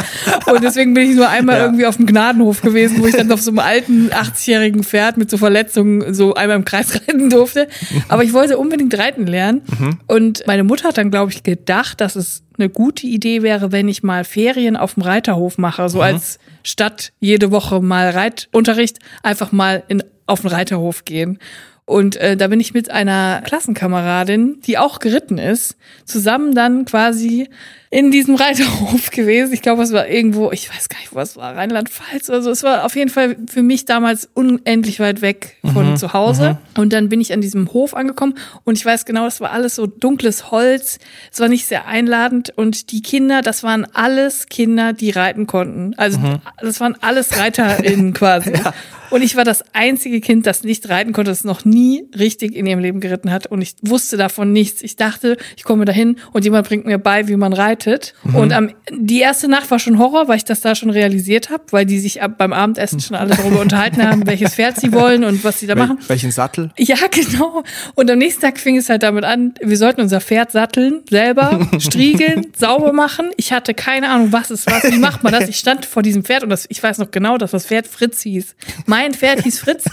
Und 0.45 0.63
deswegen 0.63 0.93
bin 0.93 1.09
ich 1.09 1.15
nur 1.15 1.27
einmal 1.27 1.57
ja. 1.57 1.65
irgendwie 1.65 1.87
auf 1.87 1.97
dem 1.97 2.05
Gnadenhof 2.05 2.61
gewesen, 2.61 3.01
wo 3.01 3.07
ich 3.07 3.15
dann 3.15 3.31
auf 3.31 3.41
so 3.41 3.49
einem 3.49 3.59
alten 3.59 4.09
80-jährigen 4.11 4.83
Pferd 4.83 5.17
mit 5.17 5.31
so 5.31 5.39
Verletzungen 5.39 6.13
so 6.13 6.35
einmal 6.35 6.57
im 6.57 6.65
Kreis 6.65 6.93
reiten 7.07 7.31
durfte. 7.31 7.69
Aber 8.07 8.23
ich 8.23 8.33
wollte 8.33 8.59
unbedingt 8.59 8.95
reiten 8.95 9.25
lernen. 9.25 9.63
Mhm. 9.79 9.97
Und 10.05 10.43
meine 10.45 10.63
Mutter 10.63 10.89
hat 10.89 10.99
dann, 10.99 11.09
glaube 11.09 11.31
ich, 11.31 11.41
gedacht, 11.41 12.01
dass 12.01 12.15
es 12.15 12.43
eine 12.59 12.69
gute 12.69 13.07
Idee 13.07 13.41
wäre, 13.41 13.71
wenn 13.71 13.87
ich 13.87 14.03
mal 14.03 14.23
Ferien 14.23 14.75
auf 14.75 14.95
dem 14.95 15.03
Reiterhof 15.03 15.57
mache, 15.57 15.89
so 15.89 15.97
mhm. 15.99 16.03
als 16.03 16.39
statt 16.63 17.11
jede 17.19 17.51
Woche 17.51 17.81
mal 17.81 18.09
Reitunterricht 18.09 18.99
einfach 19.23 19.51
mal 19.51 19.83
in, 19.87 20.03
auf 20.25 20.41
den 20.41 20.49
Reiterhof 20.51 21.05
gehen. 21.05 21.39
Und 21.85 22.17
äh, 22.17 22.37
da 22.37 22.47
bin 22.47 22.59
ich 22.59 22.73
mit 22.75 22.91
einer 22.91 23.41
Klassenkameradin, 23.43 24.61
die 24.61 24.77
auch 24.77 24.99
geritten 24.99 25.39
ist, 25.39 25.75
zusammen 26.05 26.53
dann 26.53 26.85
quasi 26.85 27.49
in 27.91 28.11
diesem 28.11 28.35
Reiterhof 28.35 29.09
gewesen. 29.11 29.53
Ich 29.53 29.61
glaube, 29.61 29.81
es 29.81 29.91
war 29.91 30.07
irgendwo, 30.07 30.51
ich 30.51 30.69
weiß 30.69 30.89
gar 30.89 30.99
nicht, 30.99 31.13
wo 31.13 31.19
es 31.19 31.35
war, 31.35 31.55
Rheinland-Pfalz 31.55 32.29
oder 32.29 32.41
so. 32.41 32.51
Es 32.51 32.61
war 32.61 32.85
auf 32.85 32.95
jeden 32.95 33.09
Fall 33.09 33.35
für 33.49 33.63
mich 33.63 33.85
damals 33.85 34.29
unendlich 34.33 34.99
weit 34.99 35.21
weg 35.21 35.57
von 35.73 35.91
mhm, 35.91 35.97
zu 35.97 36.13
Hause. 36.13 36.51
Mhm. 36.75 36.81
Und 36.81 36.93
dann 36.93 37.09
bin 37.09 37.19
ich 37.19 37.33
an 37.33 37.41
diesem 37.41 37.73
Hof 37.73 37.95
angekommen 37.95 38.35
und 38.63 38.77
ich 38.77 38.85
weiß 38.85 39.05
genau, 39.05 39.25
es 39.25 39.41
war 39.41 39.51
alles 39.51 39.75
so 39.75 39.87
dunkles 39.87 40.51
Holz. 40.51 40.99
Es 41.31 41.39
war 41.39 41.47
nicht 41.47 41.65
sehr 41.65 41.87
einladend 41.87 42.51
und 42.55 42.91
die 42.91 43.01
Kinder, 43.01 43.41
das 43.41 43.63
waren 43.63 43.87
alles 43.93 44.47
Kinder, 44.47 44.93
die 44.93 45.09
reiten 45.09 45.47
konnten. 45.47 45.95
Also 45.97 46.19
mhm. 46.19 46.41
das 46.61 46.79
waren 46.79 46.95
alles 47.01 47.37
ReiterInnen 47.37 48.13
quasi. 48.13 48.51
ja. 48.53 48.73
Und 49.09 49.23
ich 49.23 49.35
war 49.35 49.43
das 49.43 49.63
einzige 49.73 50.21
Kind, 50.21 50.45
das 50.45 50.63
nicht 50.63 50.87
reiten 50.87 51.13
konnte, 51.13 51.31
das 51.31 51.43
noch 51.43 51.65
nie 51.65 52.05
richtig 52.15 52.55
in 52.55 52.67
ihrem 52.67 52.77
Leben 52.77 52.99
geritten 52.99 53.31
hat. 53.31 53.47
Und 53.47 53.63
ich 53.63 53.73
wusste 53.81 54.17
davon 54.17 54.53
nichts. 54.53 54.83
Ich 54.83 54.97
dachte, 54.97 55.35
ich 55.57 55.63
komme 55.63 55.85
dahin 55.85 56.17
und 56.31 56.45
jemand 56.45 56.67
bringt 56.67 56.85
mir 56.85 56.99
bei, 56.99 57.27
wie 57.27 57.35
man 57.35 57.53
reitet. 57.53 57.78
Mhm. 58.23 58.35
Und 58.35 58.53
am, 58.53 58.69
die 58.91 59.19
erste 59.19 59.47
Nacht 59.47 59.69
war 59.71 59.79
schon 59.79 59.99
Horror, 59.99 60.27
weil 60.27 60.37
ich 60.37 60.45
das 60.45 60.61
da 60.61 60.75
schon 60.75 60.89
realisiert 60.89 61.49
habe, 61.49 61.63
weil 61.71 61.85
die 61.85 61.99
sich 61.99 62.21
ab, 62.21 62.37
beim 62.37 62.53
Abendessen 62.53 62.99
schon 62.99 63.17
alle 63.17 63.35
darüber 63.35 63.59
unterhalten 63.61 64.01
haben, 64.01 64.25
welches 64.25 64.55
Pferd 64.55 64.79
sie 64.79 64.93
wollen 64.93 65.23
und 65.23 65.43
was 65.43 65.59
sie 65.59 65.67
da 65.67 65.75
Wel 65.75 65.87
machen. 65.87 65.99
Welchen 66.07 66.31
Sattel? 66.31 66.71
Ja, 66.77 66.95
genau. 67.11 67.63
Und 67.95 68.09
am 68.09 68.17
nächsten 68.17 68.41
Tag 68.41 68.59
fing 68.59 68.77
es 68.77 68.89
halt 68.89 69.03
damit 69.03 69.25
an, 69.25 69.53
wir 69.61 69.77
sollten 69.77 70.01
unser 70.01 70.21
Pferd 70.21 70.51
satteln, 70.51 71.01
selber, 71.09 71.67
striegeln, 71.79 72.47
sauber 72.57 72.93
machen. 72.93 73.31
Ich 73.37 73.51
hatte 73.51 73.73
keine 73.73 74.09
Ahnung, 74.09 74.31
was 74.31 74.49
es 74.49 74.65
war. 74.65 74.81
Wie 74.83 74.97
macht 74.97 75.23
man 75.23 75.33
das? 75.33 75.49
Ich 75.49 75.57
stand 75.57 75.85
vor 75.85 76.03
diesem 76.03 76.23
Pferd 76.23 76.43
und 76.43 76.49
das, 76.49 76.65
ich 76.69 76.81
weiß 76.81 76.99
noch 76.99 77.11
genau, 77.11 77.37
dass 77.37 77.51
das 77.51 77.65
Pferd 77.65 77.87
Fritz 77.87 78.21
hieß. 78.21 78.55
Mein 78.85 79.09
mein 79.09 79.13
Pferd 79.13 79.43
hieß 79.43 79.59
Fritz 79.59 79.85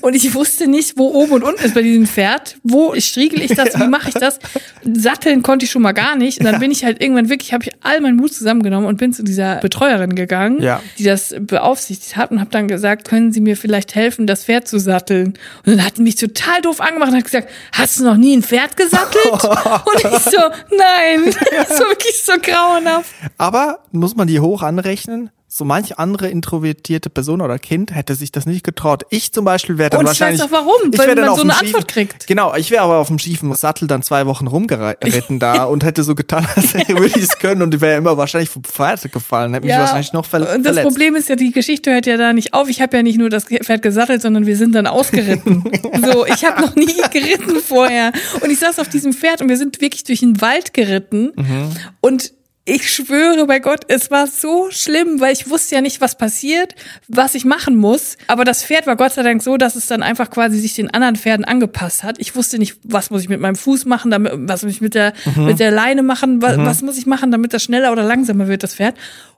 und 0.00 0.14
ich 0.14 0.34
wusste 0.34 0.66
nicht, 0.66 0.98
wo 0.98 1.08
oben 1.08 1.32
und 1.32 1.42
unten 1.42 1.64
ist 1.64 1.74
bei 1.74 1.82
diesem 1.82 2.06
Pferd. 2.06 2.56
Wo 2.62 2.94
striegel 2.98 3.40
ich 3.40 3.54
das? 3.54 3.78
Wie 3.78 3.86
mache 3.86 4.08
ich 4.08 4.14
das? 4.14 4.40
Satteln 4.84 5.42
konnte 5.42 5.64
ich 5.64 5.70
schon 5.70 5.82
mal 5.82 5.92
gar 5.92 6.16
nicht. 6.16 6.40
Und 6.40 6.44
dann 6.44 6.60
bin 6.60 6.70
ich 6.70 6.84
halt 6.84 7.00
irgendwann 7.00 7.27
wirklich, 7.28 7.52
habe 7.52 7.64
ich 7.64 7.70
all 7.82 8.00
meinen 8.00 8.16
Mut 8.16 8.32
zusammengenommen 8.32 8.86
und 8.86 8.98
bin 8.98 9.12
zu 9.12 9.22
dieser 9.22 9.56
Betreuerin 9.56 10.14
gegangen, 10.14 10.62
ja. 10.62 10.82
die 10.98 11.04
das 11.04 11.34
beaufsichtigt 11.38 12.16
hat 12.16 12.30
und 12.30 12.40
habe 12.40 12.50
dann 12.50 12.68
gesagt, 12.68 13.08
können 13.08 13.32
Sie 13.32 13.40
mir 13.40 13.56
vielleicht 13.56 13.94
helfen, 13.94 14.26
das 14.26 14.44
Pferd 14.44 14.68
zu 14.68 14.78
satteln? 14.78 15.34
Und 15.64 15.76
dann 15.76 15.84
hat 15.84 15.98
mich 15.98 16.16
total 16.16 16.60
doof 16.62 16.80
angemacht 16.80 17.10
und 17.10 17.16
hat 17.16 17.24
gesagt, 17.24 17.48
hast 17.72 18.00
du 18.00 18.04
noch 18.04 18.16
nie 18.16 18.36
ein 18.36 18.42
Pferd 18.42 18.76
gesattelt? 18.76 19.32
und 19.32 19.96
ich 19.96 20.18
so, 20.18 20.40
nein, 20.70 21.34
das 21.56 21.80
war 21.80 21.88
wirklich 21.88 22.22
so 22.22 22.32
grauenhaft. 22.40 23.12
Aber 23.36 23.80
muss 23.92 24.16
man 24.16 24.26
die 24.28 24.40
hoch 24.40 24.62
anrechnen? 24.62 25.30
So 25.58 25.64
manch 25.64 25.98
andere 25.98 26.28
introvertierte 26.28 27.10
Person 27.10 27.40
oder 27.40 27.58
Kind 27.58 27.94
hätte 27.94 28.14
sich 28.14 28.32
das 28.32 28.46
nicht 28.46 28.64
getraut. 28.64 29.04
Ich 29.10 29.32
zum 29.32 29.44
Beispiel 29.44 29.76
wäre 29.76 29.90
dann 29.90 30.00
Und 30.00 30.06
wahrscheinlich. 30.06 30.42
Und 30.42 30.52
warum? 30.52 30.90
Ich 30.92 30.98
weil 30.98 31.14
man 31.14 31.34
so 31.34 31.42
eine 31.42 31.58
Antwort 31.58 31.88
kriegt. 31.88 32.26
Genau, 32.26 32.54
ich 32.54 32.70
wäre 32.70 32.82
aber 32.82 32.98
auf 32.98 33.08
dem 33.08 33.18
schiefen 33.18 33.52
Sattel 33.54 33.88
dann 33.88 34.02
zwei 34.02 34.26
Wochen 34.26 34.46
rumgeritten 34.46 35.38
da 35.38 35.64
und 35.64 35.84
hätte 35.84 36.02
so 36.04 36.14
getan, 36.14 36.46
als 36.54 36.74
würde 36.88 37.06
ich 37.06 37.16
es 37.16 37.38
können 37.38 37.62
und 37.62 37.80
wäre 37.80 37.98
immer 37.98 38.16
wahrscheinlich 38.16 38.50
vom 38.50 38.64
Pferd 38.64 39.10
gefallen, 39.12 39.54
hätte 39.54 39.66
ja, 39.66 39.74
mich 39.74 39.82
wahrscheinlich 39.82 40.12
noch 40.12 40.24
ver 40.24 40.38
und 40.40 40.64
das 40.64 40.74
verletzt. 40.74 40.88
Problem 40.88 41.16
ist 41.16 41.28
ja, 41.28 41.36
die 41.36 41.50
Geschichte 41.50 41.92
hört 41.92 42.06
ja 42.06 42.16
da 42.16 42.32
nicht 42.32 42.54
auf. 42.54 42.68
Ich 42.68 42.80
habe 42.80 42.96
ja 42.96 43.02
nicht 43.02 43.18
nur 43.18 43.28
das 43.28 43.44
Pferd 43.44 43.82
gesattelt, 43.82 44.22
sondern 44.22 44.46
wir 44.46 44.56
sind 44.56 44.74
dann 44.74 44.86
ausgeritten. 44.86 45.64
so, 46.04 46.24
ich 46.26 46.44
habe 46.44 46.60
noch 46.60 46.76
nie 46.76 46.86
geritten 47.12 47.60
vorher 47.60 48.12
und 48.40 48.50
ich 48.50 48.58
saß 48.58 48.78
auf 48.78 48.88
diesem 48.88 49.12
Pferd 49.12 49.42
und 49.42 49.48
wir 49.48 49.56
sind 49.56 49.80
wirklich 49.80 50.04
durch 50.04 50.20
den 50.20 50.40
Wald 50.40 50.72
geritten 50.72 51.32
mhm. 51.36 51.70
und 52.00 52.32
ich 52.68 52.90
schwöre 52.92 53.46
bei 53.46 53.60
Gott, 53.60 53.84
es 53.88 54.10
war 54.10 54.26
so 54.26 54.70
schlimm, 54.70 55.20
weil 55.20 55.32
ich 55.32 55.48
wusste 55.48 55.74
ja 55.74 55.80
nicht, 55.80 56.02
was 56.02 56.18
passiert, 56.18 56.74
was 57.08 57.34
ich 57.34 57.46
machen 57.46 57.76
muss. 57.76 58.18
Aber 58.26 58.44
das 58.44 58.62
Pferd 58.62 58.86
war 58.86 58.96
Gott 58.96 59.14
sei 59.14 59.22
Dank 59.22 59.42
so, 59.42 59.56
dass 59.56 59.74
es 59.74 59.86
dann 59.86 60.02
einfach 60.02 60.30
quasi 60.30 60.58
sich 60.58 60.74
den 60.74 60.90
anderen 60.92 61.16
Pferden 61.16 61.46
angepasst 61.46 62.02
hat. 62.02 62.16
Ich 62.18 62.36
wusste 62.36 62.58
nicht, 62.58 62.76
was 62.84 63.10
muss 63.10 63.22
ich 63.22 63.30
mit 63.30 63.40
meinem 63.40 63.56
Fuß 63.56 63.86
machen, 63.86 64.10
damit, 64.10 64.32
was 64.34 64.64
muss 64.64 64.72
ich 64.72 64.80
mit 64.82 64.94
der, 64.94 65.14
mhm. 65.34 65.46
mit 65.46 65.60
der 65.60 65.70
Leine 65.70 66.02
machen, 66.02 66.42
was, 66.42 66.58
mhm. 66.58 66.66
was 66.66 66.82
muss 66.82 66.98
ich 66.98 67.06
machen, 67.06 67.30
damit 67.32 67.54
das 67.54 67.62
schneller 67.62 67.90
oder 67.90 68.02
langsamer 68.02 68.48
wird, 68.48 68.62
das 68.62 68.74
Pferd. 68.74 68.96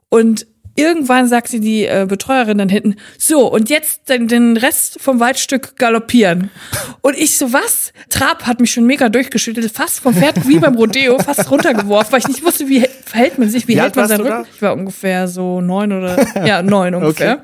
Und 0.09 0.49
irgendwann 0.81 1.29
sagt 1.29 1.49
sie 1.49 1.61
die 1.61 1.85
äh, 1.85 2.07
Betreuerin 2.09 2.59
dann 2.59 2.69
hinten, 2.69 2.97
so, 3.19 3.47
und 3.53 3.69
jetzt 3.69 4.09
den, 4.09 4.29
den 4.29 4.57
Rest 4.57 5.01
vom 5.01 5.21
Waldstück 5.21 5.77
galoppieren. 5.77 6.51
Und 7.03 7.17
ich 7.17 7.37
so, 7.37 7.53
was? 7.53 7.93
Trab 8.09 8.47
hat 8.47 8.61
mich 8.61 8.73
schon 8.73 8.87
mega 8.87 9.09
durchgeschüttelt, 9.09 9.71
fast 9.71 10.01
vom 10.01 10.15
Pferd 10.15 10.49
wie 10.49 10.59
beim 10.59 10.75
Rodeo, 10.75 11.19
fast 11.19 11.51
runtergeworfen, 11.51 12.13
weil 12.13 12.21
ich 12.21 12.29
nicht 12.29 12.45
wusste, 12.45 12.69
wie 12.69 12.87
verhält 13.05 13.39
man 13.39 13.51
sich, 13.51 13.69
wie, 13.69 13.77
wie 13.77 13.81
hält 13.81 13.95
man 13.97 14.09
seinen 14.09 14.27
Rücken. 14.27 14.47
Ich 14.55 14.63
war 14.63 14.73
ungefähr 14.73 15.29
so 15.29 15.61
neun 15.61 15.93
oder, 15.93 16.47
ja, 16.47 16.63
neun 16.63 16.95
ungefähr. 16.97 17.33
Okay. 17.35 17.43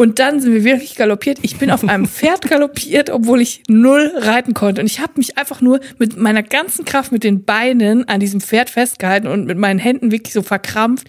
Und 0.00 0.20
dann 0.20 0.40
sind 0.40 0.54
wir 0.54 0.62
wirklich 0.62 0.94
galoppiert. 0.94 1.38
Ich 1.42 1.58
bin 1.58 1.72
auf 1.72 1.82
einem 1.82 2.06
Pferd 2.06 2.42
galoppiert, 2.42 3.10
obwohl 3.10 3.40
ich 3.40 3.64
null 3.66 4.12
reiten 4.14 4.54
konnte. 4.54 4.80
Und 4.80 4.86
ich 4.86 5.00
habe 5.00 5.14
mich 5.16 5.36
einfach 5.36 5.60
nur 5.60 5.80
mit 5.98 6.16
meiner 6.16 6.44
ganzen 6.44 6.84
Kraft 6.84 7.10
mit 7.10 7.24
den 7.24 7.44
Beinen 7.44 8.06
an 8.06 8.20
diesem 8.20 8.40
Pferd 8.40 8.70
festgehalten 8.70 9.26
und 9.26 9.46
mit 9.46 9.58
meinen 9.58 9.80
Händen 9.80 10.12
wirklich 10.12 10.32
so 10.32 10.42
verkrampft 10.42 11.08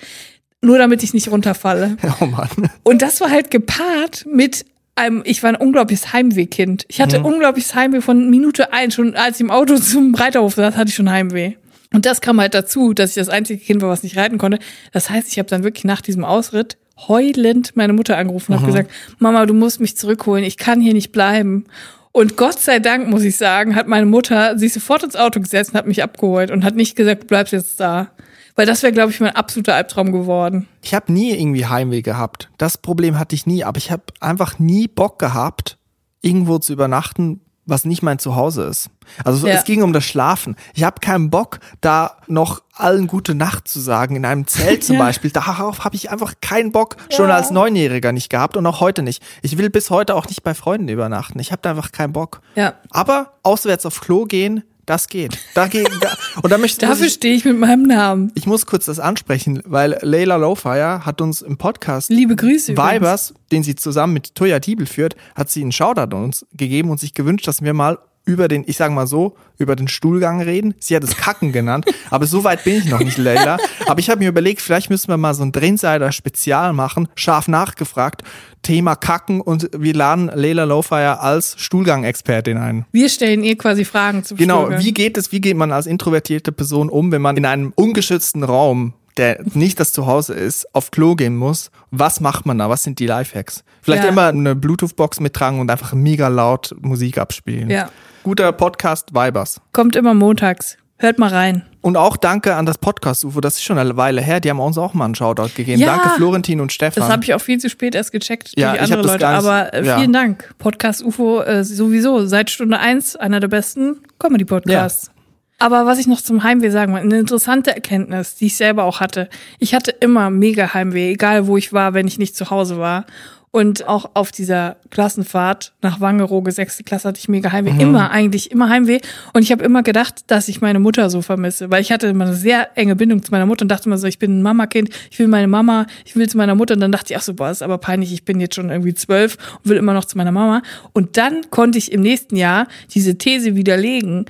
nur 0.61 0.77
damit 0.77 1.03
ich 1.03 1.13
nicht 1.13 1.29
runterfalle. 1.29 1.97
Oh 2.21 2.25
Mann. 2.25 2.49
Und 2.83 3.01
das 3.01 3.21
war 3.21 3.29
halt 3.29 3.51
gepaart 3.51 4.25
mit 4.29 4.65
einem, 4.95 5.21
ich 5.25 5.41
war 5.41 5.49
ein 5.49 5.55
unglaubliches 5.55 6.11
Heimwehkind. 6.11 6.85
Ich 6.89 6.99
hatte 6.99 7.19
mhm. 7.19 7.25
unglaubliches 7.25 7.75
Heimweh 7.75 8.01
von 8.01 8.29
Minute 8.29 8.73
eins. 8.73 8.95
Schon 8.95 9.15
als 9.15 9.37
ich 9.37 9.41
im 9.41 9.51
Auto 9.51 9.77
zum 9.77 10.13
Reiterhof 10.13 10.55
saß, 10.55 10.75
hatte 10.75 10.89
ich 10.89 10.95
schon 10.95 11.09
Heimweh. 11.09 11.53
Und 11.93 12.05
das 12.05 12.21
kam 12.21 12.39
halt 12.39 12.53
dazu, 12.53 12.93
dass 12.93 13.11
ich 13.11 13.15
das 13.15 13.29
einzige 13.29 13.63
Kind 13.63 13.81
war, 13.81 13.89
was 13.89 14.03
nicht 14.03 14.17
reiten 14.17 14.37
konnte. 14.37 14.59
Das 14.91 15.09
heißt, 15.09 15.27
ich 15.29 15.39
habe 15.39 15.49
dann 15.49 15.63
wirklich 15.63 15.85
nach 15.85 16.01
diesem 16.01 16.23
Ausritt 16.23 16.77
heulend 17.07 17.75
meine 17.75 17.93
Mutter 17.93 18.17
angerufen 18.17 18.51
und 18.51 18.59
mhm. 18.59 18.61
habe 18.63 18.71
gesagt, 18.73 18.91
Mama, 19.19 19.45
du 19.45 19.53
musst 19.53 19.79
mich 19.79 19.95
zurückholen, 19.95 20.43
ich 20.43 20.57
kann 20.57 20.81
hier 20.81 20.93
nicht 20.93 21.11
bleiben. 21.11 21.65
Und 22.11 22.37
Gott 22.37 22.59
sei 22.59 22.79
Dank, 22.79 23.07
muss 23.09 23.23
ich 23.23 23.37
sagen, 23.37 23.75
hat 23.75 23.87
meine 23.87 24.05
Mutter 24.05 24.57
sich 24.57 24.73
sofort 24.73 25.03
ins 25.03 25.15
Auto 25.15 25.39
gesetzt 25.39 25.71
und 25.71 25.77
hat 25.77 25.87
mich 25.87 26.03
abgeholt 26.03 26.51
und 26.51 26.63
hat 26.63 26.75
nicht 26.75 26.95
gesagt, 26.95 27.23
du 27.23 27.27
bleibst 27.27 27.53
jetzt 27.53 27.79
da. 27.79 28.11
Weil 28.59 28.65
das 28.65 28.83
wäre, 28.83 28.91
glaube 28.91 29.11
ich, 29.11 29.21
mein 29.21 29.33
absoluter 29.37 29.73
Albtraum 29.73 30.11
geworden. 30.11 30.67
Ich 30.81 30.93
habe 30.93 31.13
nie 31.13 31.31
irgendwie 31.31 31.65
Heimweh 31.65 32.01
gehabt. 32.01 32.49
Das 32.57 32.77
Problem 32.77 33.17
hatte 33.17 33.33
ich 33.33 33.45
nie, 33.45 33.63
aber 33.63 33.77
ich 33.77 33.89
habe 33.89 34.03
einfach 34.19 34.59
nie 34.59 34.89
Bock 34.89 35.17
gehabt, 35.17 35.77
irgendwo 36.19 36.57
zu 36.57 36.73
übernachten, 36.73 37.39
was 37.65 37.85
nicht 37.85 38.03
mein 38.03 38.19
Zuhause 38.19 38.63
ist. 38.63 38.89
Also 39.23 39.47
ja. 39.47 39.53
es 39.53 39.63
ging 39.63 39.81
um 39.81 39.93
das 39.93 40.03
Schlafen. 40.03 40.57
Ich 40.73 40.83
habe 40.83 40.99
keinen 40.99 41.29
Bock, 41.29 41.61
da 41.79 42.17
noch 42.27 42.61
allen 42.73 43.07
gute 43.07 43.33
Nacht 43.33 43.69
zu 43.69 43.79
sagen, 43.79 44.17
in 44.17 44.25
einem 44.25 44.45
Zelt 44.45 44.83
zum 44.83 44.95
ja. 44.97 45.03
Beispiel. 45.03 45.31
Darauf 45.31 45.85
habe 45.85 45.95
ich 45.95 46.11
einfach 46.11 46.33
keinen 46.41 46.73
Bock, 46.73 46.97
schon 47.15 47.29
ja. 47.29 47.35
als 47.35 47.51
Neunjähriger 47.51 48.11
nicht 48.11 48.29
gehabt 48.29 48.57
und 48.57 48.65
auch 48.65 48.81
heute 48.81 49.03
nicht. 49.03 49.23
Ich 49.41 49.57
will 49.57 49.69
bis 49.69 49.89
heute 49.89 50.15
auch 50.15 50.27
nicht 50.27 50.43
bei 50.43 50.53
Freunden 50.53 50.89
übernachten. 50.89 51.39
Ich 51.39 51.53
habe 51.53 51.61
da 51.61 51.69
einfach 51.69 51.93
keinen 51.93 52.11
Bock. 52.11 52.41
Ja. 52.55 52.73
Aber 52.89 53.35
auswärts 53.41 53.85
auf 53.85 54.01
Klo 54.01 54.25
gehen, 54.25 54.63
das 54.89 55.07
geht. 55.07 55.37
Da 55.53 55.67
geht 55.67 55.89
da, 56.01 56.09
und 56.41 56.51
da 56.51 56.57
möchte, 56.57 56.85
Dafür 56.85 57.09
stehe 57.09 57.35
ich 57.35 57.45
mit 57.45 57.57
meinem 57.59 57.83
Namen. 57.83 58.31
Ich 58.35 58.47
muss 58.47 58.65
kurz 58.65 58.85
das 58.85 58.99
ansprechen, 58.99 59.61
weil 59.65 59.97
Leila 60.01 60.35
Lowfire 60.37 61.05
hat 61.05 61.21
uns 61.21 61.41
im 61.41 61.57
Podcast 61.57 62.09
Liebe 62.09 62.35
Grüße 62.35 62.75
Vibers, 62.75 63.33
den 63.51 63.63
sie 63.63 63.75
zusammen 63.75 64.13
mit 64.13 64.35
Toya 64.35 64.59
Diebel 64.59 64.87
führt, 64.87 65.15
hat 65.35 65.49
sie 65.49 65.61
einen 65.61 65.71
Shoutout 65.71 66.15
uns 66.15 66.45
gegeben 66.53 66.89
und 66.89 66.99
sich 66.99 67.13
gewünscht, 67.13 67.47
dass 67.47 67.61
wir 67.61 67.73
mal 67.73 67.99
über 68.29 68.47
den, 68.47 68.63
ich 68.67 68.77
sag 68.77 68.91
mal 68.91 69.07
so, 69.07 69.35
über 69.57 69.75
den 69.75 69.87
Stuhlgang 69.87 70.39
reden. 70.39 70.75
Sie 70.79 70.95
hat 70.95 71.03
es 71.03 71.17
Kacken 71.17 71.51
genannt, 71.51 71.85
aber 72.11 72.27
so 72.27 72.43
weit 72.43 72.63
bin 72.63 72.75
ich 72.75 72.85
noch 72.85 72.99
nicht, 72.99 73.17
Leila. 73.17 73.57
Aber 73.87 73.99
ich 73.99 74.09
habe 74.09 74.19
mir 74.19 74.29
überlegt, 74.29 74.61
vielleicht 74.61 74.91
müssen 74.91 75.07
wir 75.07 75.17
mal 75.17 75.33
so 75.33 75.43
ein 75.43 75.51
Drinsider-Spezial 75.51 76.73
machen, 76.73 77.07
scharf 77.15 77.47
nachgefragt, 77.47 78.21
Thema 78.61 78.95
Kacken 78.95 79.41
und 79.41 79.69
wir 79.75 79.95
laden 79.95 80.29
Leila 80.31 80.65
Lowfire 80.65 81.19
als 81.21 81.55
Stuhlgang-Expertin 81.57 82.57
ein. 82.57 82.85
Wir 82.91 83.09
stellen 83.09 83.43
ihr 83.43 83.57
quasi 83.57 83.83
Fragen 83.83 84.23
zum 84.23 84.37
Genau, 84.37 84.61
Stuhlgang. 84.61 84.83
wie 84.83 84.93
geht 84.93 85.17
es, 85.17 85.31
wie 85.31 85.41
geht 85.41 85.57
man 85.57 85.71
als 85.71 85.87
introvertierte 85.87 86.51
Person 86.51 86.89
um, 86.89 87.11
wenn 87.11 87.21
man 87.21 87.35
in 87.35 87.45
einem 87.45 87.73
ungeschützten 87.75 88.43
Raum 88.43 88.93
der 89.19 89.41
nicht 89.53 89.79
das 89.79 89.91
Zuhause 89.91 90.33
ist, 90.33 90.73
auf 90.73 90.91
Klo 90.91 91.15
gehen 91.15 91.35
muss, 91.35 91.71
was 91.91 92.21
macht 92.21 92.45
man 92.45 92.57
da? 92.57 92.69
Was 92.69 92.83
sind 92.83 92.99
die 92.99 93.05
Lifehacks? 93.05 93.65
Vielleicht 93.81 94.03
ja. 94.03 94.09
immer 94.09 94.27
eine 94.27 94.55
Bluetooth-Box 94.55 95.19
mittragen 95.19 95.59
und 95.59 95.69
einfach 95.69 95.93
mega 95.93 96.29
laut 96.29 96.75
Musik 96.81 97.17
abspielen. 97.17 97.69
Ja. 97.69 97.89
Guter 98.23 98.51
Podcast 98.51 99.13
Vibers. 99.13 99.61
Kommt 99.71 99.95
immer 99.95 100.13
montags. 100.13 100.77
Hört 100.97 101.17
mal 101.17 101.29
rein. 101.29 101.63
Und 101.81 101.95
auch 101.95 102.17
danke 102.17 102.55
an 102.55 102.65
das 102.65 102.77
Podcast-UFO, 102.77 103.39
das 103.39 103.55
ist 103.55 103.63
schon 103.63 103.77
eine 103.77 103.95
Weile 103.95 104.19
her, 104.19 104.41
die 104.41 104.49
haben 104.49 104.59
uns 104.59 104.77
auch 104.77 104.93
mal 104.93 105.05
einen 105.05 105.15
Shoutout 105.15 105.51
gegeben. 105.55 105.79
Ja, 105.79 105.95
danke 105.95 106.09
Florentin 106.09 106.59
und 106.59 106.73
Stefan. 106.73 107.01
Das 107.01 107.09
habe 107.09 107.23
ich 107.23 107.33
auch 107.33 107.39
viel 107.39 107.57
zu 107.57 107.69
spät 107.69 107.95
erst 107.95 108.11
gecheckt 108.11 108.51
ja, 108.57 108.71
durch 108.71 108.81
andere 108.81 109.01
Leute, 109.03 109.13
nicht, 109.13 109.23
aber 109.25 109.73
äh, 109.73 109.83
vielen 109.83 110.13
ja. 110.13 110.21
Dank. 110.21 110.53
Podcast-UFO 110.57 111.41
äh, 111.43 111.63
sowieso 111.63 112.25
seit 112.25 112.49
Stunde 112.49 112.79
eins 112.79 113.15
einer 113.15 113.39
der 113.39 113.47
besten 113.47 114.01
Comedy-Podcasts. 114.19 115.07
Ja. 115.07 115.13
Aber 115.59 115.85
was 115.85 115.99
ich 115.99 116.07
noch 116.07 116.21
zum 116.21 116.43
Heimweh 116.43 116.69
sagen 116.69 116.91
wollte, 116.91 117.05
eine 117.05 117.19
interessante 117.19 117.73
Erkenntnis, 117.73 118.35
die 118.35 118.47
ich 118.47 118.57
selber 118.57 118.83
auch 118.83 118.99
hatte. 118.99 119.29
Ich 119.59 119.73
hatte 119.73 119.91
immer 119.91 120.29
mega 120.29 120.73
Heimweh, 120.73 121.11
egal 121.11 121.47
wo 121.47 121.55
ich 121.55 121.71
war, 121.71 121.93
wenn 121.93 122.07
ich 122.07 122.17
nicht 122.17 122.35
zu 122.35 122.49
Hause 122.49 122.77
war. 122.77 123.05
Und 123.51 123.87
auch 123.87 124.11
auf 124.13 124.31
dieser 124.31 124.77
Klassenfahrt 124.91 125.73
nach 125.81 125.99
Wangerooge, 125.99 126.51
sechste 126.51 126.83
Klasse, 126.83 127.07
hatte 127.07 127.19
ich 127.19 127.29
mega 127.29 127.51
Heimweh. 127.51 127.71
Mhm. 127.71 127.79
Immer, 127.79 128.11
eigentlich, 128.11 128.51
immer 128.51 128.69
Heimweh. 128.69 128.99
Und 129.33 129.41
ich 129.41 129.51
habe 129.51 129.63
immer 129.63 129.81
gedacht, 129.81 130.23
dass 130.27 130.47
ich 130.47 130.61
meine 130.61 130.79
Mutter 130.79 131.09
so 131.09 131.23
vermisse. 131.23 131.71
Weil 131.71 131.81
ich 131.81 131.91
hatte 131.91 132.07
immer 132.07 132.25
eine 132.25 132.35
sehr 132.35 132.77
enge 132.77 132.95
Bindung 132.95 133.23
zu 133.23 133.31
meiner 133.31 133.47
Mutter 133.47 133.63
und 133.63 133.69
dachte 133.69 133.89
immer 133.89 133.97
so, 133.97 134.05
ich 134.05 134.19
bin 134.19 134.39
ein 134.39 134.41
Mamakind, 134.43 134.89
ich 135.09 135.17
will 135.17 135.27
meine 135.27 135.47
Mama, 135.47 135.87
ich 136.05 136.15
will 136.15 136.29
zu 136.29 136.37
meiner 136.37 136.53
Mutter. 136.53 136.75
Und 136.75 136.81
dann 136.81 136.91
dachte 136.91 137.11
ich, 137.11 137.17
ach 137.17 137.23
so, 137.23 137.33
boah, 137.33 137.49
ist 137.49 137.63
aber 137.63 137.79
peinlich, 137.79 138.13
ich 138.13 138.23
bin 138.23 138.39
jetzt 138.39 138.53
schon 138.53 138.69
irgendwie 138.69 138.93
zwölf 138.93 139.37
und 139.63 139.69
will 139.71 139.77
immer 139.77 139.93
noch 139.93 140.05
zu 140.05 140.17
meiner 140.17 140.31
Mama. 140.31 140.61
Und 140.93 141.17
dann 141.17 141.49
konnte 141.49 141.79
ich 141.79 141.91
im 141.91 142.01
nächsten 142.01 142.35
Jahr 142.35 142.67
diese 142.93 143.17
These 143.17 143.55
widerlegen. 143.55 144.25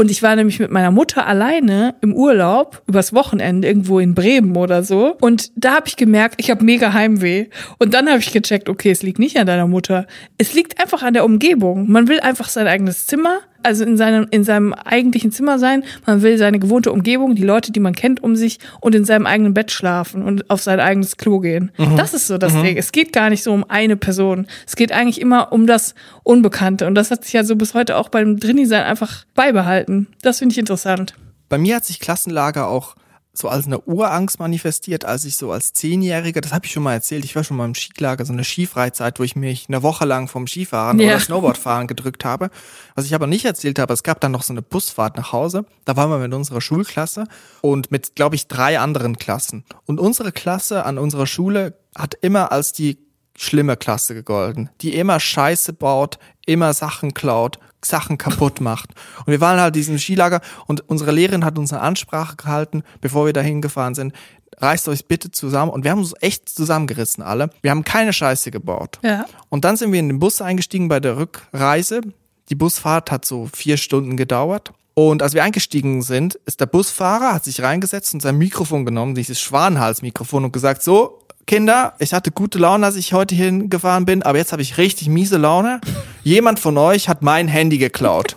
Und 0.00 0.10
ich 0.10 0.22
war 0.22 0.34
nämlich 0.34 0.58
mit 0.58 0.70
meiner 0.70 0.90
Mutter 0.90 1.26
alleine 1.26 1.94
im 2.00 2.14
Urlaub 2.14 2.82
übers 2.86 3.12
Wochenende 3.12 3.68
irgendwo 3.68 3.98
in 3.98 4.14
Bremen 4.14 4.56
oder 4.56 4.82
so. 4.82 5.14
Und 5.20 5.52
da 5.56 5.74
habe 5.74 5.88
ich 5.88 5.96
gemerkt, 5.96 6.36
ich 6.38 6.50
habe 6.50 6.64
mega 6.64 6.94
Heimweh. 6.94 7.48
Und 7.78 7.92
dann 7.92 8.08
habe 8.08 8.20
ich 8.20 8.32
gecheckt, 8.32 8.70
okay, 8.70 8.92
es 8.92 9.02
liegt 9.02 9.18
nicht 9.18 9.36
an 9.36 9.46
deiner 9.46 9.66
Mutter. 9.66 10.06
Es 10.38 10.54
liegt 10.54 10.80
einfach 10.80 11.02
an 11.02 11.12
der 11.12 11.26
Umgebung. 11.26 11.90
Man 11.92 12.08
will 12.08 12.18
einfach 12.18 12.48
sein 12.48 12.66
eigenes 12.66 13.06
Zimmer 13.08 13.40
also 13.62 13.84
in 13.84 13.96
seinem, 13.96 14.26
in 14.30 14.44
seinem 14.44 14.72
eigentlichen 14.72 15.32
Zimmer 15.32 15.58
sein. 15.58 15.84
Man 16.06 16.22
will 16.22 16.38
seine 16.38 16.58
gewohnte 16.58 16.92
Umgebung, 16.92 17.34
die 17.34 17.42
Leute, 17.42 17.72
die 17.72 17.80
man 17.80 17.94
kennt 17.94 18.22
um 18.22 18.36
sich 18.36 18.58
und 18.80 18.94
in 18.94 19.04
seinem 19.04 19.26
eigenen 19.26 19.54
Bett 19.54 19.70
schlafen 19.70 20.22
und 20.22 20.48
auf 20.50 20.62
sein 20.62 20.80
eigenes 20.80 21.16
Klo 21.16 21.40
gehen. 21.40 21.70
Mhm. 21.78 21.96
Das 21.96 22.14
ist 22.14 22.26
so 22.26 22.38
das 22.38 22.54
mhm. 22.54 22.62
Ding. 22.62 22.76
Es 22.76 22.92
geht 22.92 23.12
gar 23.12 23.30
nicht 23.30 23.42
so 23.42 23.52
um 23.52 23.64
eine 23.68 23.96
Person. 23.96 24.46
Es 24.66 24.76
geht 24.76 24.92
eigentlich 24.92 25.20
immer 25.20 25.52
um 25.52 25.66
das 25.66 25.94
Unbekannte. 26.22 26.86
Und 26.86 26.94
das 26.94 27.10
hat 27.10 27.24
sich 27.24 27.32
ja 27.32 27.44
so 27.44 27.56
bis 27.56 27.74
heute 27.74 27.96
auch 27.96 28.08
beim 28.08 28.38
Drinni-Sein 28.38 28.82
einfach 28.82 29.24
beibehalten. 29.34 30.08
Das 30.22 30.38
finde 30.38 30.52
ich 30.52 30.58
interessant. 30.58 31.14
Bei 31.48 31.58
mir 31.58 31.76
hat 31.76 31.84
sich 31.84 32.00
Klassenlager 32.00 32.68
auch 32.68 32.94
so 33.32 33.48
als 33.48 33.66
eine 33.66 33.80
Urangst 33.80 34.40
manifestiert, 34.40 35.04
als 35.04 35.24
ich 35.24 35.36
so 35.36 35.52
als 35.52 35.72
Zehnjähriger, 35.72 36.40
das 36.40 36.52
habe 36.52 36.66
ich 36.66 36.72
schon 36.72 36.82
mal 36.82 36.94
erzählt, 36.94 37.24
ich 37.24 37.36
war 37.36 37.44
schon 37.44 37.56
mal 37.56 37.64
im 37.64 37.74
Skilager, 37.74 38.24
so 38.24 38.32
eine 38.32 38.44
Skifreizeit, 38.44 39.20
wo 39.20 39.22
ich 39.22 39.36
mich 39.36 39.66
eine 39.68 39.82
Woche 39.82 40.04
lang 40.04 40.26
vom 40.26 40.46
Skifahren 40.46 40.98
ja. 40.98 41.08
oder 41.08 41.20
Snowboardfahren 41.20 41.86
gedrückt 41.86 42.24
habe. 42.24 42.50
Was 42.96 43.06
ich 43.06 43.14
aber 43.14 43.26
nicht 43.26 43.44
erzählt 43.44 43.78
habe, 43.78 43.92
es 43.92 44.02
gab 44.02 44.20
dann 44.20 44.32
noch 44.32 44.42
so 44.42 44.52
eine 44.52 44.62
Busfahrt 44.62 45.16
nach 45.16 45.32
Hause. 45.32 45.64
Da 45.84 45.96
waren 45.96 46.10
wir 46.10 46.18
mit 46.18 46.34
unserer 46.34 46.60
Schulklasse 46.60 47.24
und 47.60 47.90
mit, 47.90 48.16
glaube 48.16 48.34
ich, 48.34 48.48
drei 48.48 48.80
anderen 48.80 49.16
Klassen. 49.16 49.64
Und 49.86 50.00
unsere 50.00 50.32
Klasse 50.32 50.84
an 50.84 50.98
unserer 50.98 51.26
Schule 51.26 51.78
hat 51.96 52.14
immer 52.20 52.50
als 52.50 52.72
die 52.72 52.98
schlimme 53.36 53.76
Klasse 53.76 54.14
gegolten, 54.14 54.70
die 54.80 54.94
immer 54.94 55.18
Scheiße 55.18 55.72
baut, 55.72 56.18
immer 56.46 56.74
Sachen 56.74 57.14
klaut, 57.14 57.58
Sachen 57.84 58.18
kaputt 58.18 58.60
macht. 58.60 58.90
Und 59.18 59.28
wir 59.28 59.40
waren 59.40 59.60
halt 59.60 59.74
diesem 59.74 59.98
Skilager 59.98 60.40
und 60.66 60.88
unsere 60.88 61.12
Lehrerin 61.12 61.44
hat 61.44 61.58
uns 61.58 61.72
eine 61.72 61.82
Ansprache 61.82 62.36
gehalten, 62.36 62.82
bevor 63.00 63.26
wir 63.26 63.32
dahin 63.32 63.60
gefahren 63.62 63.94
sind. 63.94 64.14
Reißt 64.58 64.88
euch 64.88 65.06
bitte 65.06 65.30
zusammen. 65.30 65.70
Und 65.70 65.84
wir 65.84 65.90
haben 65.90 66.00
uns 66.00 66.14
echt 66.20 66.48
zusammengerissen 66.48 67.22
alle. 67.22 67.50
Wir 67.62 67.70
haben 67.70 67.84
keine 67.84 68.12
Scheiße 68.12 68.50
gebaut. 68.50 68.98
Ja. 69.02 69.24
Und 69.48 69.64
dann 69.64 69.76
sind 69.76 69.92
wir 69.92 70.00
in 70.00 70.08
den 70.08 70.18
Bus 70.18 70.42
eingestiegen 70.42 70.88
bei 70.88 71.00
der 71.00 71.16
Rückreise. 71.16 72.02
Die 72.50 72.54
Busfahrt 72.54 73.10
hat 73.10 73.24
so 73.24 73.48
vier 73.52 73.76
Stunden 73.76 74.16
gedauert. 74.16 74.72
Und 74.94 75.22
als 75.22 75.32
wir 75.34 75.44
eingestiegen 75.44 76.02
sind, 76.02 76.34
ist 76.46 76.60
der 76.60 76.66
Busfahrer, 76.66 77.32
hat 77.32 77.44
sich 77.44 77.62
reingesetzt 77.62 78.12
und 78.12 78.20
sein 78.20 78.36
Mikrofon 78.36 78.84
genommen, 78.84 79.14
dieses 79.14 79.40
Schwanenhalsmikrofon 79.40 80.44
und 80.44 80.52
gesagt, 80.52 80.82
so, 80.82 81.19
Kinder, 81.46 81.94
ich 81.98 82.12
hatte 82.12 82.30
gute 82.30 82.58
Laune, 82.58 82.86
als 82.86 82.96
ich 82.96 83.12
heute 83.12 83.34
hingefahren 83.34 84.04
bin, 84.04 84.22
aber 84.22 84.38
jetzt 84.38 84.52
habe 84.52 84.62
ich 84.62 84.78
richtig 84.78 85.08
miese 85.08 85.36
Laune. 85.36 85.80
Jemand 86.22 86.60
von 86.60 86.78
euch 86.78 87.08
hat 87.08 87.22
mein 87.22 87.48
Handy 87.48 87.78
geklaut. 87.78 88.36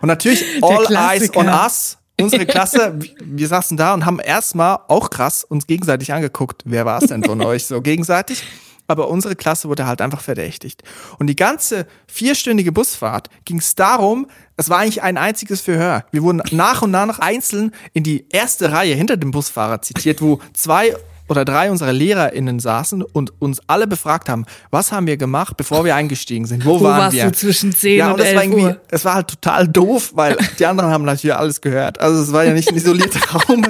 Und 0.00 0.08
natürlich 0.08 0.44
all 0.62 0.86
eyes 0.90 1.34
on 1.34 1.48
us. 1.48 1.98
Unsere 2.20 2.46
Klasse, 2.46 2.98
wir 3.22 3.48
saßen 3.48 3.76
da 3.76 3.92
und 3.92 4.06
haben 4.06 4.20
erstmal 4.20 4.78
auch 4.88 5.10
krass 5.10 5.44
uns 5.44 5.66
gegenseitig 5.66 6.12
angeguckt. 6.12 6.62
Wer 6.64 6.86
war 6.86 7.02
es 7.02 7.08
denn 7.08 7.22
von 7.22 7.42
euch 7.42 7.66
so 7.66 7.82
gegenseitig? 7.82 8.42
aber 8.88 9.08
unsere 9.08 9.36
Klasse 9.36 9.68
wurde 9.68 9.86
halt 9.86 10.00
einfach 10.00 10.20
verdächtigt. 10.20 10.82
Und 11.18 11.26
die 11.26 11.36
ganze 11.36 11.86
vierstündige 12.06 12.72
Busfahrt 12.72 13.30
ging 13.44 13.58
es 13.58 13.74
darum, 13.74 14.26
es 14.56 14.70
war 14.70 14.78
eigentlich 14.78 15.02
ein 15.02 15.18
einziges 15.18 15.60
Verhör. 15.60 16.04
Wir 16.12 16.22
wurden 16.22 16.42
nach 16.52 16.82
und 16.82 16.90
nach 16.90 17.18
einzeln 17.18 17.72
in 17.92 18.04
die 18.04 18.26
erste 18.30 18.72
Reihe 18.72 18.94
hinter 18.94 19.16
dem 19.16 19.30
Busfahrer 19.30 19.82
zitiert, 19.82 20.22
wo 20.22 20.40
zwei 20.52 20.94
oder 21.28 21.44
drei 21.44 21.70
unserer 21.70 21.92
LehrerInnen 21.92 22.60
saßen 22.60 23.02
und 23.02 23.32
uns 23.40 23.60
alle 23.66 23.86
befragt 23.86 24.28
haben, 24.28 24.44
was 24.70 24.92
haben 24.92 25.06
wir 25.06 25.16
gemacht, 25.16 25.56
bevor 25.56 25.84
wir 25.84 25.94
eingestiegen 25.94 26.46
sind? 26.46 26.64
Wo, 26.64 26.80
Wo 26.80 26.84
waren 26.84 26.98
warst 26.98 27.16
wir? 27.16 27.24
Du 27.26 27.32
zwischen 27.32 27.72
10 27.72 27.98
ja, 27.98 28.08
und, 28.08 28.20
und 28.20 28.26
11 28.26 28.36
war 28.36 28.42
irgendwie, 28.42 28.62
Uhr? 28.62 28.80
Es 28.90 29.04
war 29.04 29.14
halt 29.14 29.28
total 29.28 29.68
doof, 29.68 30.12
weil 30.14 30.36
die 30.58 30.66
anderen 30.66 30.90
haben 30.90 31.04
natürlich 31.04 31.36
alles 31.36 31.60
gehört. 31.60 32.00
Also 32.00 32.22
es 32.22 32.32
war 32.32 32.44
ja 32.44 32.52
nicht 32.52 32.68
ein 32.68 32.76
isolierter 32.76 33.20
Raum. 33.48 33.62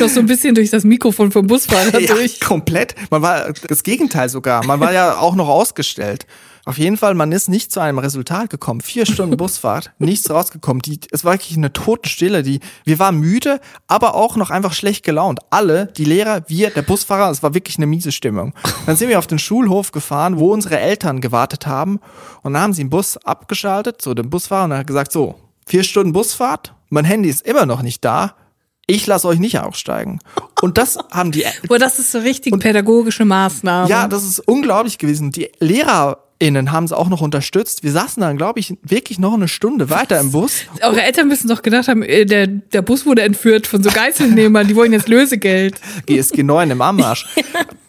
Noch 0.00 0.08
so 0.08 0.20
ein 0.20 0.26
bisschen 0.26 0.54
durch 0.54 0.70
das 0.70 0.84
Mikrofon 0.84 1.32
vom 1.32 1.46
Busfahrer 1.46 1.98
ja, 2.00 2.14
durch. 2.14 2.40
komplett. 2.40 2.94
Man 3.10 3.22
war 3.22 3.52
das 3.68 3.82
Gegenteil 3.82 4.28
sogar. 4.28 4.64
Man 4.64 4.80
war 4.80 4.92
ja 4.92 5.18
auch 5.18 5.34
noch 5.34 5.48
ausgestellt. 5.48 6.26
Auf 6.64 6.78
jeden 6.78 6.96
Fall, 6.96 7.14
man 7.14 7.32
ist 7.32 7.48
nicht 7.48 7.72
zu 7.72 7.80
einem 7.80 7.98
Resultat 7.98 8.50
gekommen. 8.50 8.80
Vier 8.80 9.04
Stunden 9.04 9.36
Busfahrt, 9.38 9.92
nichts 9.98 10.30
rausgekommen. 10.30 10.80
Die, 10.80 11.00
es 11.10 11.24
war 11.24 11.34
wirklich 11.34 11.56
eine 11.56 11.72
Totenstille. 11.72 12.42
Die, 12.42 12.60
wir 12.84 12.98
waren 12.98 13.16
müde, 13.16 13.60
aber 13.88 14.14
auch 14.14 14.36
noch 14.36 14.50
einfach 14.50 14.72
schlecht 14.72 15.04
gelaunt. 15.04 15.40
Alle, 15.50 15.86
die 15.86 16.04
Lehrer, 16.04 16.42
wir, 16.48 16.70
der 16.70 16.82
Busfahrer, 16.82 17.30
es 17.30 17.42
war 17.42 17.54
wirklich 17.54 17.78
eine 17.78 17.86
miese 17.86 18.12
Stimmung. 18.12 18.54
Dann 18.86 18.96
sind 18.96 19.08
wir 19.08 19.18
auf 19.18 19.26
den 19.26 19.38
Schulhof 19.38 19.90
gefahren, 19.90 20.38
wo 20.38 20.52
unsere 20.52 20.78
Eltern 20.78 21.20
gewartet 21.20 21.66
haben. 21.66 21.98
Und 22.42 22.52
dann 22.52 22.62
haben 22.62 22.72
sie 22.72 22.84
den 22.84 22.90
Bus 22.90 23.16
abgeschaltet, 23.16 24.00
so 24.00 24.14
den 24.14 24.30
Busfahrer, 24.30 24.64
und 24.64 24.70
er 24.72 24.78
hat 24.78 24.86
gesagt, 24.86 25.12
so, 25.12 25.34
vier 25.66 25.82
Stunden 25.82 26.12
Busfahrt, 26.12 26.74
mein 26.90 27.04
Handy 27.04 27.28
ist 27.28 27.46
immer 27.46 27.66
noch 27.66 27.82
nicht 27.82 28.04
da 28.04 28.36
ich 28.86 29.06
lasse 29.06 29.28
euch 29.28 29.38
nicht 29.38 29.58
aufsteigen. 29.58 30.18
Und 30.60 30.76
das 30.76 30.98
haben 31.10 31.32
die. 31.32 31.44
Boah, 31.68 31.78
das 31.78 31.98
ist 31.98 32.12
so 32.12 32.18
richtig 32.18 32.52
und, 32.52 32.60
pädagogische 32.60 33.24
Maßnahme. 33.24 33.88
Ja, 33.88 34.08
das 34.08 34.24
ist 34.24 34.40
unglaublich 34.40 34.98
gewesen. 34.98 35.30
Die 35.30 35.50
Lehrer 35.60 36.18
innen 36.42 36.72
haben 36.72 36.88
sie 36.88 36.96
auch 36.96 37.08
noch 37.08 37.20
unterstützt. 37.20 37.84
Wir 37.84 37.92
saßen 37.92 38.20
dann, 38.20 38.36
glaube 38.36 38.58
ich, 38.58 38.74
wirklich 38.82 39.18
noch 39.20 39.34
eine 39.34 39.46
Stunde 39.46 39.90
weiter 39.90 40.18
im 40.20 40.32
Bus. 40.32 40.62
Eure 40.82 41.02
Eltern 41.02 41.28
müssen 41.28 41.48
doch 41.48 41.62
gedacht 41.62 41.86
haben, 41.86 42.02
äh, 42.02 42.26
der, 42.26 42.48
der 42.48 42.82
Bus 42.82 43.06
wurde 43.06 43.22
entführt 43.22 43.66
von 43.68 43.82
so 43.82 43.90
Geiselnehmern, 43.90 44.66
die 44.66 44.74
wollen 44.74 44.92
jetzt 44.92 45.08
Lösegeld. 45.08 45.80
GSG 46.06 46.42
9 46.42 46.70
im 46.70 46.82
Anmarsch. 46.82 47.26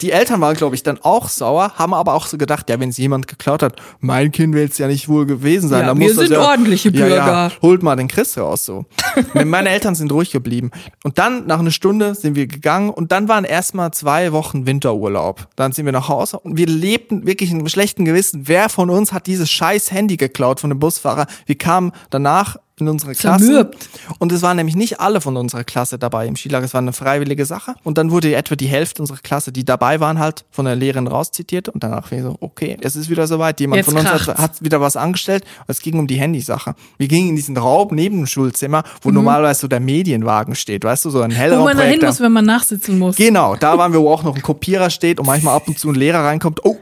Die 0.02 0.12
Eltern 0.12 0.42
waren, 0.42 0.54
glaube 0.58 0.76
ich, 0.76 0.84
dann 0.84 1.00
auch 1.02 1.30
sauer, 1.30 1.76
haben 1.76 1.94
aber 1.94 2.14
auch 2.14 2.28
so 2.28 2.38
gedacht, 2.38 2.70
ja, 2.70 2.78
wenn 2.78 2.90
es 2.90 2.98
jemand 2.98 3.26
geklaut 3.30 3.64
hat, 3.64 3.82
mein 4.02 4.34
Kind 4.34 4.54
will 4.54 4.68
es 4.70 4.78
ja 4.78 4.88
nicht 4.88 5.08
wohl 5.08 5.26
gewesen 5.26 5.70
sein. 5.70 5.86
Ja, 5.86 5.98
wir 5.98 6.14
sind 6.14 6.30
ja, 6.30 6.42
ordentliche 6.42 6.92
Bürger. 6.92 7.16
Ja, 7.16 7.52
holt 7.62 7.84
mal 7.84 7.96
den 7.96 8.10
Chris 8.10 8.38
raus, 8.38 8.66
so. 8.66 8.86
Meine 9.34 9.70
Eltern 9.70 9.96
sind 9.96 10.12
ruhig 10.12 10.32
geblieben. 10.32 10.72
Und 11.06 11.20
dann, 11.20 11.48
nach 11.48 11.60
einer 11.60 11.72
Stunde, 11.72 12.16
sind 12.16 12.36
wir 12.36 12.48
gegangen 12.48 12.90
und 12.90 13.14
dann 13.14 13.30
waren 13.30 13.46
erstmal 13.46 13.92
zwei 13.92 14.34
Wochen 14.34 14.66
Winterurlaub. 14.66 15.48
Dann 15.56 15.72
sind 15.72 15.86
wir 15.86 15.94
nach 15.94 16.10
Hause 16.10 16.38
und 16.40 16.58
wir 16.58 16.68
lebten 16.68 17.26
wirklich 17.26 17.52
in 17.52 17.60
einem 17.60 17.70
schlechten 17.70 18.04
Gewissen 18.04 18.43
wer 18.48 18.70
von 18.70 18.90
uns 18.90 19.12
hat 19.12 19.28
dieses 19.28 19.50
scheiß 19.52 19.92
Handy 19.92 20.18
geklaut 20.18 20.60
von 20.60 20.70
dem 20.70 20.80
Busfahrer? 20.80 21.28
Wir 21.46 21.58
kamen 21.58 21.92
danach 22.10 22.58
in 22.80 22.88
unsere 22.88 23.14
Klasse. 23.14 23.46
Zermürbt. 23.46 23.90
Und 24.20 24.32
es 24.32 24.42
waren 24.42 24.58
nämlich 24.58 24.76
nicht 24.76 25.00
alle 25.00 25.22
von 25.22 25.38
unserer 25.38 25.64
Klasse 25.64 26.00
dabei 26.00 26.28
im 26.28 26.36
Skilager. 26.36 26.66
Es 26.66 26.74
war 26.74 26.82
eine 26.82 26.94
freiwillige 26.94 27.46
Sache. 27.46 27.76
Und 27.84 27.98
dann 27.98 28.10
wurde 28.10 28.34
etwa 28.36 28.56
die 28.56 28.68
Hälfte 28.68 29.02
unserer 29.02 29.20
Klasse, 29.20 29.52
die 29.52 29.64
dabei 29.64 30.00
waren, 30.00 30.18
halt 30.18 30.46
von 30.50 30.66
der 30.66 30.76
Lehrerin 30.76 31.08
rauszitiert. 31.08 31.70
Und 31.70 31.84
danach 31.84 32.12
war 32.12 32.18
ich 32.18 32.24
so, 32.24 32.36
okay, 32.40 32.78
es 32.82 32.96
ist 32.96 33.10
wieder 33.10 33.28
soweit. 33.28 33.60
Jemand 33.60 33.78
Jetzt 33.78 33.86
von 33.86 33.98
uns 33.98 34.10
hat, 34.10 34.38
hat, 34.38 34.64
wieder 34.64 34.82
was 34.82 34.96
angestellt. 34.96 35.44
Es 35.68 35.82
ging 35.82 36.00
um 36.00 36.08
die 36.08 36.16
Handysache. 36.16 36.74
Wir 36.98 37.08
gingen 37.08 37.30
in 37.30 37.36
diesen 37.36 37.58
Raum 37.58 37.90
neben 37.92 38.18
dem 38.18 38.28
Schulzimmer, 38.28 38.84
wo 39.02 39.10
mhm. 39.10 39.16
normalerweise 39.16 39.62
so 39.62 39.68
der 39.68 39.80
Medienwagen 39.80 40.56
steht. 40.56 40.84
Weißt 40.84 41.06
du, 41.06 41.10
so 41.12 41.22
ein 41.22 41.32
heller 41.32 41.60
Wo 41.60 41.66
man 41.66 41.78
da 41.78 41.84
hin 41.84 42.02
muss, 42.04 42.20
wenn 42.20 42.32
man 42.32 42.46
nachsitzen 42.46 42.98
muss. 42.98 43.16
Genau, 43.16 43.56
da 43.56 43.78
waren 43.78 43.94
wir, 43.94 44.02
wo 44.02 44.12
auch 44.12 44.24
noch 44.24 44.36
ein 44.36 44.42
Kopierer 44.42 44.90
steht 44.90 45.20
und 45.20 45.28
manchmal 45.28 45.56
ab 45.56 45.68
und 45.68 45.78
zu 45.78 45.90
ein 45.90 45.96
Lehrer 45.96 46.24
reinkommt. 46.24 46.66
Oh, 46.66 46.78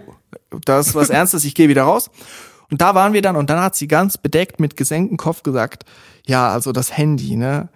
das 0.66 0.88
ist 0.88 0.96
was 0.96 1.10
Ernstes, 1.12 1.44
ich 1.44 1.56
gehe 1.56 1.70
wieder 1.70 1.84
raus. 1.84 2.10
Und 2.70 2.82
da 2.82 2.96
waren 2.96 3.14
wir 3.14 3.22
dann 3.22 3.36
und 3.36 3.50
dann 3.50 3.62
hat 3.62 3.76
sie 3.76 3.88
ganz 3.88 4.18
bedeckt 4.18 4.60
mit 4.60 4.78
gesenktem 4.78 5.18
Kopf 5.18 5.44
gesagt, 5.44 5.84
ja, 6.26 6.50
also 6.50 6.72
das 6.72 6.98
Handy, 6.98 7.36
ne? 7.36 7.70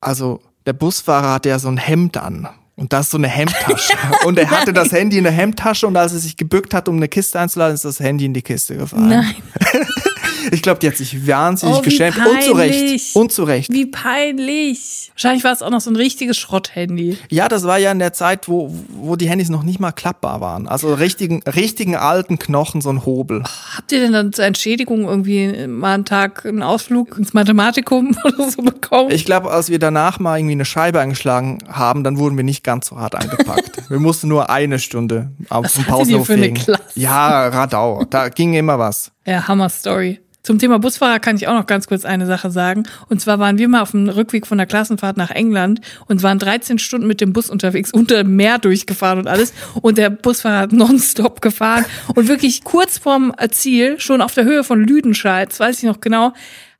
Also 0.00 0.40
der 0.64 0.72
Busfahrer 0.72 1.32
hatte 1.32 1.50
ja 1.50 1.58
so 1.58 1.68
ein 1.68 1.76
Hemd 1.76 2.16
an. 2.16 2.48
Und 2.76 2.92
das 2.92 3.06
ist 3.06 3.10
so 3.10 3.18
eine 3.18 3.28
Hemdtasche. 3.28 3.92
und 4.24 4.38
er 4.38 4.50
hatte 4.50 4.72
das 4.72 4.92
Handy 4.92 5.18
in 5.18 5.24
der 5.24 5.32
Hemdtasche 5.32 5.86
und 5.86 5.96
als 5.96 6.12
er 6.12 6.20
sich 6.20 6.36
gebückt 6.36 6.72
hat, 6.72 6.88
um 6.88 6.96
eine 6.96 7.08
Kiste 7.08 7.38
einzuladen, 7.38 7.74
ist 7.74 7.84
das 7.84 7.98
Handy 7.98 8.24
in 8.24 8.34
die 8.34 8.42
Kiste 8.42 8.76
gefallen. 8.76 9.08
Nein. 9.08 9.34
Ich 10.52 10.62
glaube, 10.62 10.80
die 10.80 10.88
hat 10.88 10.96
sich 10.96 11.26
wahnsinnig 11.26 11.76
oh, 11.76 11.82
geschämt. 11.82 12.16
Peinlich. 12.16 12.36
Und 12.36 12.42
zu 12.42 12.52
Recht. 12.52 13.16
Und 13.16 13.32
zu 13.32 13.44
Recht. 13.44 13.72
Wie 13.72 13.86
peinlich. 13.86 15.10
Wahrscheinlich 15.14 15.44
war 15.44 15.52
es 15.52 15.62
auch 15.62 15.70
noch 15.70 15.80
so 15.80 15.90
ein 15.90 15.96
richtiges 15.96 16.36
Schrotthandy. 16.36 17.18
Ja, 17.30 17.48
das 17.48 17.64
war 17.64 17.78
ja 17.78 17.90
in 17.90 17.98
der 17.98 18.12
Zeit, 18.12 18.48
wo, 18.48 18.74
wo 18.88 19.16
die 19.16 19.28
Handys 19.28 19.48
noch 19.48 19.62
nicht 19.62 19.80
mal 19.80 19.92
klappbar 19.92 20.40
waren. 20.40 20.68
Also 20.68 20.94
richtigen, 20.94 21.42
richtigen 21.42 21.96
alten 21.96 22.38
Knochen, 22.38 22.80
so 22.80 22.90
ein 22.90 23.04
Hobel. 23.04 23.42
Habt 23.76 23.90
ihr 23.92 24.00
denn 24.00 24.12
dann 24.12 24.32
zur 24.32 24.44
Entschädigung 24.44 25.04
irgendwie 25.04 25.66
mal 25.66 25.94
einen 25.94 26.04
Tag 26.04 26.46
einen 26.46 26.62
Ausflug 26.62 27.18
ins 27.18 27.34
Mathematikum 27.34 28.16
oder 28.24 28.50
so 28.50 28.62
bekommen? 28.62 29.10
Ich 29.10 29.24
glaube, 29.24 29.50
als 29.50 29.70
wir 29.70 29.78
danach 29.78 30.18
mal 30.18 30.38
irgendwie 30.38 30.52
eine 30.52 30.64
Scheibe 30.64 31.00
eingeschlagen 31.00 31.58
haben, 31.68 32.04
dann 32.04 32.18
wurden 32.18 32.36
wir 32.36 32.44
nicht 32.44 32.64
ganz 32.64 32.88
so 32.88 32.98
hart 32.98 33.14
angepackt. 33.14 33.70
wir 33.90 33.98
mussten 33.98 34.28
nur 34.28 34.50
eine 34.50 34.78
Stunde 34.78 35.32
auf 35.48 35.72
dem 35.72 35.84
Pausenhof 35.84 36.28
legen. 36.28 36.60
Ja, 36.94 37.48
Radau. 37.48 38.04
Da 38.08 38.28
ging 38.28 38.54
immer 38.54 38.78
was. 38.78 39.10
Ja, 39.28 39.46
Hammer 39.46 39.68
Story. 39.68 40.20
Zum 40.42 40.58
Thema 40.58 40.78
Busfahrer 40.78 41.18
kann 41.18 41.36
ich 41.36 41.46
auch 41.48 41.52
noch 41.52 41.66
ganz 41.66 41.86
kurz 41.86 42.06
eine 42.06 42.24
Sache 42.24 42.50
sagen. 42.50 42.84
Und 43.10 43.20
zwar 43.20 43.38
waren 43.38 43.58
wir 43.58 43.68
mal 43.68 43.82
auf 43.82 43.90
dem 43.90 44.08
Rückweg 44.08 44.46
von 44.46 44.56
der 44.56 44.66
Klassenfahrt 44.66 45.18
nach 45.18 45.30
England 45.30 45.82
und 46.06 46.22
waren 46.22 46.38
13 46.38 46.78
Stunden 46.78 47.06
mit 47.06 47.20
dem 47.20 47.34
Bus 47.34 47.50
unterwegs, 47.50 47.92
unter 47.92 48.24
dem 48.24 48.36
Meer 48.36 48.56
durchgefahren 48.56 49.18
und 49.18 49.26
alles. 49.26 49.52
Und 49.82 49.98
der 49.98 50.08
Busfahrer 50.08 50.60
hat 50.60 50.72
nonstop 50.72 51.42
gefahren 51.42 51.84
und 52.14 52.28
wirklich 52.28 52.64
kurz 52.64 52.96
vorm 52.96 53.34
Ziel, 53.50 54.00
schon 54.00 54.22
auf 54.22 54.32
der 54.32 54.44
Höhe 54.44 54.64
von 54.64 54.82
Lüdenscheid, 54.82 55.50
das 55.50 55.60
weiß 55.60 55.76
ich 55.76 55.84
noch 55.84 56.00
genau. 56.00 56.32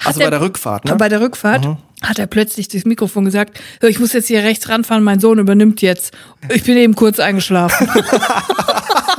Also 0.03 0.20
bei 0.20 0.30
der 0.30 0.40
Rückfahrt, 0.40 0.86
ne? 0.86 0.96
Bei 0.96 1.11
der 1.11 1.20
Rückfahrt. 1.20 1.66
Mhm 1.66 1.76
hat 2.01 2.20
er 2.20 2.28
plötzlich 2.28 2.68
durchs 2.68 2.86
Mikrofon 2.86 3.24
gesagt, 3.24 3.61
ich 3.82 3.99
muss 3.99 4.12
jetzt 4.12 4.28
hier 4.28 4.44
rechts 4.44 4.68
ranfahren, 4.68 5.03
mein 5.03 5.18
Sohn 5.18 5.40
übernimmt 5.40 5.82
jetzt. 5.82 6.16
Ich 6.49 6.62
bin 6.62 6.76
eben 6.76 6.94
kurz 6.94 7.18
eingeschlafen. 7.18 7.88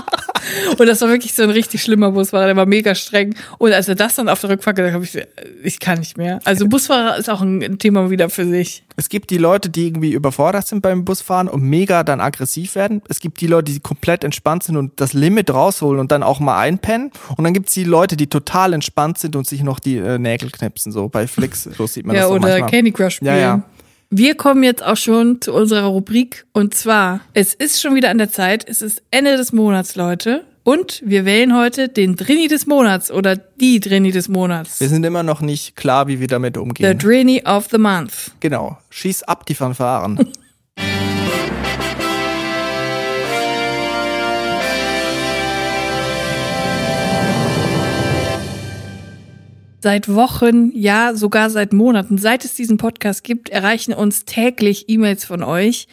Und 0.77 0.85
das 0.87 1.01
war 1.01 1.09
wirklich 1.09 1.33
so 1.33 1.43
ein 1.43 1.49
richtig 1.49 1.81
schlimmer 1.81 2.11
Busfahrer, 2.11 2.47
der 2.47 2.55
war 2.55 2.65
mega 2.65 2.95
streng. 2.95 3.35
Und 3.57 3.73
als 3.73 3.87
er 3.87 3.95
das 3.95 4.15
dann 4.15 4.29
auf 4.29 4.39
der 4.41 4.51
Rückfahrt 4.51 4.75
gesagt 4.75 4.93
hat, 4.93 4.95
habe 4.95 5.05
ich, 5.05 5.27
ich 5.63 5.79
kann 5.79 5.99
nicht 5.99 6.17
mehr. 6.17 6.39
Also 6.45 6.67
Busfahrer 6.67 7.17
ist 7.17 7.29
auch 7.29 7.41
ein 7.41 7.79
Thema 7.79 8.09
wieder 8.09 8.29
für 8.29 8.45
sich. 8.45 8.83
Es 8.95 9.09
gibt 9.09 9.29
die 9.29 9.37
Leute, 9.37 9.69
die 9.69 9.87
irgendwie 9.87 10.11
überfordert 10.11 10.67
sind 10.67 10.81
beim 10.81 11.05
Busfahren 11.05 11.47
und 11.47 11.61
mega 11.61 12.03
dann 12.03 12.19
aggressiv 12.19 12.75
werden. 12.75 13.01
Es 13.07 13.19
gibt 13.19 13.39
die 13.39 13.47
Leute, 13.47 13.71
die 13.71 13.79
komplett 13.79 14.23
entspannt 14.23 14.63
sind 14.63 14.75
und 14.75 14.99
das 14.99 15.13
Limit 15.13 15.51
rausholen 15.51 15.99
und 15.99 16.11
dann 16.11 16.21
auch 16.21 16.39
mal 16.39 16.59
einpennen. 16.59 17.11
Und 17.37 17.43
dann 17.43 17.53
gibt 17.53 17.69
es 17.69 17.73
die 17.73 17.85
Leute, 17.85 18.17
die 18.17 18.27
total 18.27 18.73
entspannt 18.73 19.17
sind 19.17 19.35
und 19.35 19.47
sich 19.47 19.63
noch 19.63 19.79
die 19.79 19.97
äh, 19.97 20.17
Nägel 20.17 20.51
knipsen. 20.51 20.91
So 20.91 21.07
bei 21.07 21.27
Flix, 21.27 21.63
so 21.63 21.87
sieht 21.87 22.05
man 22.05 22.15
ja, 22.15 22.23
das 22.23 22.29
so 22.29 22.35
oder 22.35 22.49
manchmal. 22.49 22.69
Candy 22.69 22.91
Crush 22.91 23.15
spielen. 23.15 23.35
Ja, 23.35 23.39
ja. 23.39 23.63
Wir 24.11 24.33
kommen 24.33 24.63
jetzt 24.63 24.83
auch 24.83 24.97
schon 24.97 25.39
zu 25.39 25.53
unserer 25.53 25.85
Rubrik 25.85 26.47
und 26.51 26.73
zwar, 26.73 27.19
es 27.35 27.53
ist 27.53 27.79
schon 27.79 27.93
wieder 27.93 28.09
an 28.09 28.17
der 28.17 28.31
Zeit, 28.31 28.67
es 28.67 28.81
ist 28.81 29.03
Ende 29.11 29.37
des 29.37 29.53
Monats, 29.53 29.95
Leute. 29.95 30.45
Und 30.63 31.03
wir 31.05 31.25
wählen 31.25 31.55
heute 31.55 31.89
den 31.89 32.15
Drini 32.15 32.47
des 32.47 32.65
Monats 32.65 33.11
oder 33.11 33.35
die 33.35 33.79
Drini 33.79 34.11
des 34.11 34.27
Monats. 34.27 34.79
Wir 34.79 34.89
sind 34.89 35.05
immer 35.05 35.21
noch 35.21 35.41
nicht 35.41 35.75
klar, 35.75 36.07
wie 36.07 36.19
wir 36.19 36.27
damit 36.27 36.57
umgehen. 36.57 36.89
The 36.91 36.97
Drini 36.97 37.43
of 37.45 37.67
the 37.69 37.77
Month. 37.77 38.31
Genau. 38.39 38.79
Schieß 38.89 39.23
ab 39.23 39.45
die 39.45 39.53
Fanfaren. 39.53 40.31
Seit 49.81 50.13
Wochen, 50.13 50.71
ja 50.73 51.13
sogar 51.15 51.49
seit 51.49 51.73
Monaten, 51.73 52.17
seit 52.17 52.43
es 52.45 52.53
diesen 52.53 52.77
Podcast 52.77 53.23
gibt, 53.23 53.49
erreichen 53.49 53.93
uns 53.93 54.25
täglich 54.25 54.89
E-Mails 54.89 55.25
von 55.25 55.43
euch 55.43 55.87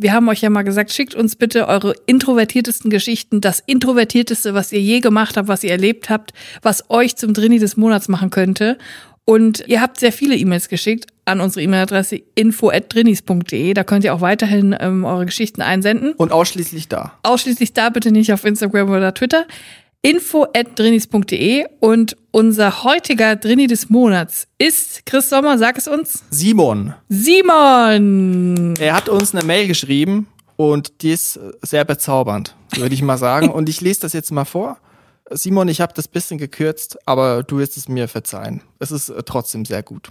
wir 0.00 0.12
haben 0.12 0.28
euch 0.28 0.40
ja 0.40 0.50
mal 0.50 0.62
gesagt, 0.62 0.92
schickt 0.92 1.14
uns 1.14 1.36
bitte 1.36 1.68
eure 1.68 1.94
introvertiertesten 2.06 2.90
Geschichten, 2.90 3.40
das 3.40 3.62
introvertierteste, 3.66 4.54
was 4.54 4.72
ihr 4.72 4.80
je 4.80 5.00
gemacht 5.00 5.36
habt, 5.36 5.48
was 5.48 5.64
ihr 5.64 5.70
erlebt 5.70 6.10
habt, 6.10 6.32
was 6.62 6.88
euch 6.90 7.16
zum 7.16 7.34
Drini 7.34 7.58
des 7.58 7.76
Monats 7.76 8.08
machen 8.08 8.30
könnte. 8.30 8.78
Und 9.24 9.64
ihr 9.66 9.82
habt 9.82 10.00
sehr 10.00 10.12
viele 10.12 10.36
E-Mails 10.36 10.68
geschickt 10.68 11.06
an 11.26 11.42
unsere 11.42 11.62
E-Mail-Adresse 11.62 12.22
info@drinis.de. 12.34 13.74
Da 13.74 13.84
könnt 13.84 14.04
ihr 14.04 14.14
auch 14.14 14.22
weiterhin 14.22 14.74
ähm, 14.78 15.04
eure 15.04 15.26
Geschichten 15.26 15.60
einsenden. 15.60 16.12
Und 16.12 16.32
ausschließlich 16.32 16.88
da. 16.88 17.12
Ausschließlich 17.22 17.74
da, 17.74 17.90
bitte 17.90 18.10
nicht 18.10 18.32
auf 18.32 18.44
Instagram 18.44 18.90
oder 18.90 19.12
Twitter 19.12 19.44
info.drinis.de 20.02 21.66
und 21.80 22.16
unser 22.30 22.84
heutiger 22.84 23.36
Drini 23.36 23.66
des 23.66 23.90
Monats 23.90 24.46
ist, 24.58 25.04
Chris 25.06 25.28
Sommer, 25.28 25.58
sag 25.58 25.76
es 25.76 25.88
uns. 25.88 26.22
Simon. 26.30 26.94
Simon! 27.08 28.74
Er 28.78 28.94
hat 28.94 29.08
uns 29.08 29.34
eine 29.34 29.44
Mail 29.44 29.66
geschrieben 29.66 30.28
und 30.56 31.02
die 31.02 31.12
ist 31.12 31.38
sehr 31.62 31.84
bezaubernd, 31.84 32.54
würde 32.76 32.94
ich 32.94 33.02
mal 33.02 33.18
sagen. 33.18 33.50
und 33.50 33.68
ich 33.68 33.80
lese 33.80 34.00
das 34.00 34.12
jetzt 34.12 34.30
mal 34.30 34.44
vor. 34.44 34.78
Simon, 35.30 35.68
ich 35.68 35.80
habe 35.80 35.92
das 35.94 36.08
bisschen 36.08 36.38
gekürzt, 36.38 36.96
aber 37.04 37.42
du 37.42 37.58
wirst 37.58 37.76
es 37.76 37.88
mir 37.88 38.08
verzeihen. 38.08 38.62
Es 38.78 38.90
ist 38.90 39.12
trotzdem 39.26 39.64
sehr 39.64 39.82
gut. 39.82 40.10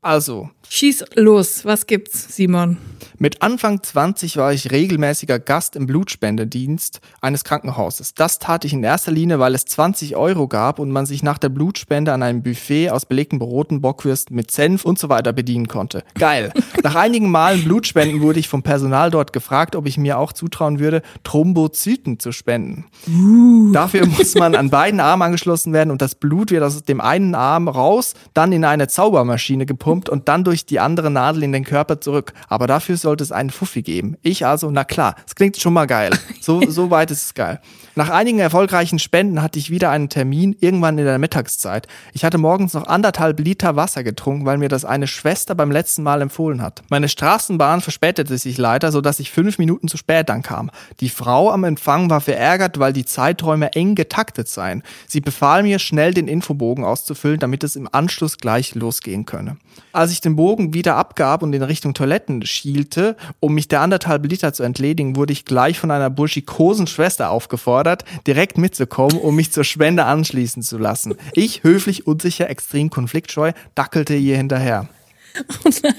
Also. 0.00 0.50
Schieß 0.68 1.04
los, 1.16 1.64
was 1.64 1.86
gibt's, 1.86 2.36
Simon? 2.36 2.76
Mit 3.20 3.42
Anfang 3.42 3.82
20 3.82 4.36
war 4.36 4.52
ich 4.52 4.70
regelmäßiger 4.70 5.40
Gast 5.40 5.74
im 5.74 5.86
Blutspendedienst 5.86 7.00
eines 7.20 7.42
Krankenhauses. 7.42 8.14
Das 8.14 8.38
tat 8.38 8.64
ich 8.64 8.72
in 8.72 8.84
erster 8.84 9.10
Linie, 9.10 9.40
weil 9.40 9.56
es 9.56 9.64
20 9.64 10.14
Euro 10.14 10.46
gab 10.46 10.78
und 10.78 10.92
man 10.92 11.04
sich 11.04 11.24
nach 11.24 11.38
der 11.38 11.48
Blutspende 11.48 12.12
an 12.12 12.22
einem 12.22 12.44
Buffet 12.44 12.90
aus 12.90 13.06
belegten 13.06 13.40
Broten, 13.40 13.80
Bockwürsten 13.80 14.36
mit 14.36 14.52
Senf 14.52 14.84
und 14.84 15.00
so 15.00 15.08
weiter 15.08 15.32
bedienen 15.32 15.66
konnte. 15.66 16.04
Geil. 16.16 16.52
nach 16.84 16.94
einigen 16.94 17.30
Malen 17.30 17.64
Blutspenden 17.64 18.20
wurde 18.20 18.38
ich 18.38 18.48
vom 18.48 18.62
Personal 18.62 19.10
dort 19.10 19.32
gefragt, 19.32 19.74
ob 19.74 19.86
ich 19.86 19.98
mir 19.98 20.18
auch 20.18 20.32
zutrauen 20.32 20.78
würde, 20.78 21.02
Thrombozyten 21.24 22.20
zu 22.20 22.30
spenden. 22.30 22.84
Uh. 23.08 23.72
Dafür 23.72 24.06
muss 24.06 24.36
man 24.36 24.54
an 24.54 24.70
beiden 24.70 25.00
Armen 25.00 25.22
angeschlossen 25.22 25.72
werden 25.72 25.90
und 25.90 26.02
das 26.02 26.14
Blut 26.14 26.52
wird 26.52 26.62
aus 26.62 26.82
dem 26.84 27.00
einen 27.00 27.34
Arm 27.34 27.66
raus, 27.66 28.14
dann 28.34 28.52
in 28.52 28.64
eine 28.64 28.86
Zaubermaschine 28.86 29.66
gepumpt 29.66 29.87
und 29.88 30.28
dann 30.28 30.44
durch 30.44 30.66
die 30.66 30.80
andere 30.80 31.10
Nadel 31.10 31.42
in 31.42 31.52
den 31.52 31.64
Körper 31.64 32.00
zurück. 32.00 32.32
Aber 32.48 32.66
dafür 32.66 32.96
sollte 32.96 33.24
es 33.24 33.32
einen 33.32 33.50
Fuffi 33.50 33.82
geben. 33.82 34.16
Ich 34.22 34.46
also, 34.46 34.70
na 34.70 34.84
klar, 34.84 35.16
es 35.26 35.34
klingt 35.34 35.56
schon 35.56 35.72
mal 35.72 35.86
geil. 35.86 36.10
So, 36.40 36.60
so 36.68 36.90
weit 36.90 37.10
ist 37.10 37.24
es 37.24 37.34
geil. 37.34 37.60
Nach 37.98 38.10
einigen 38.10 38.38
erfolgreichen 38.38 39.00
Spenden 39.00 39.42
hatte 39.42 39.58
ich 39.58 39.70
wieder 39.70 39.90
einen 39.90 40.08
Termin, 40.08 40.54
irgendwann 40.60 40.98
in 40.98 41.04
der 41.04 41.18
Mittagszeit. 41.18 41.88
Ich 42.12 42.24
hatte 42.24 42.38
morgens 42.38 42.74
noch 42.74 42.86
anderthalb 42.86 43.40
Liter 43.40 43.74
Wasser 43.74 44.04
getrunken, 44.04 44.46
weil 44.46 44.58
mir 44.58 44.68
das 44.68 44.84
eine 44.84 45.08
Schwester 45.08 45.56
beim 45.56 45.72
letzten 45.72 46.04
Mal 46.04 46.22
empfohlen 46.22 46.62
hat. 46.62 46.82
Meine 46.90 47.08
Straßenbahn 47.08 47.80
verspätete 47.80 48.38
sich 48.38 48.56
leider, 48.56 48.92
sodass 48.92 49.18
ich 49.18 49.32
fünf 49.32 49.58
Minuten 49.58 49.88
zu 49.88 49.96
spät 49.96 50.28
dann 50.28 50.42
kam. 50.42 50.70
Die 51.00 51.08
Frau 51.08 51.50
am 51.50 51.64
Empfang 51.64 52.08
war 52.08 52.20
verärgert, 52.20 52.78
weil 52.78 52.92
die 52.92 53.04
Zeiträume 53.04 53.72
eng 53.72 53.96
getaktet 53.96 54.48
seien. 54.48 54.84
Sie 55.08 55.20
befahl 55.20 55.64
mir, 55.64 55.80
schnell 55.80 56.14
den 56.14 56.28
Infobogen 56.28 56.84
auszufüllen, 56.84 57.40
damit 57.40 57.64
es 57.64 57.74
im 57.74 57.88
Anschluss 57.90 58.38
gleich 58.38 58.76
losgehen 58.76 59.26
könne. 59.26 59.56
Als 59.92 60.12
ich 60.12 60.20
den 60.20 60.36
Bogen 60.36 60.74
wieder 60.74 60.96
abgab 60.96 61.42
und 61.42 61.52
in 61.52 61.62
Richtung 61.62 61.94
Toiletten 61.94 62.44
schielte, 62.44 63.16
um 63.40 63.54
mich 63.54 63.68
der 63.68 63.80
anderthalb 63.80 64.24
Liter 64.26 64.52
zu 64.52 64.62
entledigen, 64.62 65.16
wurde 65.16 65.32
ich 65.32 65.44
gleich 65.44 65.78
von 65.78 65.90
einer 65.90 66.10
burschikosen 66.10 66.86
Schwester 66.86 67.30
aufgefordert, 67.30 67.68
gefordert, 67.68 68.04
direkt 68.26 68.56
mitzukommen, 68.56 69.18
um 69.18 69.36
mich 69.36 69.52
zur 69.52 69.64
Spende 69.64 70.04
anschließen 70.04 70.62
zu 70.62 70.78
lassen. 70.78 71.14
Ich, 71.32 71.64
höflich, 71.64 72.06
unsicher, 72.06 72.48
extrem 72.48 72.88
konfliktscheu, 72.88 73.52
dackelte 73.74 74.14
ihr 74.14 74.36
hinterher. 74.36 74.88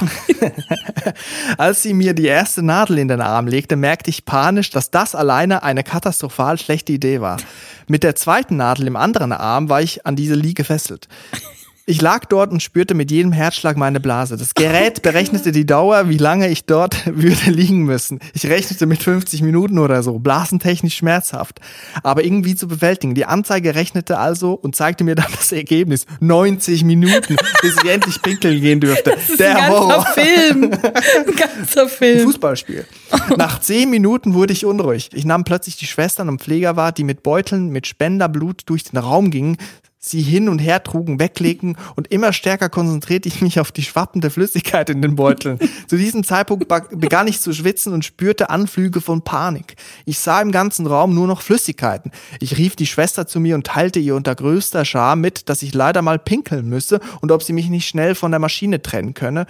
Als 1.57 1.83
sie 1.83 1.93
mir 1.93 2.13
die 2.13 2.25
erste 2.25 2.63
Nadel 2.63 2.97
in 2.97 3.07
den 3.07 3.21
Arm 3.21 3.47
legte, 3.47 3.75
merkte 3.75 4.09
ich 4.09 4.25
panisch, 4.25 4.69
dass 4.71 4.89
das 4.89 5.15
alleine 5.15 5.63
eine 5.63 5.83
katastrophal 5.83 6.57
schlechte 6.57 6.91
Idee 6.93 7.21
war. 7.21 7.37
Mit 7.87 8.03
der 8.03 8.15
zweiten 8.15 8.57
Nadel 8.57 8.87
im 8.87 8.95
anderen 8.95 9.31
Arm 9.31 9.69
war 9.69 9.81
ich 9.81 10.05
an 10.05 10.15
diese 10.15 10.35
Lie 10.35 10.53
gefesselt. 10.53 11.07
Ich 11.89 12.03
lag 12.03 12.25
dort 12.25 12.51
und 12.51 12.61
spürte 12.61 12.93
mit 12.93 13.09
jedem 13.09 13.31
Herzschlag 13.31 13.75
meine 13.75 13.99
Blase. 13.99 14.37
Das 14.37 14.53
Gerät 14.53 15.01
berechnete 15.01 15.51
die 15.51 15.65
Dauer, 15.65 16.07
wie 16.07 16.19
lange 16.19 16.47
ich 16.47 16.65
dort 16.65 17.03
würde 17.07 17.49
liegen 17.49 17.83
müssen. 17.83 18.19
Ich 18.35 18.45
rechnete 18.45 18.85
mit 18.85 19.01
50 19.01 19.41
Minuten 19.41 19.79
oder 19.79 20.03
so, 20.03 20.19
blasentechnisch 20.19 20.97
schmerzhaft, 20.97 21.59
aber 22.03 22.23
irgendwie 22.23 22.53
zu 22.53 22.67
bewältigen. 22.67 23.15
Die 23.15 23.25
Anzeige 23.25 23.73
rechnete 23.73 24.19
also 24.19 24.53
und 24.53 24.75
zeigte 24.75 25.03
mir 25.03 25.15
dann 25.15 25.31
das 25.35 25.51
Ergebnis. 25.51 26.05
90 26.19 26.83
Minuten, 26.83 27.37
bis 27.63 27.75
ich 27.83 27.89
endlich 27.89 28.21
pinkeln 28.21 28.61
gehen 28.61 28.79
dürfte. 28.79 29.13
Das 29.15 29.27
ist 29.27 29.39
Der 29.39 29.49
ein 29.49 29.55
ganzer 29.55 29.79
Horror. 29.79 30.05
Film. 30.13 30.71
Ein 30.71 31.35
ganzer 31.35 31.89
Film. 31.89 32.19
Ein 32.19 32.25
Fußballspiel. 32.25 32.85
Nach 33.35 33.59
10 33.59 33.89
Minuten 33.89 34.35
wurde 34.35 34.53
ich 34.53 34.63
unruhig. 34.63 35.09
Ich 35.13 35.25
nahm 35.25 35.43
plötzlich 35.43 35.75
die 35.77 35.87
Schwestern 35.87 36.29
und 36.29 36.39
Pfleger 36.39 36.75
wahr, 36.75 36.91
die 36.91 37.03
mit 37.03 37.23
Beuteln 37.23 37.69
mit 37.69 37.87
Spenderblut 37.87 38.61
durch 38.67 38.83
den 38.83 38.99
Raum 38.99 39.31
gingen, 39.31 39.57
sie 40.01 40.21
hin 40.21 40.47
und 40.47 40.59
her 40.59 40.81
trugen, 40.81 41.19
weglegten 41.19 41.77
und 41.95 42.07
immer 42.07 42.31
stärker 42.31 42.69
konzentrierte 42.69 43.27
ich 43.27 43.41
mich 43.41 43.59
auf 43.59 43.73
die 43.73 43.83
schwappende 43.83 44.29
Flüssigkeit 44.29 44.89
in 44.89 45.01
den 45.01 45.15
Beuteln. 45.15 45.59
Zu 45.87 45.97
diesem 45.97 46.23
Zeitpunkt 46.23 46.67
begann 46.91 47.27
ich 47.27 47.41
zu 47.41 47.51
schwitzen 47.51 47.93
und 47.93 48.05
spürte 48.05 48.49
Anflüge 48.49 49.01
von 49.01 49.23
Panik. 49.23 49.75
Ich 50.05 50.19
sah 50.19 50.41
im 50.41 50.53
ganzen 50.53 50.87
Raum 50.87 51.13
nur 51.13 51.27
noch 51.27 51.41
Flüssigkeiten. 51.41 52.11
Ich 52.39 52.57
rief 52.57 52.77
die 52.77 52.85
Schwester 52.85 53.27
zu 53.27 53.41
mir 53.41 53.55
und 53.55 53.67
teilte 53.67 53.99
ihr 53.99 54.15
unter 54.15 54.33
größter 54.35 54.85
Scham 54.85 55.19
mit, 55.19 55.49
dass 55.49 55.61
ich 55.61 55.73
leider 55.73 56.01
mal 56.01 56.17
pinkeln 56.17 56.69
müsse 56.69 57.01
und 57.19 57.31
ob 57.31 57.43
sie 57.43 57.53
mich 57.53 57.69
nicht 57.69 57.87
schnell 57.87 58.15
von 58.15 58.31
der 58.31 58.39
Maschine 58.39 58.81
trennen 58.81 59.13
könne 59.13 59.45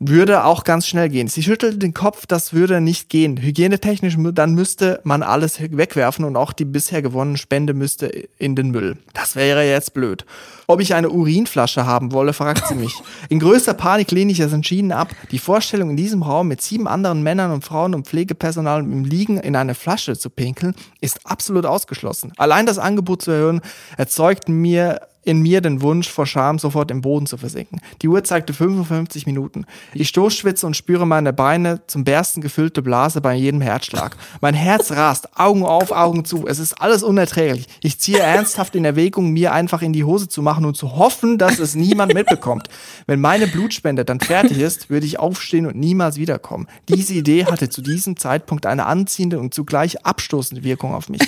würde 0.00 0.44
auch 0.44 0.64
ganz 0.64 0.86
schnell 0.86 1.08
gehen. 1.08 1.28
Sie 1.28 1.42
schüttelte 1.42 1.78
den 1.78 1.94
Kopf, 1.94 2.26
das 2.26 2.52
würde 2.52 2.80
nicht 2.80 3.08
gehen. 3.08 3.40
Hygienetechnisch, 3.40 4.16
dann 4.18 4.54
müsste 4.54 5.00
man 5.04 5.22
alles 5.22 5.60
wegwerfen 5.60 6.24
und 6.24 6.36
auch 6.36 6.52
die 6.52 6.64
bisher 6.64 7.00
gewonnene 7.00 7.38
Spende 7.38 7.74
müsste 7.74 8.06
in 8.06 8.56
den 8.56 8.70
Müll. 8.70 8.98
Das 9.12 9.36
wäre 9.36 9.64
jetzt 9.64 9.94
blöd. 9.94 10.26
Ob 10.66 10.80
ich 10.80 10.94
eine 10.94 11.10
Urinflasche 11.10 11.86
haben 11.86 12.12
wolle, 12.12 12.32
fragt 12.32 12.66
sie 12.66 12.74
mich. 12.74 12.94
In 13.28 13.38
größter 13.38 13.74
Panik 13.74 14.10
lehne 14.10 14.32
ich 14.32 14.40
es 14.40 14.52
entschieden 14.52 14.92
ab. 14.92 15.08
Die 15.30 15.38
Vorstellung, 15.38 15.90
in 15.90 15.96
diesem 15.96 16.22
Raum 16.22 16.48
mit 16.48 16.62
sieben 16.62 16.88
anderen 16.88 17.22
Männern 17.22 17.50
und 17.50 17.64
Frauen 17.64 17.94
und 17.94 18.06
Pflegepersonal 18.06 18.80
im 18.80 19.04
Liegen 19.04 19.38
in 19.38 19.56
eine 19.56 19.74
Flasche 19.74 20.16
zu 20.16 20.30
pinkeln, 20.30 20.74
ist 21.00 21.20
absolut 21.24 21.66
ausgeschlossen. 21.66 22.32
Allein 22.36 22.66
das 22.66 22.78
Angebot 22.78 23.22
zu 23.22 23.32
hören, 23.32 23.60
erzeugt 23.96 24.48
mir 24.48 25.00
in 25.24 25.40
mir 25.40 25.60
den 25.60 25.82
Wunsch, 25.82 26.08
vor 26.08 26.26
Scham 26.26 26.58
sofort 26.58 26.90
im 26.90 27.00
Boden 27.00 27.26
zu 27.26 27.36
versinken. 27.36 27.80
Die 28.02 28.08
Uhr 28.08 28.22
zeigte 28.24 28.52
55 28.52 29.26
Minuten. 29.26 29.64
Ich 29.94 30.08
stoßschwitze 30.08 30.66
und 30.66 30.76
spüre 30.76 31.06
meine 31.06 31.32
Beine 31.32 31.80
zum 31.86 32.04
Bersten 32.04 32.40
gefüllte 32.40 32.82
Blase 32.82 33.20
bei 33.20 33.34
jedem 33.34 33.60
Herzschlag. 33.60 34.16
Mein 34.40 34.54
Herz 34.54 34.92
rast, 34.92 35.38
Augen 35.38 35.64
auf, 35.64 35.92
Augen 35.92 36.24
zu. 36.24 36.46
Es 36.46 36.58
ist 36.58 36.80
alles 36.80 37.02
unerträglich. 37.02 37.66
Ich 37.80 37.98
ziehe 37.98 38.18
ernsthaft 38.18 38.74
in 38.74 38.84
Erwägung, 38.84 39.32
mir 39.32 39.52
einfach 39.52 39.82
in 39.82 39.92
die 39.92 40.04
Hose 40.04 40.28
zu 40.28 40.42
machen 40.42 40.64
und 40.64 40.76
zu 40.76 40.96
hoffen, 40.96 41.38
dass 41.38 41.58
es 41.58 41.74
niemand 41.74 42.14
mitbekommt. 42.14 42.68
Wenn 43.06 43.20
meine 43.20 43.46
Blutspende 43.46 44.04
dann 44.04 44.20
fertig 44.20 44.58
ist, 44.58 44.90
würde 44.90 45.06
ich 45.06 45.18
aufstehen 45.18 45.66
und 45.66 45.76
niemals 45.76 46.16
wiederkommen. 46.16 46.66
Diese 46.88 47.14
Idee 47.14 47.46
hatte 47.46 47.68
zu 47.68 47.82
diesem 47.82 48.16
Zeitpunkt 48.16 48.66
eine 48.66 48.86
anziehende 48.86 49.38
und 49.38 49.54
zugleich 49.54 50.04
abstoßende 50.04 50.64
Wirkung 50.64 50.94
auf 50.94 51.08
mich. 51.08 51.22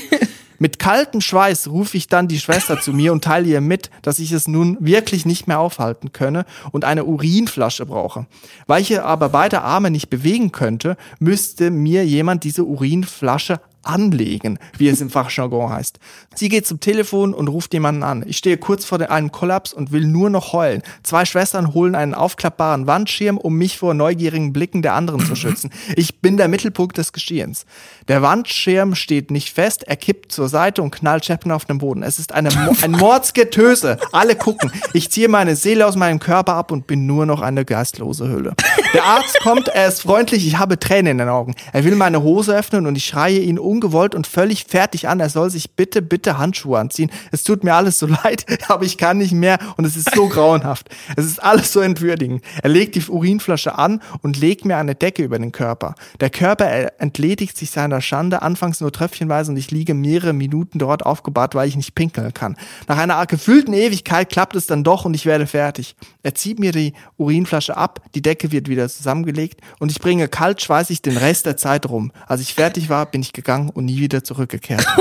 Mit 0.58 0.78
kaltem 0.78 1.20
Schweiß 1.20 1.68
rufe 1.68 1.96
ich 1.96 2.08
dann 2.08 2.28
die 2.28 2.40
Schwester 2.40 2.80
zu 2.80 2.92
mir 2.92 3.12
und 3.12 3.24
teile 3.24 3.48
ihr 3.48 3.60
mit, 3.60 3.90
dass 4.02 4.18
ich 4.18 4.32
es 4.32 4.48
nun 4.48 4.76
wirklich 4.80 5.26
nicht 5.26 5.46
mehr 5.46 5.58
aufhalten 5.58 6.12
könne 6.12 6.46
und 6.72 6.84
eine 6.84 7.04
Urinflasche 7.04 7.86
brauche. 7.86 8.26
Weil 8.66 8.82
ich 8.82 9.00
aber 9.00 9.28
beide 9.28 9.62
Arme 9.62 9.90
nicht 9.90 10.08
bewegen 10.08 10.52
könnte, 10.52 10.96
müsste 11.18 11.70
mir 11.70 12.06
jemand 12.06 12.44
diese 12.44 12.64
Urinflasche 12.64 13.60
anlegen, 13.86 14.58
wie 14.76 14.88
es 14.88 15.00
im 15.00 15.10
Fachjargon 15.10 15.70
heißt. 15.70 15.98
Sie 16.34 16.48
geht 16.48 16.66
zum 16.66 16.80
Telefon 16.80 17.34
und 17.34 17.48
ruft 17.48 17.72
jemanden 17.72 18.02
an. 18.02 18.24
Ich 18.26 18.36
stehe 18.38 18.56
kurz 18.56 18.84
vor 18.84 19.00
einem 19.00 19.32
Kollaps 19.32 19.72
und 19.72 19.92
will 19.92 20.06
nur 20.06 20.30
noch 20.30 20.52
heulen. 20.52 20.82
Zwei 21.02 21.24
Schwestern 21.24 21.74
holen 21.74 21.94
einen 21.94 22.14
aufklappbaren 22.14 22.86
Wandschirm, 22.86 23.38
um 23.38 23.54
mich 23.56 23.78
vor 23.78 23.94
neugierigen 23.94 24.52
Blicken 24.52 24.82
der 24.82 24.94
anderen 24.94 25.24
zu 25.24 25.36
schützen. 25.36 25.70
Ich 25.96 26.20
bin 26.20 26.36
der 26.36 26.48
Mittelpunkt 26.48 26.98
des 26.98 27.12
Geschehens. 27.12 27.66
Der 28.08 28.22
Wandschirm 28.22 28.94
steht 28.94 29.30
nicht 29.30 29.52
fest, 29.52 29.84
er 29.84 29.96
kippt 29.96 30.32
zur 30.32 30.48
Seite 30.48 30.82
und 30.82 30.90
knallt 30.90 31.24
Chapman 31.24 31.54
auf 31.54 31.64
den 31.64 31.78
Boden. 31.78 32.02
Es 32.02 32.18
ist 32.18 32.32
eine, 32.32 32.50
ein 32.82 32.92
Mordsgetöse. 32.92 33.98
Alle 34.12 34.36
gucken. 34.36 34.72
Ich 34.92 35.10
ziehe 35.10 35.28
meine 35.28 35.56
Seele 35.56 35.86
aus 35.86 35.96
meinem 35.96 36.18
Körper 36.18 36.54
ab 36.54 36.70
und 36.72 36.86
bin 36.86 37.06
nur 37.06 37.26
noch 37.26 37.40
eine 37.40 37.64
geistlose 37.64 38.28
Hülle. 38.28 38.54
Der 38.94 39.04
Arzt 39.04 39.38
kommt, 39.40 39.68
er 39.68 39.88
ist 39.88 40.02
freundlich, 40.02 40.46
ich 40.46 40.58
habe 40.58 40.78
Tränen 40.78 41.12
in 41.12 41.18
den 41.18 41.28
Augen. 41.28 41.54
Er 41.72 41.84
will 41.84 41.96
meine 41.96 42.22
Hose 42.22 42.56
öffnen 42.56 42.86
und 42.86 42.96
ich 42.96 43.06
schreie 43.06 43.40
ihn 43.40 43.58
ungewollt 43.76 44.14
und 44.14 44.26
völlig 44.26 44.64
fertig 44.64 45.08
an. 45.08 45.20
Er 45.20 45.28
soll 45.28 45.50
sich 45.50 45.72
bitte, 45.72 46.00
bitte 46.00 46.38
Handschuhe 46.38 46.78
anziehen. 46.78 47.10
Es 47.30 47.44
tut 47.44 47.62
mir 47.62 47.74
alles 47.74 47.98
so 47.98 48.06
leid, 48.24 48.46
aber 48.68 48.84
ich 48.84 48.96
kann 48.96 49.18
nicht 49.18 49.32
mehr 49.32 49.58
und 49.76 49.84
es 49.84 49.96
ist 49.96 50.14
so 50.14 50.28
grauenhaft. 50.36 50.88
Es 51.16 51.26
ist 51.26 51.42
alles 51.42 51.72
so 51.72 51.80
entwürdigend. 51.80 52.42
Er 52.62 52.70
legt 52.70 52.94
die 52.94 53.04
Urinflasche 53.06 53.76
an 53.76 54.00
und 54.22 54.38
legt 54.38 54.64
mir 54.64 54.76
eine 54.78 54.94
Decke 54.94 55.22
über 55.22 55.38
den 55.38 55.52
Körper. 55.52 55.94
Der 56.20 56.30
Körper 56.30 57.00
entledigt 57.00 57.56
sich 57.56 57.70
seiner 57.70 58.00
Schande, 58.00 58.42
anfangs 58.42 58.80
nur 58.80 58.92
tröpfchenweise 58.92 59.50
und 59.50 59.56
ich 59.58 59.70
liege 59.70 59.94
mehrere 59.94 60.32
Minuten 60.32 60.78
dort 60.78 61.04
aufgebahrt, 61.04 61.54
weil 61.54 61.68
ich 61.68 61.76
nicht 61.76 61.94
pinkeln 61.94 62.32
kann. 62.32 62.56
Nach 62.88 62.96
einer 62.96 63.24
gefühlten 63.26 63.74
Ewigkeit 63.74 64.30
klappt 64.30 64.56
es 64.56 64.66
dann 64.66 64.84
doch 64.84 65.04
und 65.04 65.14
ich 65.14 65.26
werde 65.26 65.46
fertig. 65.46 65.96
Er 66.22 66.34
zieht 66.34 66.58
mir 66.58 66.72
die 66.72 66.94
Urinflasche 67.18 67.76
ab, 67.76 68.00
die 68.14 68.22
Decke 68.22 68.52
wird 68.52 68.68
wieder 68.68 68.88
zusammengelegt 68.88 69.60
und 69.78 69.90
ich 69.90 69.98
bringe 69.98 70.28
kalt 70.28 70.62
schweißig 70.62 71.02
den 71.02 71.16
Rest 71.16 71.44
der 71.46 71.56
Zeit 71.56 71.88
rum. 71.88 72.12
Als 72.26 72.40
ich 72.40 72.54
fertig 72.54 72.88
war, 72.88 73.06
bin 73.06 73.20
ich 73.20 73.32
gegangen 73.32 73.65
und 73.70 73.86
nie 73.86 74.00
wieder 74.00 74.24
zurückgekehrt. 74.24 74.86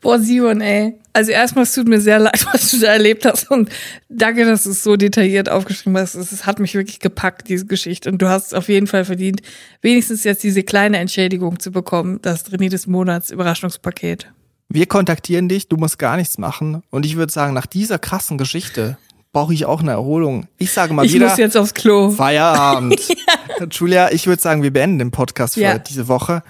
Boah, 0.00 0.18
Simon, 0.18 0.60
ey. 0.60 0.94
Also 1.12 1.32
erstmal, 1.32 1.64
es 1.64 1.74
tut 1.74 1.88
mir 1.88 2.00
sehr 2.00 2.18
leid, 2.18 2.46
was 2.52 2.70
du 2.70 2.78
da 2.78 2.88
erlebt 2.88 3.24
hast 3.24 3.50
und 3.50 3.68
danke, 4.08 4.44
dass 4.44 4.62
du 4.64 4.70
es 4.70 4.82
so 4.82 4.96
detailliert 4.96 5.50
aufgeschrieben 5.50 5.98
hast. 5.98 6.14
Es 6.14 6.46
hat 6.46 6.60
mich 6.60 6.74
wirklich 6.74 7.00
gepackt, 7.00 7.48
diese 7.48 7.66
Geschichte. 7.66 8.10
Und 8.10 8.22
du 8.22 8.28
hast 8.28 8.48
es 8.48 8.54
auf 8.54 8.68
jeden 8.68 8.86
Fall 8.86 9.04
verdient, 9.04 9.42
wenigstens 9.82 10.24
jetzt 10.24 10.42
diese 10.42 10.62
kleine 10.62 10.98
Entschädigung 10.98 11.58
zu 11.58 11.72
bekommen, 11.72 12.20
das 12.22 12.44
Trainee 12.44 12.68
des 12.68 12.86
Monats 12.86 13.30
Überraschungspaket. 13.30 14.30
Wir 14.68 14.86
kontaktieren 14.86 15.48
dich, 15.48 15.68
du 15.68 15.76
musst 15.76 15.98
gar 15.98 16.16
nichts 16.16 16.38
machen. 16.38 16.82
Und 16.90 17.04
ich 17.04 17.16
würde 17.16 17.32
sagen, 17.32 17.54
nach 17.54 17.66
dieser 17.66 17.98
krassen 17.98 18.38
Geschichte 18.38 18.98
brauche 19.32 19.54
ich 19.54 19.64
auch 19.64 19.80
eine 19.80 19.92
Erholung. 19.92 20.46
Ich 20.58 20.72
sage 20.72 20.92
mal 20.92 21.06
ich 21.06 21.12
wieder. 21.14 21.26
Ich 21.26 21.32
muss 21.32 21.38
jetzt 21.38 21.56
aufs 21.56 21.74
Klo. 21.74 22.10
Feierabend. 22.10 23.00
ja. 23.08 23.66
Julia, 23.70 24.12
ich 24.12 24.26
würde 24.26 24.40
sagen, 24.40 24.62
wir 24.62 24.72
beenden 24.72 24.98
den 24.98 25.10
Podcast 25.10 25.54
für 25.54 25.60
ja. 25.60 25.78
diese 25.78 26.08
Woche. 26.08 26.42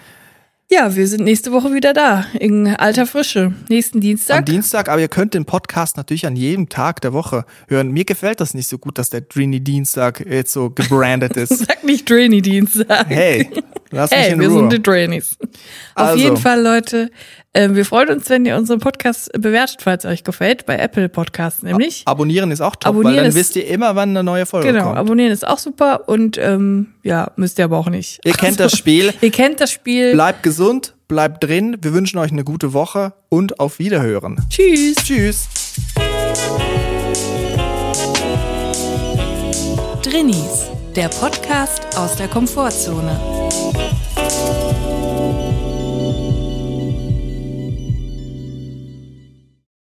Ja, 0.71 0.95
wir 0.95 1.09
sind 1.09 1.25
nächste 1.25 1.51
Woche 1.51 1.73
wieder 1.73 1.95
da, 1.95 2.27
in 2.39 2.67
alter 2.67 3.07
Frische. 3.07 3.55
Nächsten 3.71 4.03
Dienstag. 4.03 4.41
Am 4.41 4.45
Dienstag, 4.45 4.91
aber 4.91 5.01
ihr 5.01 5.09
könnt 5.09 5.33
den 5.33 5.47
Podcast 5.47 5.97
natürlich 5.97 6.27
an 6.27 6.37
jedem 6.37 6.69
Tag 6.69 7.01
der 7.01 7.15
Woche 7.15 7.47
hören. 7.69 7.91
Mir 7.91 8.05
gefällt 8.05 8.39
das 8.43 8.53
nicht 8.53 8.69
so 8.69 8.77
gut, 8.77 8.99
dass 8.99 9.09
der 9.09 9.23
Drini 9.23 9.61
Dienstag 9.61 10.21
jetzt 10.29 10.53
so 10.53 10.69
gebrandet 10.69 11.37
ist. 11.39 11.61
Sag 11.67 11.85
nicht 11.85 12.09
Drini 12.11 12.43
Dienstag. 12.43 13.07
Hey, 13.09 13.49
lass 13.93 14.11
hey, 14.11 14.25
mich 14.25 14.33
in 14.35 14.41
wir 14.41 14.49
Ruhe. 14.49 14.59
sind 14.59 14.73
die 14.75 14.83
Drainies. 14.83 15.39
Auf 15.95 16.09
Also. 16.09 16.23
jeden 16.23 16.37
Fall, 16.37 16.61
Leute, 16.63 17.11
wir 17.55 17.85
freuen 17.85 18.11
uns, 18.11 18.29
wenn 18.31 18.45
ihr 18.47 18.57
unseren 18.57 18.79
Podcast 18.79 19.31
bewertet, 19.33 19.79
falls 19.83 20.05
euch 20.05 20.23
gefällt, 20.23 20.65
bei 20.67 20.77
Apple 20.77 21.09
Podcasts 21.09 21.63
nämlich. 21.63 22.03
Abonnieren 22.05 22.51
ist 22.51 22.61
auch 22.61 22.77
top, 22.77 22.91
Abonnieren 22.91 23.15
weil 23.17 23.23
dann 23.23 23.29
ist- 23.31 23.35
wisst 23.37 23.57
ihr 23.57 23.67
immer, 23.67 23.97
wann 23.97 24.11
eine 24.11 24.23
neue 24.23 24.47
Folge 24.47 24.69
Genau, 24.73 24.85
kommt. 24.85 24.99
abonnieren 24.99 25.33
ist 25.33 25.47
auch 25.47 25.59
super 25.59 26.09
und 26.09 26.39
ähm, 26.39 26.89
ja, 27.03 27.33
müsst 27.37 27.59
ihr 27.59 27.65
aber 27.65 27.79
auch 27.79 27.89
nicht. 27.91 28.21
Ihr 28.25 28.33
kennt 28.35 28.61
das 28.61 28.77
Spiel. 28.77 29.13
Ihr 29.21 29.31
kennt 29.33 29.61
das 29.61 29.73
Spiel. 29.73 30.13
Bleibt 30.13 30.43
gesund, 30.45 30.95
bleibt 31.09 31.43
drin. 31.43 31.77
Wir 31.81 31.93
wünschen 31.95 32.19
euch 32.19 32.31
eine 32.31 32.45
gute 32.45 32.73
Woche 32.75 33.13
und 33.29 33.59
auf 33.59 33.79
Wiederhören. 33.81 34.37
Tschüss. 34.51 34.97
Tschüss. 34.97 35.49
Drinnies, 40.03 40.67
der 40.95 41.09
Podcast 41.09 41.83
aus 41.97 42.15
der 42.17 42.29
Komfortzone. 42.29 43.19